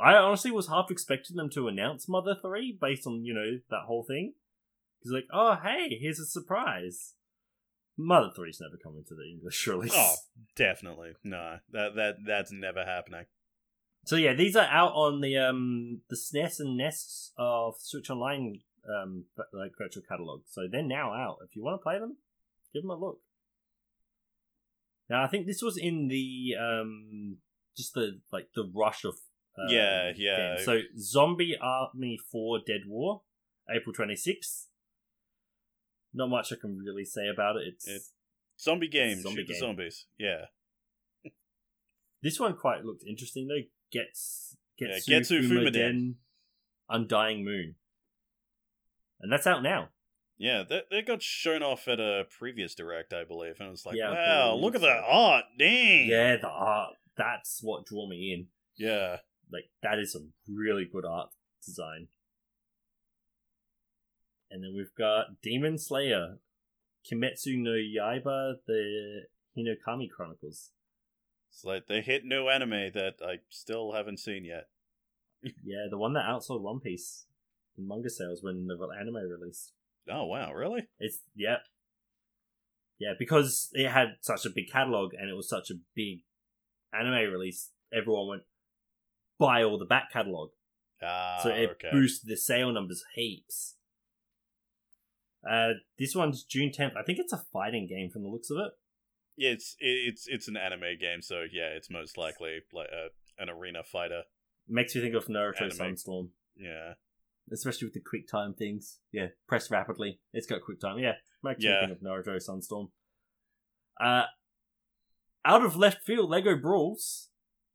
I 0.00 0.14
honestly 0.14 0.50
was 0.50 0.68
half 0.68 0.90
expecting 0.90 1.36
them 1.36 1.50
to 1.50 1.68
announce 1.68 2.08
Mother 2.08 2.36
3 2.40 2.78
based 2.80 3.06
on, 3.06 3.24
you 3.24 3.34
know, 3.34 3.58
that 3.70 3.86
whole 3.86 4.04
thing. 4.04 4.34
He's 5.02 5.12
like, 5.12 5.26
oh, 5.32 5.56
hey, 5.62 5.98
here's 6.00 6.18
a 6.18 6.26
surprise. 6.26 7.14
Mother 7.96 8.30
3's 8.36 8.60
never 8.60 8.76
coming 8.82 9.04
to 9.08 9.14
the 9.14 9.28
English 9.30 9.66
release. 9.66 9.92
Oh, 9.94 10.14
definitely. 10.56 11.12
No, 11.22 11.58
that 11.72 11.94
that 11.96 12.16
that's 12.26 12.52
never 12.52 12.84
happening. 12.84 13.26
So 14.06 14.16
yeah, 14.16 14.32
these 14.32 14.56
are 14.56 14.66
out 14.66 14.92
on 14.92 15.20
the 15.20 15.36
um 15.36 16.00
the 16.08 16.16
SNES 16.16 16.60
and 16.60 16.76
NES 16.78 17.32
of 17.36 17.74
Switch 17.78 18.08
Online 18.10 18.60
um 18.88 19.24
like 19.52 19.72
virtual 19.78 20.02
catalog. 20.08 20.42
So 20.46 20.62
they're 20.70 20.82
now 20.82 21.12
out. 21.12 21.38
If 21.44 21.54
you 21.54 21.62
want 21.62 21.80
to 21.80 21.82
play 21.82 21.98
them, 21.98 22.16
give 22.72 22.82
them 22.82 22.90
a 22.90 22.96
look. 22.96 23.20
Now 25.08 25.22
I 25.22 25.28
think 25.28 25.46
this 25.46 25.62
was 25.62 25.76
in 25.76 26.08
the 26.08 26.54
um 26.58 27.36
just 27.76 27.94
the 27.94 28.20
like 28.32 28.48
the 28.54 28.70
rush 28.74 29.04
of 29.04 29.16
um, 29.58 29.66
Yeah, 29.68 30.12
yeah. 30.16 30.56
So 30.64 30.80
Zombie 30.98 31.56
Army 31.60 32.18
Four 32.30 32.60
Dead 32.66 32.82
War, 32.86 33.22
April 33.70 33.92
twenty 33.92 34.16
sixth. 34.16 34.68
Not 36.12 36.28
much 36.28 36.52
I 36.52 36.56
can 36.60 36.76
really 36.78 37.04
say 37.04 37.28
about 37.28 37.56
it. 37.56 37.68
It's 37.68 37.86
It- 37.88 38.02
Zombie 38.60 38.88
games, 38.88 39.22
Zombie 39.22 39.42
shoot 39.42 39.48
the 39.48 39.58
zombies. 39.58 40.06
Yeah. 40.18 40.46
This 42.22 42.38
one 42.38 42.54
quite 42.54 42.84
looked 42.84 43.02
interesting 43.06 43.48
though. 43.48 43.62
Gets 43.90 44.56
Getsu, 44.78 45.08
Yeah, 45.08 45.18
Getsu 45.20 45.48
Fuma 45.48 45.72
Den. 45.72 46.16
Undying 46.88 47.44
Moon, 47.44 47.76
and 49.20 49.32
that's 49.32 49.46
out 49.46 49.62
now. 49.62 49.88
Yeah, 50.38 50.64
that, 50.68 50.84
that 50.90 51.06
got 51.06 51.22
shown 51.22 51.62
off 51.62 51.86
at 51.86 52.00
a 52.00 52.24
previous 52.36 52.74
direct, 52.74 53.12
I 53.12 53.24
believe, 53.24 53.56
and 53.60 53.68
it 53.68 53.70
was 53.70 53.86
like, 53.86 53.94
Yeah, 53.96 54.10
wow, 54.10 54.54
look 54.54 54.74
at 54.74 54.80
that 54.80 55.02
art, 55.06 55.44
dang. 55.58 56.08
Yeah, 56.08 56.36
the 56.36 56.48
art. 56.48 56.94
That's 57.16 57.60
what 57.62 57.86
drew 57.86 58.08
me 58.08 58.32
in. 58.32 58.46
Yeah. 58.76 59.18
Like 59.52 59.70
that 59.82 59.98
is 59.98 60.12
some 60.12 60.32
really 60.48 60.84
good 60.90 61.04
art 61.04 61.30
design. 61.64 62.08
And 64.50 64.64
then 64.64 64.74
we've 64.74 64.94
got 64.96 65.40
Demon 65.42 65.78
Slayer, 65.78 66.38
Kimetsu 67.10 67.56
no 67.56 67.70
Yaiba, 67.70 68.56
the 68.66 69.22
Hinokami 69.56 70.10
Chronicles. 70.10 70.70
It's 71.52 71.64
like 71.64 71.86
they 71.86 72.00
hit 72.00 72.24
new 72.24 72.48
anime 72.48 72.92
that 72.94 73.14
I 73.24 73.38
still 73.48 73.92
haven't 73.92 74.18
seen 74.18 74.44
yet. 74.44 74.68
Yeah, 75.64 75.86
the 75.90 75.96
one 75.96 76.12
that 76.14 76.26
outsold 76.26 76.60
One 76.60 76.80
Piece 76.80 77.24
in 77.78 77.88
manga 77.88 78.10
sales 78.10 78.42
when 78.42 78.66
the 78.66 78.76
anime 79.00 79.14
released. 79.14 79.72
Oh 80.08 80.26
wow, 80.26 80.52
really? 80.52 80.88
It's 80.98 81.20
yeah, 81.34 81.58
yeah, 82.98 83.14
because 83.18 83.70
it 83.72 83.88
had 83.88 84.16
such 84.20 84.44
a 84.44 84.50
big 84.50 84.70
catalog 84.70 85.14
and 85.14 85.30
it 85.30 85.34
was 85.34 85.48
such 85.48 85.70
a 85.70 85.80
big 85.94 86.20
anime 86.92 87.32
release. 87.32 87.70
Everyone 87.92 88.28
went 88.28 88.42
buy 89.40 89.64
all 89.64 89.78
the 89.78 89.84
back 89.86 90.12
catalog, 90.12 90.50
Ah, 91.02 91.40
so 91.42 91.48
it 91.48 91.70
okay. 91.70 91.88
boosted 91.90 92.28
the 92.30 92.36
sale 92.36 92.70
numbers 92.70 93.02
heaps. 93.16 93.74
Uh, 95.48 95.70
this 95.98 96.14
one's 96.14 96.44
June 96.44 96.70
tenth. 96.70 96.92
I 96.96 97.02
think 97.02 97.18
it's 97.18 97.32
a 97.32 97.42
fighting 97.52 97.86
game 97.88 98.10
from 98.10 98.22
the 98.22 98.28
looks 98.28 98.50
of 98.50 98.58
it. 98.58 98.72
Yeah, 99.36 99.50
it's 99.50 99.74
it's 99.80 100.26
it's 100.28 100.48
an 100.48 100.56
anime 100.58 100.98
game, 101.00 101.22
so 101.22 101.44
yeah, 101.50 101.68
it's 101.74 101.88
most 101.90 102.18
likely 102.18 102.58
like 102.74 102.88
a, 102.92 103.08
an 103.42 103.48
arena 103.48 103.82
fighter. 103.82 104.22
Makes 104.68 104.94
you 104.94 105.00
think 105.00 105.14
of 105.14 105.26
Naruto 105.26 105.62
Anime. 105.62 105.78
Sunstorm, 105.96 106.28
Yeah, 106.56 106.92
especially 107.50 107.86
with 107.86 107.94
the 107.94 108.00
quick 108.00 108.28
time 108.30 108.52
things. 108.54 108.98
Yeah, 109.12 109.28
press 109.48 109.70
rapidly. 109.70 110.20
It's 110.34 110.46
got 110.46 110.60
quick 110.62 110.78
time. 110.78 110.98
Yeah, 110.98 111.14
makes 111.42 111.64
Yeah. 111.64 111.80
me 111.80 111.86
think 111.86 111.98
of 111.98 112.04
Naruto 112.06 112.36
Sunstorm. 112.36 112.90
Uh, 113.98 114.24
out 115.44 115.64
of 115.64 115.74
left 115.76 116.02
field, 116.04 116.28
Lego 116.28 116.54
Brawls. 116.54 117.28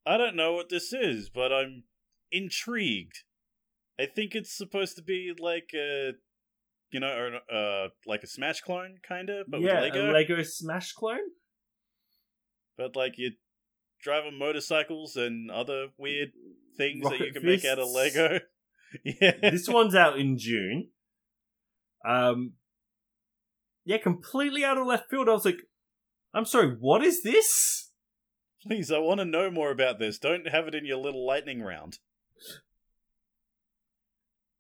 I 0.05 0.17
don't 0.17 0.35
know 0.35 0.53
what 0.53 0.69
this 0.69 0.93
is, 0.93 1.29
but 1.29 1.51
I'm 1.51 1.83
intrigued. 2.31 3.23
I 3.99 4.05
think 4.05 4.35
it's 4.35 4.55
supposed 4.55 4.95
to 4.97 5.01
be 5.03 5.33
like 5.37 5.71
a, 5.73 6.11
you 6.91 6.99
know, 6.99 7.07
or, 7.07 7.55
uh, 7.55 7.87
like 8.05 8.23
a 8.23 8.27
Smash 8.27 8.61
clone, 8.61 8.97
kind 9.07 9.29
of, 9.29 9.47
but 9.49 9.61
yeah, 9.61 9.81
with 9.81 9.93
Lego. 9.93 10.11
a 10.11 10.13
Lego 10.13 10.43
Smash 10.43 10.93
clone. 10.93 11.31
but 12.77 12.95
like 12.95 13.13
you 13.17 13.31
drive 14.01 14.25
on 14.25 14.37
motorcycles 14.37 15.15
and 15.15 15.49
other 15.49 15.87
weird 15.97 16.29
things 16.77 17.03
that 17.03 17.19
you 17.19 17.25
Rocket 17.25 17.33
can 17.35 17.45
make 17.45 17.65
out 17.65 17.79
of. 17.79 17.89
Lego. 17.89 18.39
yeah, 19.03 19.31
this 19.41 19.67
one's 19.67 19.95
out 19.95 20.19
in 20.19 20.37
June. 20.37 20.89
Um, 22.07 22.53
yeah, 23.83 23.97
completely 23.97 24.63
out 24.63 24.77
of 24.77 24.85
left 24.85 25.09
field. 25.09 25.29
I 25.29 25.33
was 25.33 25.45
like, 25.45 25.59
I'm 26.33 26.45
sorry, 26.45 26.75
what 26.79 27.03
is 27.03 27.23
this? 27.23 27.84
Please, 28.67 28.91
I 28.91 28.97
want 28.99 29.19
to 29.19 29.25
know 29.25 29.51
more 29.51 29.71
about 29.71 29.99
this. 29.99 30.17
Don't 30.17 30.47
have 30.47 30.67
it 30.67 30.75
in 30.75 30.85
your 30.85 30.97
little 30.97 31.25
lightning 31.25 31.61
round. 31.61 31.99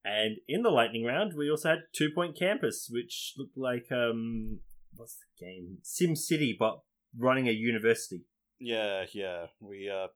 And 0.03 0.37
in 0.47 0.61
the 0.61 0.69
lightning 0.69 1.03
round, 1.03 1.33
we 1.35 1.49
also 1.49 1.69
had 1.69 1.79
Two 1.91 2.11
Point 2.13 2.37
Campus, 2.37 2.87
which 2.91 3.33
looked 3.37 3.57
like 3.57 3.87
um, 3.91 4.59
what's 4.95 5.15
the 5.17 5.45
game? 5.45 5.79
SimCity, 5.83 6.55
but 6.57 6.81
running 7.17 7.47
a 7.47 7.51
university. 7.51 8.25
Yeah, 8.59 9.05
yeah, 9.13 9.47
we 9.59 9.89
uh, 9.89 10.07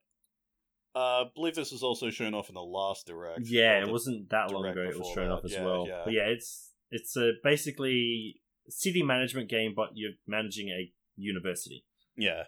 uh, 0.97 1.25
believe 1.33 1.55
this 1.55 1.71
was 1.71 1.81
also 1.81 2.11
shown 2.11 2.35
off 2.35 2.49
in 2.49 2.55
the 2.55 2.61
last 2.61 3.07
direct. 3.07 3.41
Yeah, 3.45 3.81
it 3.81 3.89
wasn't 3.89 4.29
that 4.29 4.51
long 4.51 4.65
ago. 4.65 4.81
It 4.81 4.97
was 4.97 5.09
shown 5.13 5.29
that. 5.29 5.33
off 5.33 5.45
as 5.45 5.53
Yeah, 5.53 5.65
well. 5.65 5.87
yeah. 5.87 6.01
But 6.05 6.13
yeah, 6.13 6.25
it's 6.27 6.71
it's 6.91 7.17
a 7.17 7.31
basically 7.43 8.41
city 8.69 9.01
management 9.01 9.49
game, 9.49 9.73
but 9.75 9.89
you're 9.95 10.11
managing 10.27 10.69
a 10.69 10.91
university. 11.15 11.83
Yeah, 12.15 12.43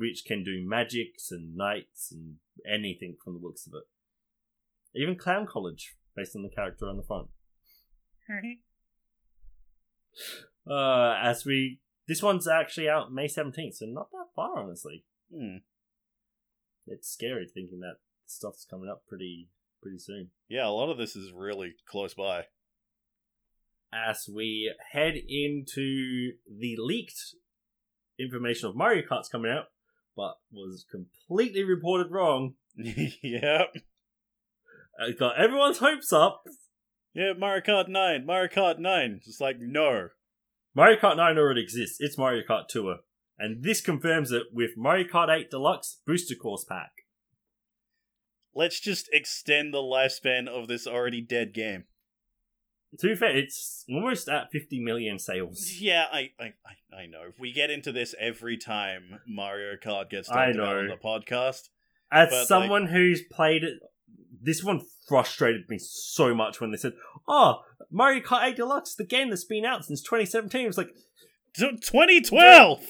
which 0.00 0.24
can 0.24 0.42
do 0.42 0.64
magics 0.66 1.30
and 1.30 1.54
knights 1.54 2.10
and 2.10 2.36
anything 2.66 3.16
from 3.22 3.34
the 3.34 3.46
looks 3.46 3.66
of 3.66 3.74
it. 3.74 3.84
Even 4.98 5.14
Clown 5.14 5.46
College, 5.46 5.94
based 6.16 6.34
on 6.34 6.42
the 6.42 6.48
character 6.48 6.88
on 6.88 6.96
the 6.96 7.02
front. 7.02 7.28
Uh, 10.68 11.16
as 11.22 11.44
we, 11.44 11.80
this 12.06 12.22
one's 12.22 12.46
actually 12.46 12.88
out 12.88 13.12
May 13.12 13.28
seventeenth, 13.28 13.76
so 13.76 13.86
not 13.86 14.10
that 14.10 14.26
far, 14.36 14.58
honestly. 14.58 15.04
Hmm. 15.34 15.58
It's 16.86 17.08
scary 17.08 17.46
thinking 17.46 17.80
that 17.80 17.96
stuff's 18.26 18.66
coming 18.68 18.90
up 18.90 19.04
pretty 19.08 19.48
pretty 19.80 19.98
soon. 19.98 20.30
Yeah, 20.48 20.66
a 20.66 20.70
lot 20.70 20.90
of 20.90 20.98
this 20.98 21.16
is 21.16 21.32
really 21.32 21.74
close 21.88 22.14
by. 22.14 22.44
As 23.92 24.28
we 24.32 24.72
head 24.92 25.14
into 25.14 26.32
the 26.46 26.76
leaked 26.78 27.36
information 28.18 28.68
of 28.68 28.76
Mario 28.76 29.02
Kart's 29.08 29.28
coming 29.28 29.50
out, 29.50 29.66
but 30.20 30.36
was 30.52 30.84
completely 30.90 31.64
reported 31.64 32.10
wrong. 32.10 32.54
yep. 32.76 33.74
It 34.98 35.18
got 35.18 35.40
everyone's 35.40 35.78
hopes 35.78 36.12
up. 36.12 36.42
Yeah, 37.14 37.32
Mario 37.38 37.62
Kart 37.62 37.88
9, 37.88 38.26
Mario 38.26 38.48
Kart 38.48 38.78
9. 38.78 39.20
It's 39.26 39.40
like, 39.40 39.56
no. 39.58 40.08
Mario 40.74 40.98
Kart 40.98 41.16
9 41.16 41.38
already 41.38 41.62
exists. 41.62 41.96
It's 42.00 42.18
Mario 42.18 42.42
Kart 42.48 42.68
Tour. 42.68 42.96
And 43.38 43.64
this 43.64 43.80
confirms 43.80 44.30
it 44.30 44.48
with 44.52 44.72
Mario 44.76 45.06
Kart 45.08 45.30
8 45.30 45.50
Deluxe 45.50 46.00
Booster 46.06 46.34
Course 46.34 46.66
Pack. 46.68 46.90
Let's 48.54 48.78
just 48.78 49.08
extend 49.12 49.72
the 49.72 49.78
lifespan 49.78 50.48
of 50.48 50.68
this 50.68 50.86
already 50.86 51.22
dead 51.22 51.54
game. 51.54 51.84
To 52.98 53.06
be 53.06 53.14
fair, 53.14 53.36
it's 53.36 53.84
almost 53.88 54.28
at 54.28 54.50
50 54.50 54.80
million 54.80 55.18
sales. 55.18 55.80
Yeah, 55.80 56.06
I, 56.12 56.30
I, 56.40 56.52
I, 56.92 57.06
know. 57.06 57.30
We 57.38 57.52
get 57.52 57.70
into 57.70 57.92
this 57.92 58.14
every 58.18 58.56
time 58.56 59.20
Mario 59.28 59.76
Kart 59.76 60.10
gets 60.10 60.28
I 60.28 60.46
talked 60.46 60.56
about 60.56 60.76
on 60.76 60.88
the 60.88 60.96
podcast, 60.96 61.68
As 62.10 62.30
But, 62.30 62.36
like- 62.36 62.46
someone 62.48 62.86
who's 62.86 63.22
played 63.22 63.62
it, 63.62 63.78
this 64.42 64.64
one 64.64 64.80
frustrated 65.06 65.68
me 65.68 65.78
so 65.78 66.34
much 66.34 66.60
when 66.60 66.72
they 66.72 66.76
said, 66.76 66.94
Oh, 67.28 67.60
Mario 67.90 68.22
Kart 68.22 68.42
8 68.44 68.56
Deluxe, 68.56 68.94
the 68.94 69.04
game 69.04 69.30
that's 69.30 69.44
been 69.44 69.64
out 69.64 69.84
since 69.84 70.02
2017. 70.02 70.62
It 70.62 70.66
was 70.66 70.78
like, 70.78 70.90
2012! 71.54 72.84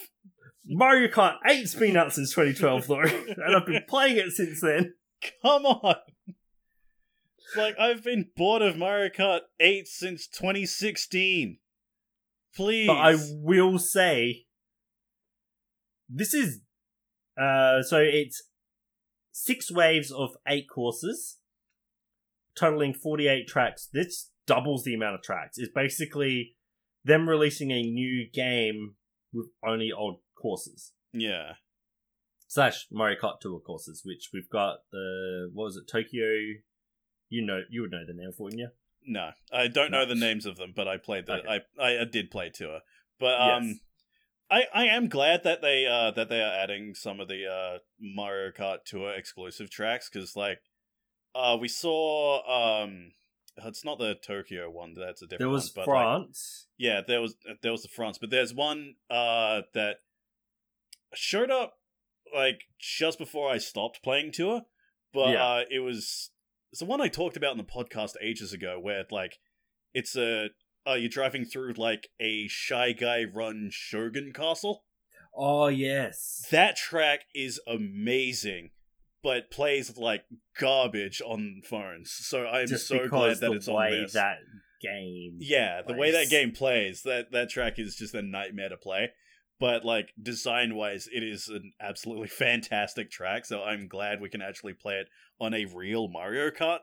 Mario 0.67 1.09
Kart 1.09 1.35
8's 1.47 1.75
been 1.75 1.97
out 1.97 2.13
since 2.13 2.31
2012, 2.31 2.87
though, 2.87 3.01
and 3.45 3.57
I've 3.57 3.67
been 3.67 3.83
playing 3.89 4.19
it 4.19 4.31
since 4.31 4.61
then. 4.61 4.95
Come 5.43 5.67
on. 5.67 5.97
Like 7.57 7.79
I've 7.79 8.05
been 8.05 8.27
bored 8.37 8.63
of 8.63 8.77
Mario 8.77 9.09
Kart 9.09 9.41
8 9.59 9.87
since 9.87 10.27
2016. 10.29 11.59
Please. 12.55 12.87
But 12.87 12.97
I 12.97 13.17
will 13.31 13.79
say, 13.79 14.47
this 16.09 16.35
is 16.35 16.61
uh, 17.41 17.83
so 17.83 17.99
it's 17.99 18.43
six 19.33 19.71
waves 19.71 20.11
of 20.11 20.31
eight 20.47 20.67
courses, 20.73 21.39
totaling 22.55 22.93
48 22.93 23.47
tracks. 23.47 23.89
This 23.93 24.31
doubles 24.47 24.85
the 24.85 24.95
amount 24.95 25.15
of 25.15 25.23
tracks. 25.23 25.57
It's 25.59 25.73
basically 25.73 26.57
them 27.05 27.29
releasing 27.29 27.71
a 27.71 27.83
new 27.83 28.27
game 28.33 28.97
with 29.33 29.47
only 29.67 29.91
old 29.93 30.19
courses. 30.41 30.93
yeah. 31.13 31.53
Slash 32.49 32.89
Mario 32.91 33.17
Kart 33.17 33.39
Tour 33.41 33.61
courses, 33.61 34.03
which 34.05 34.31
we've 34.35 34.51
got 34.51 34.79
the 34.91 35.49
what 35.53 35.67
was 35.67 35.77
it, 35.77 35.85
Tokyo 35.87 36.33
you 37.31 37.41
know 37.43 37.63
you 37.71 37.81
would 37.83 37.91
know 37.91 38.05
the 38.07 38.13
name 38.13 38.31
wouldn't 38.39 38.61
you? 38.61 38.69
No, 39.07 39.31
I 39.51 39.69
don't 39.69 39.91
know 39.91 40.05
the 40.05 40.15
names 40.15 40.45
of 40.45 40.57
them, 40.57 40.73
but 40.77 40.87
I 40.87 40.99
played 40.99 41.25
the 41.27 41.35
Okay. 41.41 41.61
I, 41.79 42.01
I 42.01 42.05
did 42.05 42.31
play 42.31 42.51
tour. 42.51 42.81
But 43.19 43.41
um 43.41 43.65
Yes. 43.67 43.79
I 44.51 44.65
I 44.75 44.85
am 44.87 45.09
glad 45.09 45.43
that 45.45 45.63
they 45.63 45.87
uh 45.87 46.11
that 46.11 46.29
they 46.29 46.43
are 46.43 46.53
adding 46.55 46.95
some 46.95 47.19
of 47.21 47.29
the 47.29 47.47
uh 47.47 47.79
Mario 47.99 48.51
Kart 48.51 48.85
Tour 48.85 49.13
exclusive 49.15 49.71
tracks 49.71 50.09
cuz 50.09 50.37
like 50.37 50.61
uh 51.35 51.57
we 51.59 51.69
saw 51.69 52.83
um 52.83 53.13
it's 53.57 53.85
not 53.85 53.99
the 53.99 54.15
Tokyo 54.15 54.71
one, 54.71 54.95
that's 54.95 55.23
a 55.23 55.27
different 55.27 55.41
There 55.41 55.49
was 55.49 55.75
one, 55.75 55.87
but 55.87 55.93
like, 55.93 56.05
France. 56.05 56.67
yeah, 56.79 57.01
there 57.07 57.21
was 57.21 57.37
there 57.63 57.73
was 57.73 57.83
the 57.83 57.89
France, 57.89 58.19
but 58.19 58.31
there's 58.31 58.53
one 58.55 58.97
uh 59.09 59.63
that 59.75 59.97
showed 61.15 61.51
up 61.51 61.79
like 62.35 62.63
just 62.79 63.19
before 63.19 63.51
I 63.51 63.59
stopped 63.59 64.03
playing 64.03 64.33
tour, 64.33 64.63
but 65.13 65.33
Yeah. 65.33 65.45
uh 65.45 65.65
it 65.71 65.81
was 65.81 66.31
it's 66.73 66.81
the 66.81 66.87
one 66.87 67.01
I 67.01 67.09
talked 67.09 67.37
about 67.37 67.53
in 67.53 67.59
the 67.59 67.65
podcast 67.65 68.15
ages 68.23 68.53
ago 68.53 68.79
where 68.81 69.05
like 69.11 69.39
it's 69.95 70.17
a 70.17 70.51
uh 70.87 70.95
you're 70.95 71.09
driving 71.09 71.45
through 71.45 71.75
like 71.77 72.09
a 72.21 72.47
shy 72.49 72.93
guy 72.93 73.25
run 73.25 73.69
shogun 73.73 74.33
castle. 74.33 74.85
Oh 75.37 75.69
yes. 75.69 76.47
That 76.51 76.77
track 76.77 77.21
is 77.35 77.61
amazing. 77.67 78.71
But 79.23 79.51
plays 79.51 79.99
like 79.99 80.25
garbage 80.59 81.21
on 81.21 81.61
phones, 81.63 82.11
so 82.11 82.47
I'm 82.47 82.67
Just 82.67 82.89
so 82.89 83.07
glad 83.07 83.37
that 83.41 83.53
it's 83.53 83.69
on 83.69 83.75
way 83.75 84.01
this. 84.01 84.15
that 84.15 84.39
game. 84.81 85.37
Yeah, 85.41 85.83
the 85.87 85.93
way 85.93 86.11
that 86.13 86.31
game 86.31 86.53
plays, 86.53 87.03
that 87.03 87.31
that 87.33 87.51
track 87.51 87.79
is 87.79 87.97
just 87.97 88.15
a 88.15 88.23
nightmare 88.23 88.71
to 88.71 88.79
play. 88.79 89.11
But 89.61 89.85
like 89.85 90.13
design 90.21 90.75
wise, 90.75 91.07
it 91.13 91.23
is 91.23 91.49
an 91.49 91.73
absolutely 91.81 92.29
fantastic 92.45 93.11
track. 93.11 93.45
So 93.45 93.63
I'm 93.63 93.87
glad 93.87 94.21
we 94.21 94.31
can 94.31 94.43
actually 94.43 94.73
play 94.73 94.95
it 94.95 95.09
on 95.41 95.55
a 95.55 95.67
real 95.67 96.09
Mario 96.09 96.51
Kart. 96.51 96.79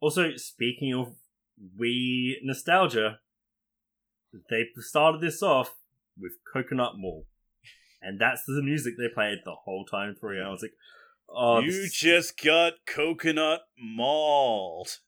Also, 0.00 0.36
speaking 0.36 0.92
of 0.92 1.14
Wii 1.80 2.34
nostalgia, 2.42 3.20
they 4.50 4.64
started 4.76 5.20
this 5.22 5.42
off 5.42 5.76
with 6.18 6.32
Coconut 6.52 6.92
Mall. 6.98 7.24
And 8.02 8.20
that's 8.20 8.42
the 8.46 8.62
music 8.62 8.94
they 8.98 9.08
played 9.12 9.38
the 9.44 9.54
whole 9.64 9.84
time 9.86 10.14
through. 10.20 10.42
I 10.44 10.50
was 10.50 10.62
like, 10.62 10.74
oh, 11.28 11.60
you 11.60 11.70
this- 11.72 11.92
just 11.94 12.42
got 12.42 12.74
coconut 12.86 13.62
mauled. 13.78 14.98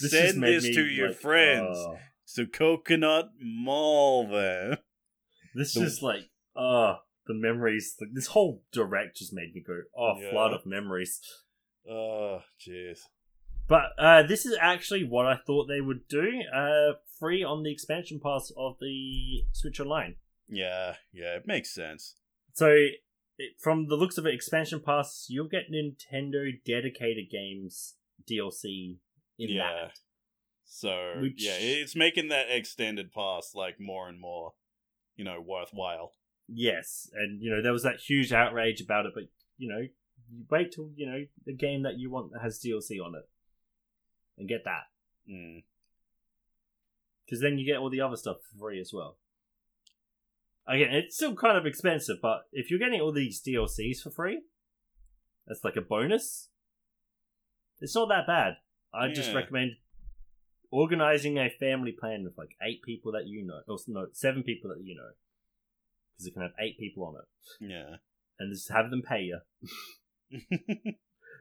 this 0.00 0.10
Send 0.12 0.42
this 0.42 0.64
me, 0.64 0.74
to 0.74 0.84
your 0.86 1.08
like, 1.08 1.16
friends. 1.18 1.76
oh. 1.76 1.96
So 2.24 2.44
coconut 2.46 3.30
mall 3.40 4.28
them. 4.28 4.76
This 5.56 5.74
The- 5.74 5.80
just 5.80 6.02
like, 6.02 6.30
oh, 6.54 6.96
the 7.26 7.34
memories. 7.34 7.96
Like, 8.00 8.10
this 8.14 8.28
whole 8.28 8.62
direct 8.72 9.16
just 9.16 9.32
made 9.32 9.54
me 9.54 9.60
go, 9.66 9.82
oh, 9.96 10.18
Yeah. 10.20 10.30
flood 10.30 10.52
of 10.52 10.64
memories. 10.66 11.20
Oh, 11.88 12.42
jeez. 12.60 13.00
But 13.68 13.90
uh, 13.98 14.22
this 14.22 14.46
is 14.46 14.56
actually 14.60 15.04
what 15.04 15.26
I 15.26 15.36
thought 15.36 15.66
they 15.66 15.80
would 15.80 16.06
do. 16.08 16.42
Uh, 16.54 16.94
free 17.18 17.42
on 17.42 17.62
the 17.64 17.72
expansion 17.72 18.20
pass 18.22 18.52
of 18.56 18.76
the 18.80 19.44
Switch 19.52 19.80
Online. 19.80 20.16
Yeah, 20.48 20.94
yeah, 21.12 21.34
it 21.36 21.46
makes 21.46 21.74
sense. 21.74 22.16
So, 22.52 22.68
it, 23.38 23.54
from 23.60 23.88
the 23.88 23.96
looks 23.96 24.18
of 24.18 24.26
it, 24.26 24.34
expansion 24.34 24.80
pass, 24.80 25.26
you'll 25.28 25.48
get 25.48 25.70
Nintendo 25.70 26.52
dedicated 26.64 27.28
games 27.30 27.96
DLC 28.30 28.98
in 29.38 29.48
Yeah. 29.50 29.70
that. 29.88 29.98
So 30.64 31.18
Which- 31.20 31.44
yeah, 31.44 31.56
it's 31.58 31.94
making 31.96 32.28
that 32.28 32.50
extended 32.50 33.12
pass 33.12 33.52
like 33.54 33.78
more 33.80 34.08
and 34.08 34.18
more, 34.20 34.54
you 35.16 35.24
know, 35.24 35.40
worthwhile. 35.40 36.12
Yes, 36.48 37.10
and 37.14 37.42
you 37.42 37.50
know 37.50 37.60
there 37.62 37.72
was 37.72 37.82
that 37.82 37.96
huge 38.00 38.32
outrage 38.32 38.80
about 38.80 39.06
it, 39.06 39.12
but 39.14 39.24
you 39.58 39.68
know, 39.68 39.80
you 40.30 40.44
wait 40.50 40.72
till 40.72 40.90
you 40.94 41.06
know 41.06 41.24
the 41.44 41.52
game 41.54 41.82
that 41.82 41.98
you 41.98 42.10
want 42.10 42.32
that 42.32 42.42
has 42.42 42.60
DLC 42.60 43.00
on 43.04 43.14
it, 43.14 43.28
and 44.38 44.48
get 44.48 44.64
that 44.64 44.84
Mm. 45.28 45.64
because 47.24 47.40
then 47.40 47.58
you 47.58 47.66
get 47.66 47.78
all 47.78 47.90
the 47.90 48.00
other 48.00 48.14
stuff 48.14 48.36
for 48.42 48.58
free 48.58 48.80
as 48.80 48.92
well. 48.92 49.18
Again, 50.68 50.94
it's 50.94 51.16
still 51.16 51.34
kind 51.34 51.56
of 51.58 51.66
expensive, 51.66 52.18
but 52.22 52.46
if 52.52 52.70
you're 52.70 52.78
getting 52.78 53.00
all 53.00 53.12
these 53.12 53.42
DLCs 53.42 54.02
for 54.02 54.10
free, 54.10 54.42
that's 55.46 55.64
like 55.64 55.74
a 55.74 55.80
bonus. 55.80 56.48
It's 57.80 57.94
not 57.96 58.08
that 58.08 58.26
bad. 58.28 58.58
I 58.94 59.12
just 59.12 59.34
recommend 59.34 59.72
organizing 60.70 61.38
a 61.38 61.48
family 61.50 61.92
plan 61.92 62.24
with 62.24 62.36
like 62.38 62.56
eight 62.62 62.82
people 62.82 63.12
that 63.12 63.26
you 63.26 63.44
know, 63.46 63.60
or 63.68 63.78
no, 63.88 64.06
seven 64.12 64.42
people 64.42 64.70
that 64.70 64.82
you 64.84 64.94
know, 64.94 65.10
because 66.14 66.26
it 66.26 66.32
can 66.32 66.42
have 66.42 66.52
eight 66.60 66.78
people 66.78 67.04
on 67.04 67.14
it, 67.16 67.70
Yeah. 67.70 67.96
and 68.38 68.52
just 68.52 68.70
have 68.70 68.90
them 68.90 69.02
pay 69.02 69.22
you. 69.22 69.40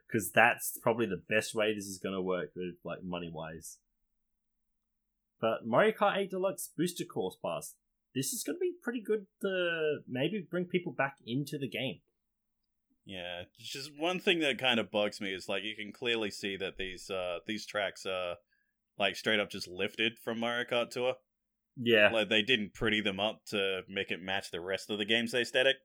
because 0.07 0.31
that's 0.33 0.77
probably 0.81 1.05
the 1.05 1.21
best 1.29 1.55
way 1.55 1.73
this 1.73 1.85
is 1.85 1.99
going 2.01 2.15
to 2.15 2.21
work 2.21 2.51
with 2.55 2.75
like 2.83 3.03
money 3.03 3.29
wise. 3.33 3.77
But 5.41 5.65
Mario 5.65 5.91
Kart 5.91 6.17
8 6.17 6.29
Deluxe 6.31 6.71
Booster 6.77 7.03
Course 7.05 7.37
Pass, 7.43 7.75
this 8.13 8.31
is 8.31 8.43
going 8.43 8.55
to 8.55 8.59
be 8.61 8.73
pretty 8.81 9.01
good 9.01 9.25
to 9.41 9.97
maybe 10.07 10.45
bring 10.49 10.65
people 10.65 10.93
back 10.93 11.15
into 11.25 11.57
the 11.57 11.67
game. 11.67 11.99
yeah. 13.05 13.43
Just 13.59 13.91
one 13.97 14.19
thing 14.19 14.39
that 14.39 14.57
kind 14.57 14.79
of 14.79 14.91
bugs 14.91 15.19
me 15.19 15.33
is 15.33 15.49
like 15.49 15.63
you 15.63 15.75
can 15.75 15.91
clearly 15.91 16.31
see 16.31 16.55
that 16.57 16.77
these 16.77 17.09
uh 17.09 17.39
these 17.45 17.65
tracks 17.65 18.05
are 18.05 18.35
like 18.97 19.15
straight 19.15 19.39
up 19.39 19.49
just 19.49 19.67
lifted 19.67 20.13
from 20.23 20.39
Mario 20.39 20.65
Kart 20.65 20.89
Tour. 20.89 21.15
Yeah, 21.77 22.09
Like 22.09 22.29
they 22.29 22.41
didn't 22.41 22.73
pretty 22.73 23.01
them 23.01 23.19
up 23.19 23.41
to 23.47 23.81
make 23.89 24.09
it 24.09 24.21
match 24.21 24.49
the 24.51 24.61
rest 24.61 24.89
of 24.89 24.97
the 24.97 25.05
game's 25.05 25.33
aesthetic. 25.33 25.75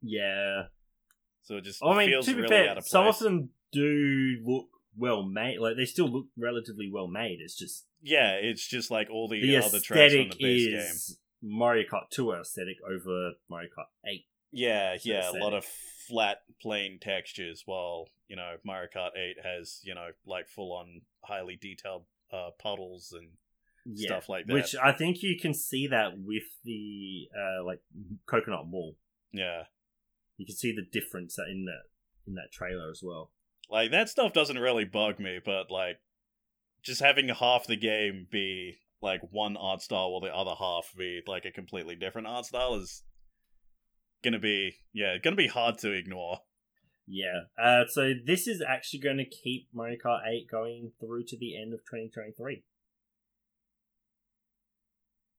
yeah. 0.00 0.64
So 1.44 1.56
it 1.56 1.64
just 1.64 1.82
I 1.84 1.98
mean, 1.98 2.08
feels 2.08 2.26
to 2.26 2.34
be 2.34 2.42
really 2.42 2.48
fair, 2.48 2.70
out 2.70 2.78
of 2.78 2.84
place. 2.84 2.90
some 2.90 3.06
of 3.08 3.18
them 3.18 3.50
do 3.72 4.36
look 4.44 4.66
well 4.96 5.24
made. 5.24 5.58
Like 5.58 5.74
they 5.76 5.86
still 5.86 6.06
look 6.08 6.26
relatively 6.38 6.88
well 6.92 7.08
made. 7.08 7.38
It's 7.42 7.58
just 7.58 7.86
Yeah, 8.00 8.34
it's 8.34 8.64
just 8.64 8.92
like 8.92 9.08
all 9.10 9.26
the, 9.28 9.42
the 9.42 9.56
other 9.56 9.80
tracks 9.80 10.14
from 10.14 10.28
the 10.28 10.36
base 10.40 11.08
game. 11.08 11.16
Mario 11.42 11.82
Kart 11.92 12.08
Tour 12.12 12.38
aesthetic 12.40 12.76
over 12.88 13.32
Mario 13.50 13.70
Kart 13.76 13.86
8. 14.08 14.24
Yeah, 14.52 14.96
yeah, 15.02 15.30
a 15.30 15.42
lot 15.42 15.54
of 15.54 15.64
flat, 16.08 16.42
plain 16.60 16.98
textures, 17.00 17.62
while 17.66 18.06
you 18.28 18.36
know 18.36 18.56
Mario 18.64 18.88
Kart 18.94 19.16
Eight 19.16 19.36
has 19.42 19.80
you 19.82 19.94
know 19.96 20.08
like 20.26 20.46
full 20.46 20.72
on, 20.72 21.00
highly 21.24 21.58
detailed 21.60 22.04
uh, 22.32 22.50
puddles 22.58 23.12
and 23.16 23.28
Yeah. 23.84 24.06
stuff 24.06 24.28
like 24.28 24.46
that. 24.46 24.52
Which 24.54 24.74
I 24.76 24.92
think 24.92 25.22
you 25.22 25.36
can 25.40 25.54
see 25.54 25.86
that 25.88 26.12
with 26.18 26.44
the 26.64 27.28
uh, 27.36 27.64
like 27.64 27.80
Coconut 28.26 28.66
Mall. 28.66 28.96
yeah, 29.32 29.64
You 30.36 30.46
can 30.46 30.56
see 30.56 30.72
the 30.74 30.82
difference 30.82 31.38
in 31.38 31.64
that 31.66 31.82
in 32.26 32.34
that 32.34 32.52
trailer 32.52 32.90
as 32.90 33.00
well. 33.02 33.32
like 33.70 33.90
that 33.90 34.08
stuff 34.08 34.32
doesn't 34.32 34.58
really 34.58 34.84
bug 34.84 35.18
me, 35.18 35.40
but 35.44 35.70
like 35.70 35.98
just 36.82 37.00
having 37.00 37.28
half 37.28 37.66
the 37.66 37.76
game 37.76 38.26
be 38.30 38.76
like 39.00 39.20
one 39.30 39.56
art 39.56 39.82
style 39.82 40.10
while 40.12 40.20
the 40.20 40.34
other 40.34 40.54
half 40.58 40.92
be 40.96 41.20
like 41.26 41.44
a 41.44 41.50
completely 41.50 41.96
different 41.96 42.26
art 42.28 42.44
style 42.46 42.74
is 42.76 43.02
gonna 44.22 44.38
be 44.38 44.76
yeah 44.92 45.16
gonna 45.18 45.34
be 45.36 45.48
hard 45.48 45.78
to 45.78 45.90
ignore. 45.92 46.38
Yeah. 47.06 47.42
Uh, 47.62 47.84
so 47.88 48.12
this 48.24 48.46
is 48.46 48.62
actually 48.66 49.00
going 49.00 49.18
to 49.18 49.24
keep 49.24 49.68
Mario 49.72 49.98
Kart 50.02 50.20
8 50.26 50.46
going 50.50 50.92
through 51.00 51.24
to 51.24 51.36
the 51.38 51.60
end 51.60 51.74
of 51.74 51.80
2023. 51.80 52.62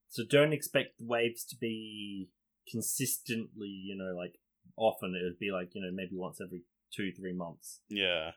So 0.09 0.24
don't 0.30 0.53
expect 0.53 0.99
the 0.99 1.05
waves 1.05 1.43
to 1.45 1.55
be 1.55 2.30
consistently, 2.70 3.68
you 3.68 3.95
know, 3.95 4.14
like 4.16 4.36
often. 4.78 5.16
It 5.20 5.24
would 5.24 5.39
be 5.39 5.51
like, 5.51 5.70
you 5.74 5.82
know, 5.82 5.89
maybe 5.91 6.16
once 6.16 6.39
every 6.39 6.61
two, 6.95 7.11
three 7.11 7.34
months. 7.34 7.80
Yeah, 7.89 8.32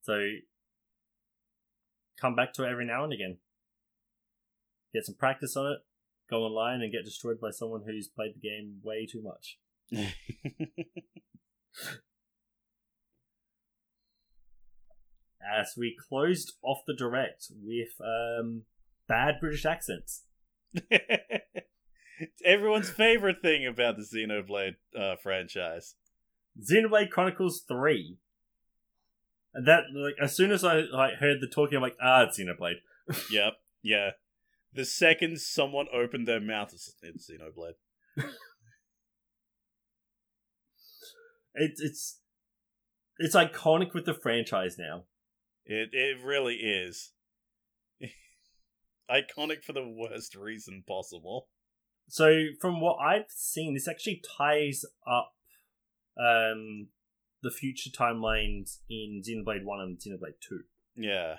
So 0.00 0.28
come 2.18 2.34
back 2.34 2.54
to 2.54 2.64
it 2.64 2.70
every 2.70 2.86
now 2.86 3.04
and 3.04 3.12
again. 3.12 3.36
Get 4.94 5.04
some 5.04 5.16
practice 5.16 5.54
on 5.56 5.70
it, 5.70 5.78
go 6.30 6.44
online 6.44 6.80
and 6.80 6.90
get 6.90 7.04
destroyed 7.04 7.38
by 7.40 7.50
someone 7.50 7.82
who's 7.86 8.08
played 8.08 8.34
the 8.34 8.40
game 8.40 8.80
way 8.82 9.06
too 9.06 9.22
much. 9.22 9.58
As 15.50 15.74
we 15.76 15.96
closed 16.08 16.54
off 16.62 16.78
the 16.86 16.94
direct 16.94 17.46
with 17.62 18.00
um, 18.00 18.62
bad 19.06 19.36
British 19.40 19.64
accents. 19.64 20.24
Everyone's 22.44 22.90
favorite 22.90 23.40
thing 23.42 23.66
about 23.66 23.96
the 23.96 24.02
Xenoblade 24.02 24.76
uh, 24.98 25.16
franchise. 25.22 25.94
Xenoblade 26.60 27.10
Chronicles 27.10 27.64
Three. 27.66 28.18
And 29.54 29.66
that 29.66 29.84
like 29.94 30.16
as 30.20 30.36
soon 30.36 30.50
as 30.50 30.64
I 30.64 30.80
like 30.92 31.14
heard 31.14 31.40
the 31.40 31.46
talking, 31.46 31.76
I'm 31.76 31.82
like, 31.82 31.96
ah, 32.02 32.24
it's 32.24 32.38
Xenoblade. 32.38 32.80
Yep, 33.30 33.54
yeah. 33.82 34.10
The 34.74 34.84
second 34.84 35.40
someone 35.40 35.86
opened 35.94 36.28
their 36.28 36.42
mouth, 36.42 36.74
it's, 36.74 36.94
it's 37.02 37.30
Xenoblade. 37.30 37.76
It's 41.58 41.80
it's 41.80 42.20
it's 43.18 43.34
iconic 43.34 43.94
with 43.94 44.06
the 44.06 44.14
franchise 44.14 44.76
now. 44.78 45.04
It 45.68 45.90
it 45.92 46.24
really 46.24 46.54
is. 46.54 47.12
Iconic 49.10 49.62
for 49.62 49.74
the 49.74 49.86
worst 49.86 50.34
reason 50.34 50.82
possible. 50.88 51.48
So 52.08 52.46
from 52.58 52.80
what 52.80 52.96
I've 52.96 53.26
seen, 53.28 53.74
this 53.74 53.86
actually 53.86 54.22
ties 54.36 54.84
up 55.06 55.34
um 56.18 56.88
the 57.42 57.50
future 57.50 57.90
timelines 57.90 58.78
in 58.88 59.22
Xenoblade 59.22 59.62
One 59.64 59.80
and 59.80 59.98
Xenoblade 59.98 60.40
Two. 60.40 60.62
Yeah. 60.96 61.36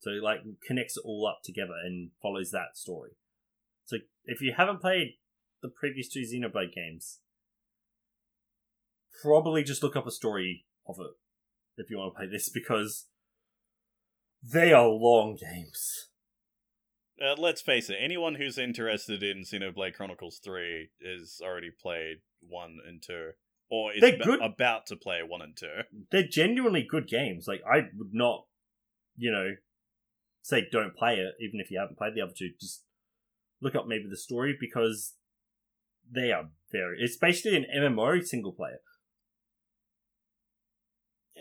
So 0.00 0.10
it, 0.10 0.22
like 0.22 0.40
connects 0.66 0.98
it 0.98 1.04
all 1.04 1.26
up 1.26 1.40
together 1.42 1.74
and 1.82 2.10
follows 2.20 2.50
that 2.50 2.76
story. 2.76 3.12
So 3.84 3.96
if 4.26 4.42
you 4.42 4.52
haven't 4.56 4.80
played 4.80 5.14
the 5.62 5.68
previous 5.68 6.08
two 6.08 6.20
Xenoblade 6.20 6.74
games, 6.74 7.20
probably 9.22 9.62
just 9.62 9.82
look 9.82 9.96
up 9.96 10.06
a 10.06 10.10
story 10.10 10.66
of 10.86 10.96
it 11.00 11.12
if 11.78 11.88
you 11.88 11.96
want 11.96 12.12
to 12.12 12.18
play 12.18 12.28
this 12.30 12.48
because 12.54 13.06
they 14.42 14.72
are 14.72 14.88
long 14.88 15.36
games. 15.40 16.08
Uh, 17.22 17.34
let's 17.38 17.62
face 17.62 17.88
it, 17.88 17.98
anyone 18.00 18.34
who's 18.34 18.58
interested 18.58 19.22
in 19.22 19.42
Xenoblade 19.42 19.94
Chronicles 19.94 20.40
3 20.42 20.88
has 21.04 21.40
already 21.42 21.70
played 21.70 22.16
1 22.40 22.78
and 22.86 23.00
2. 23.02 23.30
Or 23.70 23.92
is 23.92 24.02
ab- 24.02 24.20
good. 24.20 24.42
about 24.42 24.86
to 24.86 24.96
play 24.96 25.20
1 25.26 25.42
and 25.42 25.56
2. 25.56 25.66
They're 26.10 26.26
genuinely 26.26 26.86
good 26.88 27.06
games. 27.06 27.46
Like 27.46 27.62
I 27.66 27.88
would 27.96 28.12
not, 28.12 28.46
you 29.16 29.30
know, 29.30 29.52
say 30.42 30.66
don't 30.70 30.96
play 30.96 31.14
it 31.14 31.34
even 31.40 31.60
if 31.60 31.70
you 31.70 31.78
haven't 31.78 31.96
played 31.96 32.14
the 32.14 32.20
other 32.20 32.34
two. 32.36 32.50
Just 32.60 32.82
look 33.60 33.74
up 33.74 33.86
maybe 33.86 34.06
the 34.10 34.16
story 34.16 34.56
because 34.58 35.14
they 36.10 36.32
are 36.32 36.50
very. 36.70 36.98
It's 37.00 37.16
basically 37.16 37.56
an 37.56 37.66
MMO 37.74 38.22
single 38.24 38.52
player. 38.52 38.80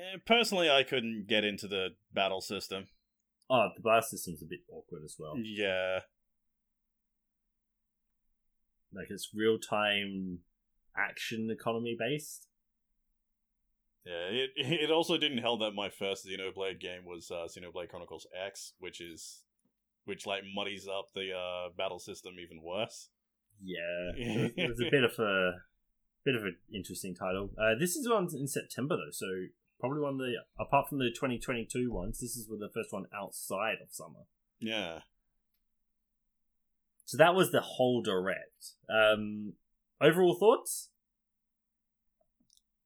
Eh, 0.01 0.17
personally, 0.25 0.69
I 0.69 0.83
couldn't 0.83 1.27
get 1.27 1.43
into 1.43 1.67
the 1.67 1.89
battle 2.13 2.41
system. 2.41 2.87
Oh, 3.49 3.67
the 3.75 3.81
blast 3.81 4.09
system's 4.09 4.41
a 4.41 4.45
bit 4.45 4.61
awkward 4.71 5.03
as 5.03 5.15
well. 5.19 5.37
Yeah. 5.37 5.99
Like 8.93 9.07
it's 9.09 9.29
real 9.33 9.59
time 9.59 10.39
action 10.97 11.49
economy 11.51 11.95
based. 11.97 12.47
Yeah, 14.05 14.29
it 14.31 14.49
it 14.55 14.91
also 14.91 15.17
didn't 15.17 15.37
help 15.39 15.59
that 15.59 15.71
my 15.71 15.89
first 15.89 16.27
Xenoblade 16.27 16.79
game 16.79 17.05
was 17.05 17.29
uh, 17.29 17.47
Xenoblade 17.47 17.89
Chronicles 17.89 18.25
X, 18.45 18.73
which 18.79 18.99
is 18.99 19.43
which 20.05 20.25
like 20.25 20.41
muddies 20.55 20.87
up 20.87 21.09
the 21.13 21.31
uh, 21.33 21.69
battle 21.77 21.99
system 21.99 22.33
even 22.41 22.63
worse. 22.63 23.09
Yeah, 23.63 24.11
it 24.15 24.41
was, 24.41 24.51
it 24.57 24.69
was 24.69 24.79
a 24.81 24.89
bit 24.89 25.03
of 25.03 25.19
a 25.19 25.51
bit 26.25 26.35
of 26.35 26.43
an 26.43 26.55
interesting 26.73 27.13
title. 27.13 27.51
Uh, 27.57 27.75
this 27.79 27.95
is 27.95 28.09
one 28.09 28.27
in 28.33 28.47
September 28.47 28.95
though, 28.95 29.11
so 29.11 29.27
probably 29.81 29.99
one 29.99 30.13
of 30.13 30.19
the 30.19 30.35
apart 30.57 30.87
from 30.87 30.99
the 30.99 31.09
2022 31.09 31.91
ones, 31.91 32.19
this 32.21 32.37
is 32.37 32.47
the 32.47 32.69
first 32.73 32.93
one 32.93 33.05
outside 33.13 33.77
of 33.83 33.89
summer. 33.91 34.25
Yeah. 34.59 34.99
So 37.05 37.17
that 37.17 37.35
was 37.35 37.51
the 37.51 37.59
whole 37.61 38.01
direct. 38.01 38.75
Um, 38.89 39.53
overall 39.99 40.35
thoughts 40.39 40.89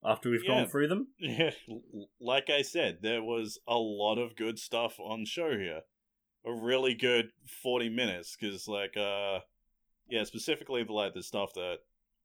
after 0.03 0.29
we've 0.29 0.43
Yeah. 0.43 0.61
gone 0.61 0.67
through 0.67 0.87
them. 0.87 1.07
Yeah, 1.19 1.51
like 2.19 2.49
I 2.49 2.61
said, 2.61 2.99
there 3.01 3.21
was 3.23 3.59
a 3.67 3.77
lot 3.77 4.17
of 4.17 4.35
good 4.35 4.57
stuff 4.59 4.99
on 4.99 5.25
show 5.25 5.57
here. 5.57 5.81
A 6.45 6.53
really 6.53 6.93
good 6.93 7.31
40 7.63 7.89
minutes 7.89 8.35
cuz 8.35 8.67
like 8.67 8.95
uh 8.97 9.39
yeah, 10.07 10.23
specifically 10.23 10.83
the 10.83 10.93
like 10.93 11.13
the 11.15 11.23
stuff 11.23 11.53
that 11.55 11.79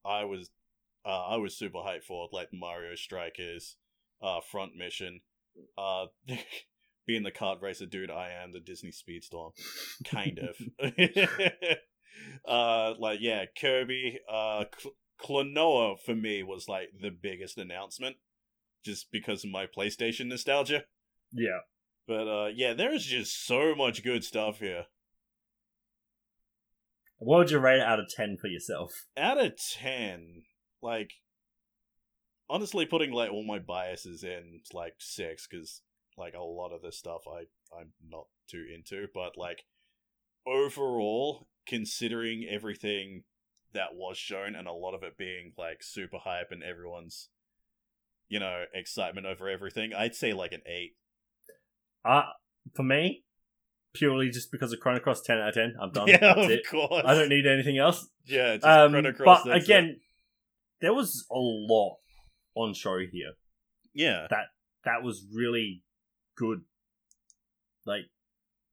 I 0.04 0.24
was 0.24 0.50
uh 1.06 1.26
I 1.28 1.36
was 1.36 1.56
super 1.56 1.78
hyped 1.78 2.04
for 2.04 2.28
like 2.32 2.52
Mario 2.52 2.94
Strikers 2.96 3.76
uh 4.22 4.40
front 4.50 4.72
mission 4.76 5.20
uh 5.78 6.06
being 7.06 7.22
the 7.22 7.32
kart 7.32 7.60
racer 7.60 7.86
dude 7.86 8.10
I 8.10 8.30
am 8.30 8.52
the 8.52 8.60
Disney 8.60 8.90
Speedstorm 8.92 9.52
kind 10.04 10.38
of 10.38 10.56
uh 12.46 12.94
like 12.98 13.18
yeah, 13.20 13.44
Kirby 13.58 14.20
uh 14.30 14.64
Cl- 14.78 14.94
Klonoa 15.20 15.96
for 16.04 16.14
me 16.14 16.42
was 16.42 16.68
like 16.68 16.90
the 17.00 17.10
biggest 17.10 17.58
announcement 17.58 18.16
just 18.84 19.10
because 19.12 19.44
of 19.44 19.50
my 19.50 19.66
PlayStation 19.66 20.26
nostalgia. 20.26 20.84
Yeah. 21.32 21.60
But 22.06 22.28
uh 22.28 22.48
yeah, 22.54 22.74
there 22.74 22.94
is 22.94 23.04
just 23.04 23.46
so 23.46 23.74
much 23.74 24.02
good 24.02 24.24
stuff 24.24 24.58
here. 24.60 24.86
What 27.18 27.38
would 27.38 27.50
you 27.50 27.58
rate 27.58 27.80
it 27.80 27.86
out 27.86 28.00
of 28.00 28.08
10 28.08 28.38
for 28.40 28.46
yourself? 28.46 28.92
Out 29.14 29.38
of 29.38 29.52
10, 29.78 30.44
like 30.82 31.10
honestly 32.50 32.84
putting 32.86 33.12
like 33.12 33.30
all 33.30 33.44
my 33.46 33.58
biases 33.58 34.24
in 34.24 34.60
like 34.72 34.94
6 34.98 35.46
cuz 35.46 35.82
like 36.18 36.34
a 36.34 36.40
lot 36.42 36.72
of 36.72 36.82
this 36.82 36.98
stuff 36.98 37.22
I 37.26 37.44
I'm 37.78 37.92
not 38.06 38.26
too 38.48 38.66
into, 38.74 39.06
but 39.14 39.36
like 39.38 39.64
overall 40.46 41.46
considering 41.66 42.46
everything 42.50 43.24
that 43.72 43.94
was 43.94 44.16
shown 44.18 44.54
and 44.56 44.66
a 44.66 44.72
lot 44.72 44.94
of 44.94 45.02
it 45.02 45.16
being 45.16 45.52
like 45.56 45.82
super 45.82 46.18
hype 46.18 46.50
and 46.50 46.62
everyone's 46.62 47.28
you 48.28 48.40
know 48.40 48.64
excitement 48.74 49.26
over 49.26 49.48
everything, 49.48 49.92
I'd 49.94 50.14
say 50.14 50.32
like 50.32 50.52
an 50.52 50.62
8. 50.66 50.96
Uh, 52.04 52.22
for 52.74 52.82
me, 52.82 53.24
purely 53.94 54.30
just 54.30 54.50
because 54.50 54.72
of 54.72 54.80
Chrono 54.80 55.00
Cross 55.00 55.22
10 55.22 55.38
out 55.38 55.48
of 55.50 55.54
10, 55.54 55.74
I'm 55.80 55.92
done. 55.92 56.08
Yeah, 56.08 56.18
That's 56.20 56.44
of 56.44 56.50
it. 56.50 56.66
course. 56.68 57.02
I 57.04 57.14
don't 57.14 57.28
need 57.28 57.46
anything 57.46 57.78
else. 57.78 58.08
Yeah, 58.26 58.54
just 58.54 58.64
Um, 58.66 58.92
Chrono 58.92 59.12
Cross. 59.12 59.42
but 59.44 59.50
that's 59.50 59.64
it. 59.68 59.72
again, 59.72 60.00
there 60.80 60.94
was 60.94 61.26
a 61.30 61.34
lot 61.38 61.98
on 62.62 62.74
show 62.74 62.98
here. 62.98 63.32
yeah, 63.94 64.26
That 64.30 64.46
that 64.84 65.02
was 65.02 65.26
really 65.32 65.82
good. 66.36 66.62
Like, 67.86 68.04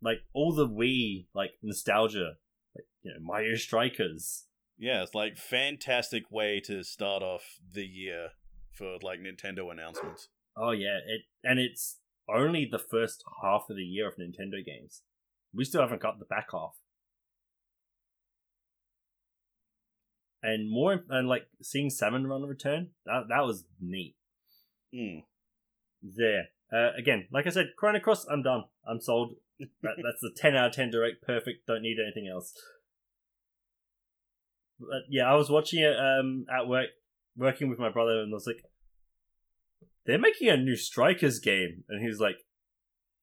like 0.02 0.20
all 0.34 0.54
the 0.54 0.68
Wii 0.68 1.28
like 1.34 1.52
nostalgia, 1.62 2.34
like 2.76 2.86
you 3.04 3.12
know 3.14 3.20
Mario 3.22 3.56
Strikers. 3.56 4.46
yeah, 4.78 5.02
it's 5.04 5.16
like 5.16 5.38
fantastic 5.38 6.30
way 6.32 6.62
to 6.66 6.84
start 6.84 7.24
off 7.24 7.60
the 7.74 7.86
year 7.86 8.30
for 8.72 8.98
like 9.02 9.20
Nintendo 9.20 9.72
announcements. 9.72 10.30
Oh 10.56 10.72
yeah, 10.72 11.00
it 11.06 11.22
and 11.44 11.60
it's 11.60 12.00
only 12.30 12.68
the 12.70 12.80
first 12.80 13.24
half 13.42 13.70
of 13.70 13.78
the 13.78 13.84
year 13.84 14.08
of 14.08 14.16
Nintendo 14.18 14.64
games. 14.64 15.04
We 15.54 15.64
still 15.66 15.82
haven't 15.82 16.02
got 16.02 16.20
the 16.20 16.26
back 16.26 16.48
half. 16.52 16.76
And 20.44 20.70
more 20.70 21.04
and 21.10 21.28
like 21.28 21.48
seeing 21.62 21.90
Salmon 21.90 22.28
Run 22.28 22.44
return, 22.44 22.90
that 23.06 23.24
that 23.30 23.42
was 23.42 23.66
neat. 23.82 24.16
Mm. 24.94 25.24
There. 26.02 26.50
Uh, 26.72 26.92
again, 26.98 27.28
like 27.32 27.48
I 27.48 27.50
said, 27.50 27.72
Chrono 27.78 28.00
Cross, 28.00 28.26
I'm 28.26 28.44
done. 28.44 28.66
I'm 28.88 29.02
sold. 29.02 29.36
That, 29.82 29.96
that's 30.04 30.22
the 30.22 30.30
10 30.36 30.56
out 30.56 30.68
of 30.68 30.74
10 30.74 30.92
direct. 30.92 31.24
Perfect. 31.26 31.66
Don't 31.66 31.82
need 31.82 31.98
anything 32.00 32.30
else. 32.32 32.54
But 34.80 35.10
yeah, 35.10 35.24
I 35.24 35.34
was 35.34 35.50
watching 35.50 35.80
it 35.80 35.98
um, 35.98 36.46
at 36.54 36.68
work, 36.68 36.90
working 37.36 37.68
with 37.68 37.80
my 37.80 37.90
brother, 37.90 38.22
and 38.22 38.32
I 38.32 38.36
was 38.36 38.46
like, 38.46 38.64
they're 40.06 40.20
making 40.20 40.50
a 40.50 40.58
new 40.58 40.76
Strikers 40.76 41.40
game. 41.40 41.84
And 41.90 42.06
he's 42.06 42.20
like, 42.20 42.38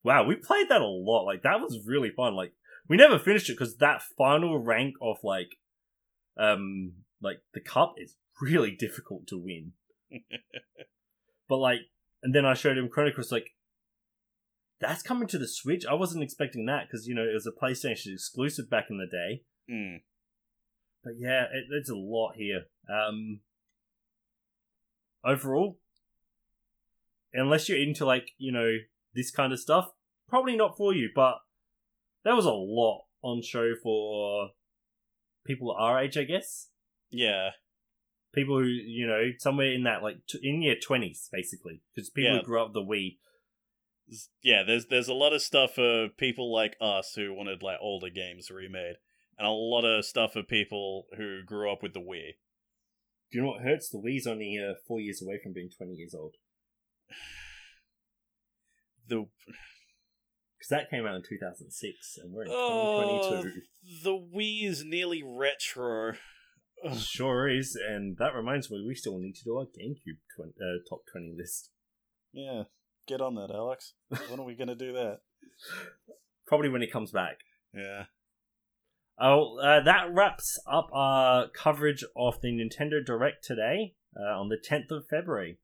wow, 0.03 0.25
we 0.25 0.35
played 0.35 0.67
that 0.69 0.81
a 0.81 0.87
lot. 0.87 1.23
Like, 1.23 1.43
that 1.43 1.61
was 1.61 1.85
really 1.85 2.09
fun. 2.09 2.35
Like, 2.35 2.53
we 2.87 2.97
never 2.97 3.17
finished 3.17 3.49
it 3.49 3.53
because 3.53 3.77
that 3.77 4.03
final 4.17 4.59
rank 4.59 4.95
of, 5.01 5.17
like, 5.23 5.55
um, 6.37 6.93
like, 7.21 7.41
the 7.53 7.61
cup 7.61 7.95
is 7.97 8.15
really 8.41 8.71
difficult 8.79 9.27
to 9.27 9.37
win. 9.37 9.73
but, 11.49 11.57
like, 11.57 11.79
and 12.23 12.33
then 12.33 12.45
I 12.45 12.53
showed 12.53 12.77
him 12.77 12.89
Chrono 12.89 13.11
Cross, 13.11 13.31
like, 13.31 13.51
that's 14.79 15.01
coming 15.01 15.27
to 15.29 15.37
the 15.37 15.47
Switch. 15.47 15.85
I 15.85 15.93
wasn't 15.93 16.23
expecting 16.23 16.65
that 16.65 16.87
because, 16.87 17.07
you 17.07 17.15
know, 17.15 17.23
it 17.23 17.33
was 17.33 17.47
a 17.47 17.51
PlayStation 17.51 18.13
exclusive 18.13 18.69
back 18.69 18.87
in 18.89 18.97
the 18.97 19.07
day. 19.07 19.43
Mm. 19.71 20.01
But 21.05 21.13
yeah, 21.19 21.43
it, 21.43 21.65
it's 21.69 21.89
a 21.89 21.95
lot 21.95 22.33
here. 22.35 22.63
Um, 22.89 23.41
overall, 25.23 25.77
unless 27.31 27.69
you're 27.69 27.77
into 27.77 28.05
like 28.05 28.31
you 28.37 28.51
know 28.51 28.77
this 29.13 29.29
kind 29.29 29.53
of 29.53 29.59
stuff, 29.59 29.91
probably 30.27 30.57
not 30.57 30.75
for 30.75 30.93
you. 30.93 31.09
But 31.15 31.35
there 32.23 32.35
was 32.35 32.45
a 32.45 32.51
lot 32.51 33.05
on 33.21 33.43
show 33.43 33.73
for 33.81 34.49
people 35.45 35.71
our 35.71 36.01
age, 36.01 36.17
I 36.17 36.23
guess. 36.23 36.69
Yeah, 37.17 37.49
People 38.33 38.59
who 38.59 38.65
you 38.65 39.07
know 39.07 39.31
somewhere 39.39 39.71
in 39.71 39.83
that 39.83 40.03
like 40.03 40.17
t- 40.27 40.39
in 40.43 40.61
your 40.61 40.75
twenties, 40.75 41.29
basically, 41.31 41.81
because 41.95 42.09
people 42.09 42.31
Yeah. 42.33 42.39
who 42.39 42.45
grew 42.45 42.61
up 42.61 42.73
the 42.73 42.81
Wii. 42.83 43.17
yeah. 44.43 44.63
There's 44.63 44.87
there's 44.87 45.07
a 45.07 45.13
lot 45.13 45.31
of 45.33 45.41
stuff 45.41 45.75
for 45.75 46.09
people 46.17 46.51
like 46.53 46.75
us 46.81 47.13
who 47.15 47.33
wanted 47.33 47.63
like 47.63 47.77
older 47.79 48.09
games 48.09 48.51
remade, 48.51 48.95
and 49.37 49.47
a 49.47 49.51
lot 49.51 49.85
of 49.85 50.03
stuff 50.03 50.33
for 50.33 50.43
people 50.43 51.05
who 51.15 51.43
grew 51.45 51.71
up 51.71 51.81
with 51.81 51.93
the 51.93 52.01
Wii. 52.01 52.35
Do 53.31 53.37
you 53.37 53.41
know 53.43 53.51
what 53.51 53.61
hurts? 53.61 53.89
The 53.89 53.97
Wii's 53.99 54.27
only 54.27 54.59
uh, 54.61 54.73
four 54.87 54.99
years 54.99 55.21
away 55.21 55.39
from 55.41 55.53
being 55.53 55.69
20 55.75 55.93
years 55.93 56.13
old. 56.13 56.35
The 59.07 59.17
Because 60.57 60.69
that 60.71 60.89
came 60.89 61.05
out 61.05 61.15
in 61.15 61.21
2006, 61.27 62.17
and 62.21 62.33
we're 62.33 62.43
in 62.45 62.49
oh, 62.51 63.21
2022. 63.43 63.61
the 64.03 64.11
Wii 64.35 64.67
is 64.67 64.83
nearly 64.83 65.21
retro. 65.23 66.13
Ugh. 66.85 66.97
Sure 66.97 67.47
is, 67.49 67.75
and 67.89 68.17
that 68.17 68.35
reminds 68.35 68.69
me, 68.69 68.83
we 68.87 68.93
still 68.95 69.17
need 69.19 69.35
to 69.35 69.43
do 69.43 69.57
our 69.57 69.65
GameCube 69.65 70.19
twen- 70.35 70.53
uh, 70.61 70.83
top 70.89 71.01
20 71.11 71.33
list. 71.37 71.71
Yeah, 72.31 72.63
get 73.07 73.21
on 73.21 73.35
that, 73.35 73.49
Alex. 73.51 73.93
When 74.29 74.39
are 74.39 74.45
we 74.45 74.55
gonna 74.55 74.75
do 74.75 74.93
that? 74.93 75.19
Probably 76.47 76.69
when 76.69 76.83
it 76.83 76.91
comes 76.91 77.11
back. 77.11 77.39
Yeah. 77.73 78.05
Oh, 79.17 79.57
uh, 79.59 79.81
that 79.83 80.07
wraps 80.11 80.59
up 80.69 80.89
our 80.93 81.47
coverage 81.47 82.03
of 82.15 82.41
the 82.41 82.49
Nintendo 82.49 83.03
Direct 83.03 83.43
today 83.43 83.95
uh, 84.15 84.37
on 84.39 84.49
the 84.49 84.57
10th 84.57 84.91
of 84.91 85.07
February. 85.07 85.57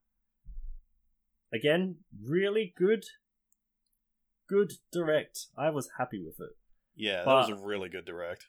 Again, 1.53 1.97
really 2.26 2.74
good, 2.78 3.03
good 4.47 4.72
Direct. 4.91 5.47
I 5.57 5.69
was 5.69 5.89
happy 5.97 6.24
with 6.24 6.39
it. 6.39 6.55
Yeah, 6.95 7.17
that 7.17 7.26
But- 7.26 7.49
was 7.49 7.61
a 7.61 7.65
really 7.65 7.89
good 7.89 8.05
direct. 8.05 8.45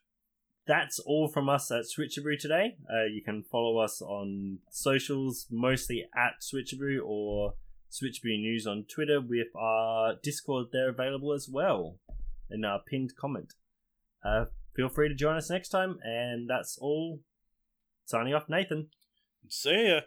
That's 0.66 0.98
all 1.00 1.28
from 1.28 1.48
us 1.48 1.70
at 1.70 1.84
Switcheroo 1.84 2.38
today. 2.38 2.76
Uh, 2.88 3.04
you 3.04 3.22
can 3.24 3.42
follow 3.42 3.78
us 3.78 4.00
on 4.00 4.58
socials, 4.70 5.46
mostly 5.50 6.06
at 6.16 6.34
Switcheroo 6.40 7.00
or 7.04 7.54
Switcheroo 7.90 8.40
News 8.40 8.66
on 8.66 8.84
Twitter, 8.84 9.20
with 9.20 9.48
our 9.56 10.14
Discord 10.22 10.68
there 10.72 10.88
available 10.88 11.32
as 11.32 11.48
well 11.48 11.98
in 12.50 12.64
our 12.64 12.80
pinned 12.86 13.16
comment. 13.16 13.54
Uh, 14.24 14.46
feel 14.76 14.88
free 14.88 15.08
to 15.08 15.14
join 15.14 15.36
us 15.36 15.50
next 15.50 15.70
time, 15.70 15.98
and 16.04 16.48
that's 16.48 16.78
all. 16.78 17.20
Signing 18.04 18.34
off, 18.34 18.48
Nathan. 18.48 18.88
See 19.48 19.88
ya. 19.88 20.00